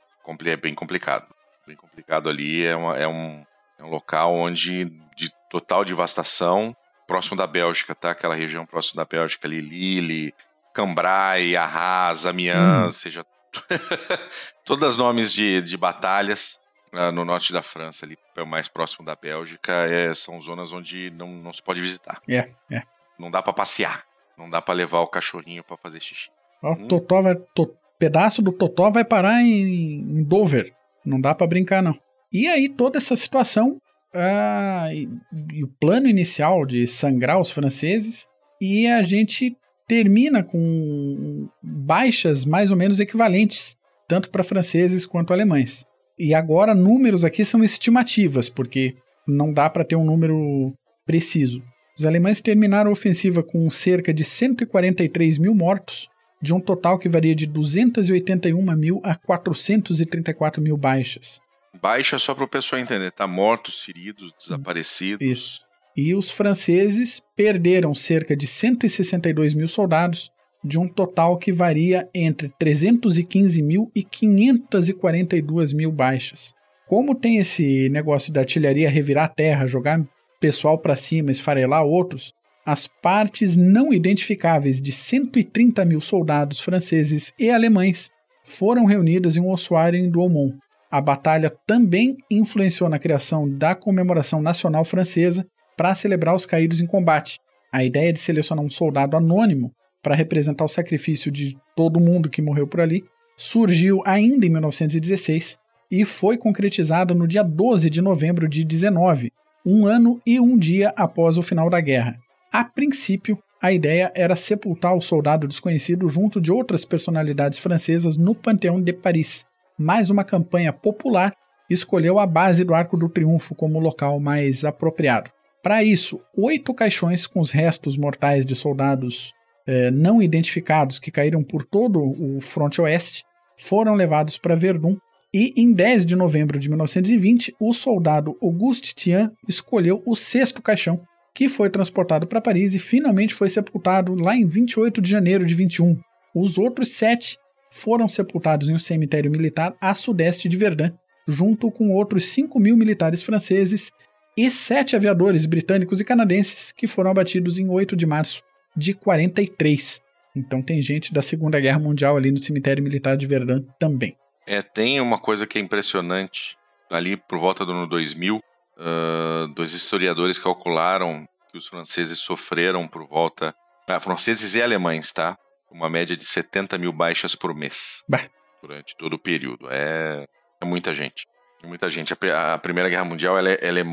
É 0.47 0.57
bem 0.57 0.75
complicado. 0.75 1.27
Bem 1.67 1.77
complicado 1.77 2.29
ali. 2.29 2.65
É, 2.65 2.77
uma, 2.77 2.97
é, 2.97 3.07
um, 3.07 3.45
é 3.79 3.85
um 3.85 3.91
local 3.91 4.35
onde, 4.35 4.85
de 5.17 5.31
total 5.51 5.85
devastação, 5.85 6.75
próximo 7.07 7.37
da 7.37 7.47
Bélgica, 7.47 7.95
tá? 7.95 8.11
Aquela 8.11 8.35
região 8.35 8.67
próximo 8.67 8.97
da 8.97 9.05
Bélgica 9.05 9.47
ali, 9.47 9.61
Lille, 9.61 10.35
Cambrai, 10.75 11.55
Arras, 11.57 12.27
Amiens, 12.27 12.57
hum. 12.57 12.91
seja, 12.91 13.25
todos 14.65 14.91
os 14.91 14.97
nomes 14.97 15.33
de, 15.33 15.63
de 15.63 15.77
batalhas 15.77 16.59
uh, 16.93 17.13
no 17.13 17.25
norte 17.25 17.53
da 17.53 17.63
França, 17.63 18.05
ali 18.05 18.19
mais 18.47 18.67
próximo 18.67 19.05
da 19.05 19.15
Bélgica, 19.15 19.73
é, 19.73 20.13
são 20.15 20.41
zonas 20.41 20.73
onde 20.73 21.11
não, 21.11 21.29
não 21.29 21.53
se 21.53 21.63
pode 21.63 21.81
visitar. 21.81 22.21
É, 22.29 22.51
é. 22.71 22.83
Não 23.19 23.31
dá 23.31 23.41
para 23.43 23.53
passear, 23.53 24.05
não 24.39 24.51
dá 24.51 24.61
para 24.61 24.75
levar 24.75 25.01
o 25.01 25.07
cachorrinho 25.07 25.63
para 25.63 25.77
fazer 25.77 26.01
xixi. 26.01 26.31
O 26.63 26.73
hum. 26.73 26.89
Totó 26.89 27.23
vai, 27.23 27.37
to, 27.55 27.75
pedaço 27.99 28.43
do 28.43 28.53
Totó 28.53 28.91
vai 28.91 29.05
parar 29.05 29.43
em, 29.43 30.01
em 30.01 30.23
Dover. 30.23 30.73
Não 31.05 31.21
dá 31.21 31.35
para 31.35 31.47
brincar 31.47 31.83
não. 31.83 31.99
E 32.33 32.47
aí 32.49 32.69
toda 32.69 32.99
essa 32.99 33.15
situação 33.15 33.79
uh, 34.15 34.93
e, 34.93 35.09
e 35.53 35.65
o 35.65 35.69
plano 35.81 36.09
inicial 36.09 36.65
de 36.65 36.87
sangrar 36.87 37.41
os 37.41 37.51
franceses 37.51 38.27
e 38.61 38.87
a 38.87 39.03
gente 39.03 39.57
termina 39.87 40.43
com 40.43 41.49
baixas 41.63 42.45
mais 42.45 42.71
ou 42.71 42.77
menos 42.77 43.01
equivalentes, 43.01 43.77
tanto 44.09 44.31
para 44.31 44.43
franceses 44.43 45.05
quanto 45.05 45.33
alemães. 45.33 45.85
E 46.19 46.33
agora, 46.33 46.75
números 46.75 47.25
aqui 47.25 47.45
são 47.45 47.63
estimativas, 47.63 48.49
porque 48.49 48.97
não 49.27 49.53
dá 49.53 49.69
para 49.69 49.85
ter 49.85 49.97
um 49.97 50.05
número 50.05 50.73
preciso. 51.05 51.63
Os 51.97 52.05
alemães 52.05 52.41
terminaram 52.41 52.91
a 52.91 52.93
ofensiva 52.93 53.43
com 53.43 53.71
cerca 53.71 54.13
de 54.13 54.25
143 54.25 55.39
mil 55.39 55.55
mortos, 55.55 56.09
de 56.43 56.53
um 56.53 56.61
total 56.61 56.99
que 56.99 57.09
varia 57.09 57.35
de 57.35 57.47
281 57.47 58.61
mil 58.77 59.01
a 59.05 59.15
434 59.15 60.61
mil 60.61 60.77
baixas. 60.77 61.41
Baixa 61.81 62.19
só 62.19 62.35
para 62.35 62.45
o 62.45 62.49
pessoal 62.49 62.83
entender, 62.83 63.13
tá? 63.13 63.27
Mortos, 63.27 63.83
feridos, 63.83 64.33
desaparecidos. 64.39 65.27
Isso. 65.27 65.61
E 65.97 66.15
os 66.15 66.31
franceses 66.31 67.23
perderam 67.37 67.95
cerca 67.95 68.37
de 68.37 68.47
162 68.47 69.55
mil 69.55 69.69
soldados, 69.69 70.33
de 70.65 70.79
um 70.79 70.89
total 70.89 71.39
que 71.39 71.53
varia 71.53 72.09
entre 72.13 72.53
315 72.59 73.63
mil 73.63 73.91
e 73.95 74.03
542 74.03 75.73
mil 75.73 75.93
baixas. 75.93 76.55
Como 76.87 77.15
tem 77.15 77.39
esse 77.39 77.89
negócio 77.89 78.33
da 78.33 78.41
artilharia 78.41 78.91
revirar 78.91 79.27
a 79.27 79.29
terra, 79.29 79.67
jogar 79.67 80.05
pessoal 80.45 80.77
para 80.77 80.95
cima, 80.95 81.31
esfarelar 81.31 81.87
outros, 81.87 82.35
as 82.67 82.87
partes 82.87 83.57
não 83.57 83.95
identificáveis 83.95 84.79
de 84.79 84.93
130 84.93 85.83
mil 85.87 86.03
soldados 86.03 86.61
franceses 86.61 87.33
e 87.39 87.49
alemães 87.49 88.11
foram 88.43 88.85
reunidas 88.85 89.39
em 89.39 89.41
um 89.41 89.49
ossuário 89.49 89.99
em 89.99 90.11
Douaumont. 90.11 90.55
A 90.91 91.01
batalha 91.01 91.51
também 91.67 92.19
influenciou 92.31 92.91
na 92.91 92.99
criação 92.99 93.49
da 93.49 93.75
comemoração 93.75 94.43
nacional 94.43 94.85
francesa 94.85 95.47
para 95.79 95.95
celebrar 95.95 96.35
os 96.35 96.45
caídos 96.45 96.79
em 96.79 96.87
combate. 96.87 97.41
A 97.73 97.83
ideia 97.83 98.13
de 98.13 98.19
selecionar 98.19 98.63
um 98.63 98.69
soldado 98.69 99.17
anônimo 99.17 99.73
para 100.03 100.15
representar 100.15 100.67
o 100.67 100.69
sacrifício 100.69 101.33
de 101.33 101.57
todo 101.75 101.99
mundo 101.99 102.29
que 102.29 102.43
morreu 102.43 102.69
por 102.69 102.83
ali 102.83 103.03
surgiu 103.35 104.03
ainda 104.05 104.45
em 104.45 104.51
1916 104.51 105.57
e 105.91 106.05
foi 106.05 106.37
concretizada 106.37 107.15
no 107.15 107.27
dia 107.27 107.43
12 107.43 107.89
de 107.89 108.03
novembro 108.03 108.47
de 108.47 108.63
19, 108.63 109.33
um 109.65 109.87
ano 109.87 110.21
e 110.27 110.39
um 110.39 110.59
dia 110.59 110.93
após 110.97 111.39
o 111.39 111.43
final 111.43 111.71
da 111.71 111.81
guerra. 111.81 112.19
A 112.53 112.65
princípio, 112.65 113.39
a 113.61 113.73
ideia 113.73 114.13
era 114.15 114.37
sepultar 114.37 114.95
o 114.95 115.01
soldado 115.01 115.49
desconhecido 115.49 116.07
junto 116.07 116.41
de 116.41 116.53
outras 116.53 116.85
personalidades 116.85 117.59
francesas 117.59 118.17
no 118.17 118.35
Panteão 118.35 118.81
de 118.81 118.93
Paris, 118.93 119.47
mas 119.79 120.11
uma 120.11 120.25
campanha 120.25 120.73
popular 120.73 121.35
escolheu 121.69 122.19
a 122.19 122.27
base 122.27 122.63
do 122.63 122.75
Arco 122.75 122.97
do 122.97 123.09
Triunfo 123.09 123.55
como 123.55 123.81
local 123.81 124.21
mais 124.21 124.65
apropriado. 124.65 125.31
Para 125.63 125.83
isso, 125.83 126.21
oito 126.37 126.75
caixões 126.75 127.27
com 127.27 127.41
os 127.41 127.51
restos 127.51 127.97
mortais 127.97 128.45
de 128.45 128.55
soldados 128.55 129.33
eh, 129.67 129.91
não 129.91 130.21
identificados 130.21 130.99
que 130.99 131.11
caíram 131.11 131.43
por 131.43 131.65
todo 131.65 132.03
o 132.03 132.39
fronte 132.41 132.83
oeste 132.83 133.25
foram 133.57 133.95
levados 133.95 134.37
para 134.37 134.55
Verdun 134.55 134.97
e 135.35 135.53
em 135.57 135.73
10 135.73 136.07
de 136.07 136.15
novembro 136.15 136.61
de 136.61 136.69
1920, 136.69 137.57
o 137.59 137.75
soldado 137.75 138.39
Auguste 138.41 138.95
Tian 138.95 139.33
escolheu 139.49 140.01
o 140.07 140.15
sexto 140.15 140.63
caixão, 140.63 141.01
que 141.35 141.49
foi 141.49 141.69
transportado 141.69 142.25
para 142.25 142.41
Paris 142.41 142.73
e 142.73 142.79
finalmente 142.79 143.35
foi 143.35 143.49
sepultado 143.49 144.15
lá 144.15 144.37
em 144.37 144.47
28 144.47 145.03
de 145.03 145.11
janeiro 145.11 145.45
de 145.45 145.53
21. 145.53 145.99
Os 146.33 146.57
outros 146.57 146.93
sete 146.93 147.37
foram 147.69 148.09
sepultados 148.09 148.69
em 148.69 148.75
um 148.75 148.79
cemitério 148.79 149.29
militar 149.29 149.75
a 149.81 149.93
sudeste 149.97 150.49
de 150.49 150.57
Verdun, 150.57 150.93
junto 151.27 151.69
com 151.69 151.91
outros 151.91 152.27
5 152.27 152.61
mil 152.61 152.77
militares 152.77 153.21
franceses 153.21 153.91
e 154.37 154.49
sete 154.53 154.95
aviadores 154.95 155.47
britânicos 155.47 156.01
e 156.01 156.05
canadenses 156.05 156.71
que 156.71 156.87
foram 156.87 157.11
abatidos 157.11 157.59
em 157.59 157.69
8 157.69 157.97
de 157.97 158.07
março 158.07 158.41
de 158.77 158.95
43. 158.95 160.01
Então 160.37 160.63
tem 160.63 160.81
gente 160.81 161.13
da 161.13 161.23
Segunda 161.23 161.59
Guerra 161.59 161.81
Mundial 161.81 162.17
ali 162.17 162.31
no 162.31 162.39
cemitério 162.39 162.85
militar 162.85 163.17
de 163.17 163.27
Verdun 163.27 163.65
também. 163.81 164.17
É, 164.47 164.63
tem 164.63 165.01
uma 165.01 165.19
coisa 165.19 165.47
que 165.47 165.59
é 165.59 165.61
impressionante. 165.61 166.57
Ali 166.91 167.17
por 167.17 167.39
volta 167.39 167.65
do 167.65 167.73
ano 167.73 167.89
2000, 167.89 168.37
uh, 168.37 169.49
dois 169.49 169.73
historiadores 169.73 170.39
calcularam 170.39 171.27
que 171.51 171.59
os 171.59 171.67
franceses 171.67 172.19
sofreram 172.19 172.87
por 172.87 173.07
volta. 173.07 173.55
Ah, 173.89 174.01
franceses 174.01 174.55
e 174.55 174.63
alemães, 174.63 175.13
tá? 175.13 175.37
Uma 175.71 175.89
média 175.89 176.17
de 176.17 176.25
70 176.25 176.79
mil 176.79 176.93
baixas 176.93 177.35
por 177.35 177.55
mês. 177.55 178.03
Bah. 178.09 178.29
Durante 178.63 178.97
todo 178.97 179.15
o 179.15 179.19
período. 179.19 179.69
É, 179.71 180.27
é 180.61 180.65
muita 180.65 180.95
gente. 180.95 181.27
É 181.63 181.67
muita 181.67 181.91
gente. 181.91 182.13
A, 182.13 182.55
a, 182.55 182.59
Primeira 182.59 182.89
Guerra 182.89 183.05
Mundial 183.05 183.39
ela 183.39 183.51
é, 183.51 183.59
ela, 183.61 183.81
é, 183.81 183.85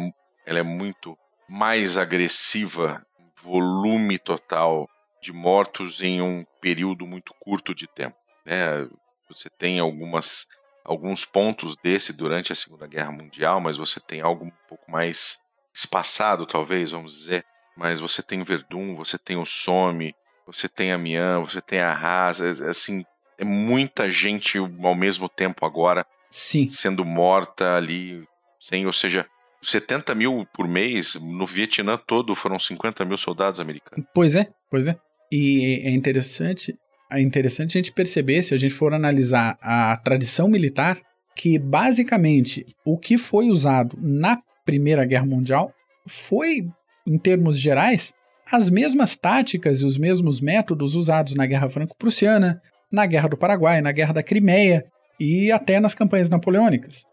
ela 0.45 0.59
é 0.59 0.63
muito 0.63 1.17
mais 1.47 1.97
agressiva, 1.97 3.05
volume 3.43 4.17
total 4.17 4.87
de 5.21 5.31
mortos 5.31 6.01
em 6.01 6.21
um 6.21 6.43
período 6.59 7.05
muito 7.05 7.33
curto 7.39 7.75
de 7.75 7.87
tempo. 7.87 8.15
Né? 8.45 8.87
Você 9.33 9.49
tem 9.49 9.79
algumas 9.79 10.47
alguns 10.83 11.25
pontos 11.25 11.75
desse 11.83 12.13
durante 12.13 12.51
a 12.51 12.55
Segunda 12.55 12.87
Guerra 12.87 13.11
Mundial, 13.11 13.61
mas 13.61 13.77
você 13.77 13.99
tem 13.99 14.21
algo 14.21 14.45
um 14.45 14.51
pouco 14.67 14.91
mais 14.91 15.39
espaçado, 15.73 16.45
talvez, 16.45 16.91
vamos 16.91 17.13
dizer. 17.13 17.45
Mas 17.77 17.99
você 17.99 18.21
tem 18.21 18.43
Verdun, 18.43 18.95
você 18.95 19.17
tem 19.17 19.37
o 19.37 19.45
Somme, 19.45 20.13
você 20.45 20.67
tem 20.67 20.91
Amiens, 20.91 21.53
você 21.53 21.61
tem 21.61 21.79
a 21.79 21.91
Haas, 21.91 22.41
é, 22.41 22.65
é, 22.65 22.69
assim, 22.69 23.03
é 23.37 23.45
muita 23.45 24.09
gente 24.11 24.57
ao 24.57 24.95
mesmo 24.95 25.29
tempo 25.29 25.65
agora 25.65 26.05
Sim. 26.29 26.67
sendo 26.67 27.05
morta 27.05 27.75
ali, 27.75 28.27
sem, 28.59 28.85
ou 28.85 28.93
seja, 28.93 29.25
70 29.61 30.13
mil 30.15 30.45
por 30.53 30.67
mês, 30.67 31.15
no 31.15 31.45
Vietnã 31.45 31.95
todo 31.95 32.35
foram 32.35 32.59
50 32.59 33.05
mil 33.05 33.17
soldados 33.17 33.59
americanos. 33.59 34.05
Pois 34.13 34.35
é, 34.35 34.49
pois 34.69 34.87
é. 34.87 34.99
E 35.31 35.81
é 35.85 35.91
interessante 35.91 36.77
é 37.11 37.21
interessante 37.21 37.77
a 37.77 37.81
gente 37.81 37.91
perceber, 37.91 38.41
se 38.43 38.53
a 38.53 38.57
gente 38.57 38.73
for 38.73 38.93
analisar 38.93 39.57
a 39.61 39.97
tradição 39.97 40.47
militar, 40.47 40.97
que 41.35 41.57
basicamente 41.57 42.65
o 42.85 42.97
que 42.97 43.17
foi 43.17 43.49
usado 43.49 43.97
na 44.01 44.41
Primeira 44.65 45.05
Guerra 45.05 45.25
Mundial 45.25 45.73
foi, 46.07 46.67
em 47.05 47.17
termos 47.17 47.59
gerais, 47.59 48.13
as 48.51 48.69
mesmas 48.69 49.15
táticas 49.15 49.81
e 49.81 49.85
os 49.85 49.97
mesmos 49.97 50.41
métodos 50.41 50.95
usados 50.95 51.35
na 51.35 51.45
Guerra 51.45 51.69
Franco-Prussiana, 51.69 52.61
na 52.91 53.05
Guerra 53.05 53.29
do 53.29 53.37
Paraguai, 53.37 53.81
na 53.81 53.91
Guerra 53.91 54.13
da 54.13 54.23
Crimeia 54.23 54.85
e 55.19 55.51
até 55.51 55.79
nas 55.79 55.95
campanhas 55.95 56.29
napoleônicas. 56.29 57.05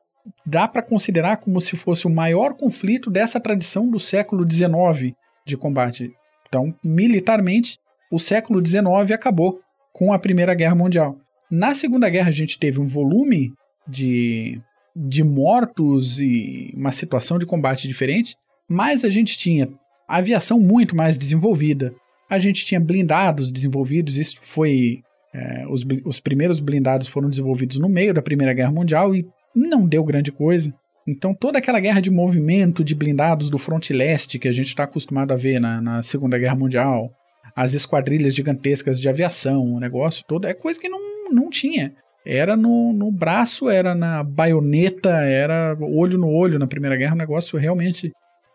Dá 0.44 0.66
para 0.66 0.82
considerar 0.82 1.38
como 1.38 1.60
se 1.60 1.76
fosse 1.76 2.06
o 2.06 2.10
maior 2.10 2.54
conflito 2.54 3.10
dessa 3.10 3.40
tradição 3.40 3.88
do 3.88 3.98
século 3.98 4.44
XIX 4.50 5.14
de 5.46 5.56
combate. 5.56 6.10
Então, 6.48 6.74
militarmente, 6.82 7.78
o 8.10 8.18
século 8.18 8.64
XIX 8.64 9.12
acabou 9.12 9.60
com 9.92 10.12
a 10.12 10.18
Primeira 10.18 10.54
Guerra 10.54 10.74
Mundial. 10.74 11.18
Na 11.50 11.74
Segunda 11.74 12.08
Guerra, 12.08 12.28
a 12.28 12.32
gente 12.32 12.58
teve 12.58 12.80
um 12.80 12.84
volume 12.84 13.52
de, 13.86 14.60
de 14.94 15.24
mortos 15.24 16.20
e 16.20 16.72
uma 16.76 16.92
situação 16.92 17.38
de 17.38 17.46
combate 17.46 17.88
diferente, 17.88 18.36
mas 18.68 19.04
a 19.04 19.08
gente 19.08 19.38
tinha 19.38 19.68
aviação 20.06 20.60
muito 20.60 20.94
mais 20.94 21.16
desenvolvida, 21.16 21.94
a 22.28 22.38
gente 22.38 22.64
tinha 22.64 22.80
blindados 22.80 23.50
desenvolvidos, 23.50 24.18
isso 24.18 24.38
foi. 24.40 25.00
É, 25.34 25.66
os, 25.68 25.84
os 26.04 26.20
primeiros 26.20 26.58
blindados 26.58 27.06
foram 27.06 27.28
desenvolvidos 27.28 27.78
no 27.78 27.88
meio 27.88 28.14
da 28.14 28.22
Primeira 28.22 28.52
Guerra 28.52 28.72
Mundial 28.72 29.14
e 29.14 29.26
não 29.54 29.86
deu 29.86 30.02
grande 30.04 30.32
coisa. 30.32 30.72
Então, 31.06 31.34
toda 31.34 31.58
aquela 31.58 31.80
guerra 31.80 32.00
de 32.00 32.10
movimento 32.10 32.84
de 32.84 32.94
blindados 32.94 33.48
do 33.48 33.56
fronte 33.56 33.92
leste 33.92 34.38
que 34.38 34.48
a 34.48 34.52
gente 34.52 34.66
está 34.66 34.84
acostumado 34.84 35.32
a 35.32 35.36
ver 35.36 35.58
na, 35.58 35.80
na 35.80 36.02
Segunda 36.02 36.38
Guerra 36.38 36.54
Mundial, 36.54 37.10
as 37.58 37.74
esquadrilhas 37.74 38.36
gigantescas 38.36 39.00
de 39.00 39.08
aviação, 39.08 39.64
o 39.64 39.80
negócio 39.80 40.24
todo, 40.28 40.46
é 40.46 40.54
coisa 40.54 40.78
que 40.78 40.88
não, 40.88 41.00
não 41.28 41.50
tinha. 41.50 41.92
Era 42.24 42.56
no, 42.56 42.92
no 42.92 43.10
braço, 43.10 43.68
era 43.68 43.96
na 43.96 44.22
baioneta, 44.22 45.10
era 45.24 45.76
olho 45.80 46.16
no 46.16 46.28
olho 46.28 46.56
na 46.56 46.68
Primeira 46.68 46.94
Guerra, 46.94 47.14
um 47.14 47.18
negócio 47.18 47.58
realmente 47.58 48.12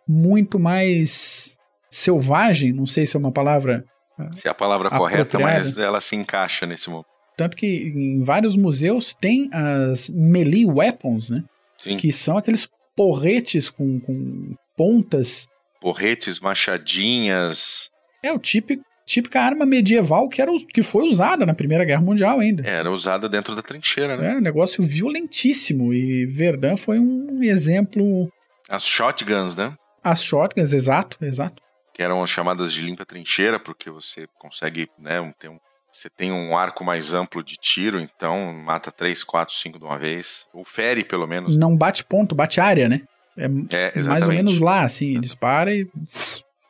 muito 0.08 0.58
mais 0.58 1.58
selvagem, 1.91 2.72
não 2.72 2.86
sei 2.86 3.06
se 3.06 3.18
é 3.18 3.20
uma 3.20 3.32
palavra. 3.32 3.84
Se 4.32 4.47
é 4.47 4.51
a 4.51 4.54
palavra 4.54 4.89
correta, 4.89 5.38
mas 5.38 5.78
ela 5.78 5.99
se 5.99 6.16
encaixa 6.16 6.66
nesse 6.66 6.89
momento. 6.89 7.08
Tanto 7.36 7.58
que 7.58 7.91
em 7.93 8.22
vários 8.22 8.56
museus 8.56 9.14
tem 9.14 9.49
as 9.51 10.10
melee 10.10 10.66
weapons, 10.66 11.30
né? 11.30 11.43
Sim. 11.78 11.97
Que 11.97 12.14
são 12.14 12.38
aqueles 12.38 12.70
porretes 12.95 13.70
com, 13.70 13.99
com 13.99 14.56
pontas. 14.78 15.49
Porretes, 15.82 16.39
machadinhas. 16.39 17.91
É 18.24 18.32
o 18.32 18.39
típico, 18.39 18.86
típica 19.06 19.41
arma 19.41 19.66
medieval 19.66 20.28
que, 20.30 20.41
era, 20.41 20.51
que 20.74 20.82
foi 20.82 21.08
usada 21.08 21.45
na 21.45 21.54
Primeira 21.54 21.84
Guerra 21.84 22.01
Mundial 22.01 22.39
ainda. 22.39 22.68
Era 22.68 22.91
usada 22.91 23.28
dentro 23.28 23.56
da 23.56 23.62
trincheira, 23.62 24.18
né? 24.18 24.34
É, 24.34 24.36
um 24.38 24.41
negócio 24.41 24.84
violentíssimo. 24.84 25.93
E 25.93 26.26
Verdun 26.26 26.78
foi 26.78 26.99
um 26.99 27.41
exemplo. 27.43 28.30
As 28.70 28.84
shotguns, 28.84 29.56
né? 29.56 29.74
As 30.04 30.24
shotguns, 30.24 30.74
exato, 30.74 31.18
exato. 31.22 31.62
Que 31.93 32.01
eram 32.01 32.26
chamadas 32.26 32.74
de 32.74 32.82
limpa 32.82 33.06
trincheira, 33.06 33.60
porque 33.60 33.89
você 33.89 34.26
consegue, 34.39 34.88
né, 34.97 35.32
ter 35.39 35.49
um, 35.49 35.58
você 35.91 36.10
tem 36.10 36.32
um 36.32 36.58
arco 36.58 36.84
mais 36.84 37.14
amplo 37.14 37.43
de 37.43 37.54
tiro, 37.56 37.99
então 37.99 38.51
mata 38.51 38.91
3, 38.91 39.24
4, 39.24 39.54
5 39.54 39.78
de 39.78 39.86
uma 39.86 39.97
vez. 39.97 40.47
Ou 40.51 40.66
fere, 40.66 41.04
pelo 41.04 41.28
menos. 41.28 41.56
Não 41.56 41.78
bate 41.78 42.04
ponto, 42.04 42.34
bate 42.34 42.60
área, 42.60 42.89
né? 42.89 43.01
É, 43.38 43.45
é 43.45 44.04
mais 44.04 44.24
ou 44.24 44.30
menos 44.30 44.60
lá, 44.60 44.82
assim, 44.82 45.20
dispara 45.20 45.74
e. 45.74 45.88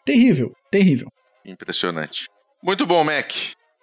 Terrível, 0.06 0.54
terrível. 0.70 1.10
Impressionante. 1.46 2.28
Muito 2.62 2.86
bom, 2.86 3.04
Mac. 3.04 3.32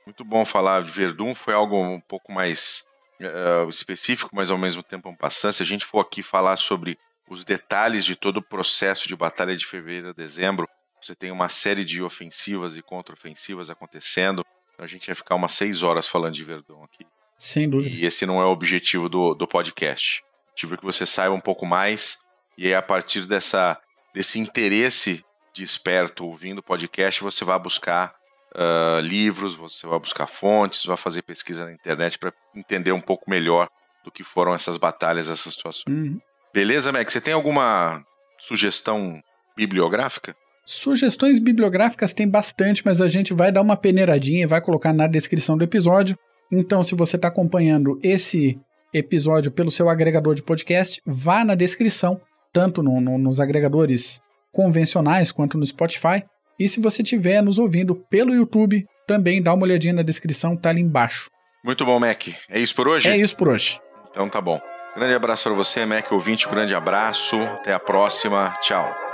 Muito 0.07 0.25
bom 0.25 0.45
falar 0.45 0.83
de 0.83 0.91
Verdun. 0.91 1.35
Foi 1.35 1.55
algo 1.55 1.77
um 1.77 2.01
pouco 2.01 2.33
mais 2.33 2.85
uh, 3.21 3.69
específico, 3.69 4.31
mas 4.33 4.51
ao 4.51 4.59
mesmo 4.59 4.83
tempo 4.83 5.09
um 5.09 5.15
passante. 5.15 5.57
Se 5.57 5.63
a 5.63 5.67
gente 5.67 5.85
for 5.85 6.01
aqui 6.01 6.23
falar 6.23 6.57
sobre 6.57 6.99
os 7.29 7.45
detalhes 7.45 8.05
de 8.05 8.17
todo 8.17 8.39
o 8.39 8.43
processo 8.43 9.07
de 9.07 9.15
batalha 9.15 9.57
de 9.57 9.67
fevereiro 9.67 10.09
a 10.09 10.13
dezembro, 10.13 10.69
você 11.01 11.15
tem 11.15 11.31
uma 11.31 11.49
série 11.49 11.85
de 11.85 12.03
ofensivas 12.03 12.77
e 12.77 12.83
contraofensivas 12.83 13.71
acontecendo. 13.71 14.45
Então 14.75 14.85
a 14.85 14.89
gente 14.89 15.07
vai 15.07 15.15
ficar 15.15 15.35
umas 15.35 15.53
seis 15.53 15.83
horas 15.83 16.07
falando 16.07 16.35
de 16.35 16.45
Verdão 16.45 16.83
aqui. 16.83 17.07
Sem 17.39 17.69
dúvida. 17.69 17.95
E 17.95 18.05
esse 18.05 18.27
não 18.27 18.41
é 18.41 18.45
o 18.45 18.51
objetivo 18.51 19.09
do, 19.09 19.35
do 19.35 19.47
podcast. 19.47 20.23
O 20.23 20.51
objetivo 20.51 20.75
é 20.75 20.77
que 20.79 20.85
você 20.85 21.07
saiba 21.07 21.35
um 21.35 21.41
pouco 21.41 21.65
mais 21.65 22.25
e 22.61 22.67
aí, 22.67 22.75
a 22.75 22.83
partir 22.83 23.27
dessa, 23.27 23.81
desse 24.13 24.39
interesse 24.39 25.25
de 25.53 25.63
esperto 25.63 26.25
ouvindo 26.25 26.59
o 26.59 26.63
podcast, 26.63 27.23
você 27.23 27.45
vai 27.45 27.59
buscar 27.59 28.15
uh, 28.55 29.01
livros, 29.01 29.55
você 29.55 29.87
vai 29.87 29.99
buscar 29.99 30.27
fontes, 30.27 30.85
vai 30.85 30.97
fazer 30.97 31.23
pesquisa 31.23 31.67
na 31.67 31.73
internet 31.73 32.19
para 32.19 32.33
entender 32.55 32.93
um 32.93 33.01
pouco 33.01 33.29
melhor 33.29 33.69
do 34.05 34.11
que 34.11 34.25
foram 34.25 34.55
essas 34.55 34.77
batalhas, 34.77 35.29
essas 35.29 35.55
situações. 35.55 35.85
Uhum. 35.89 36.19
Beleza, 36.53 36.93
Mac? 36.93 37.09
Você 37.09 37.21
tem 37.21 37.35
alguma 37.35 38.03
sugestão 38.39 39.21
bibliográfica? 39.57 40.35
Sugestões 40.65 41.39
bibliográficas 41.39 42.15
tem 42.15 42.29
bastante, 42.29 42.85
mas 42.85 43.01
a 43.01 43.09
gente 43.09 43.35
vai 43.35 43.51
dar 43.53 43.61
uma 43.61 43.77
peneiradinha 43.77 44.43
e 44.43 44.47
vai 44.47 44.61
colocar 44.61 44.93
na 44.93 45.07
descrição 45.07 45.57
do 45.57 45.65
episódio. 45.65 46.17
Então, 46.51 46.83
se 46.83 46.95
você 46.95 47.17
está 47.17 47.29
acompanhando 47.29 47.99
esse 48.03 48.59
episódio 48.93 49.53
pelo 49.53 49.71
seu 49.71 49.89
agregador 49.89 50.35
de 50.35 50.43
podcast, 50.43 51.01
vá 51.07 51.45
na 51.45 51.55
descrição, 51.55 52.21
tanto 52.53 52.83
no, 52.83 53.01
no, 53.01 53.19
nos 53.19 53.41
agregadores 53.41 54.21
convencionais 54.53 55.33
quanto 55.33 55.59
no 55.59 55.67
Spotify. 55.67 56.23
E 56.59 56.69
se 56.69 56.81
você 56.81 57.03
estiver 57.03 57.43
nos 57.43 57.59
ouvindo 57.59 57.95
pelo 58.11 58.35
YouTube, 58.35 58.85
também 59.07 59.43
dá 59.43 59.55
uma 59.55 59.65
olhadinha 59.65 59.95
na 59.95 60.03
descrição, 60.03 60.57
tá 60.57 60.69
ali 60.69 60.81
embaixo. 60.81 61.31
Muito 61.65 61.85
bom, 61.85 61.99
Mac. 61.99 62.29
É 62.49 62.59
isso 62.59 62.75
por 62.75 62.89
hoje? 62.89 63.09
É 63.09 63.17
isso 63.17 63.37
por 63.37 63.49
hoje. 63.49 63.81
Então 64.11 64.29
tá 64.29 64.41
bom. 64.41 64.61
Grande 64.97 65.15
abraço 65.15 65.45
para 65.45 65.55
você, 65.55 65.87
Mac 65.87 66.11
ouvinte. 66.13 66.49
Grande 66.49 66.75
abraço. 66.75 67.41
Até 67.41 67.73
a 67.73 67.79
próxima. 67.79 68.57
Tchau. 68.61 69.10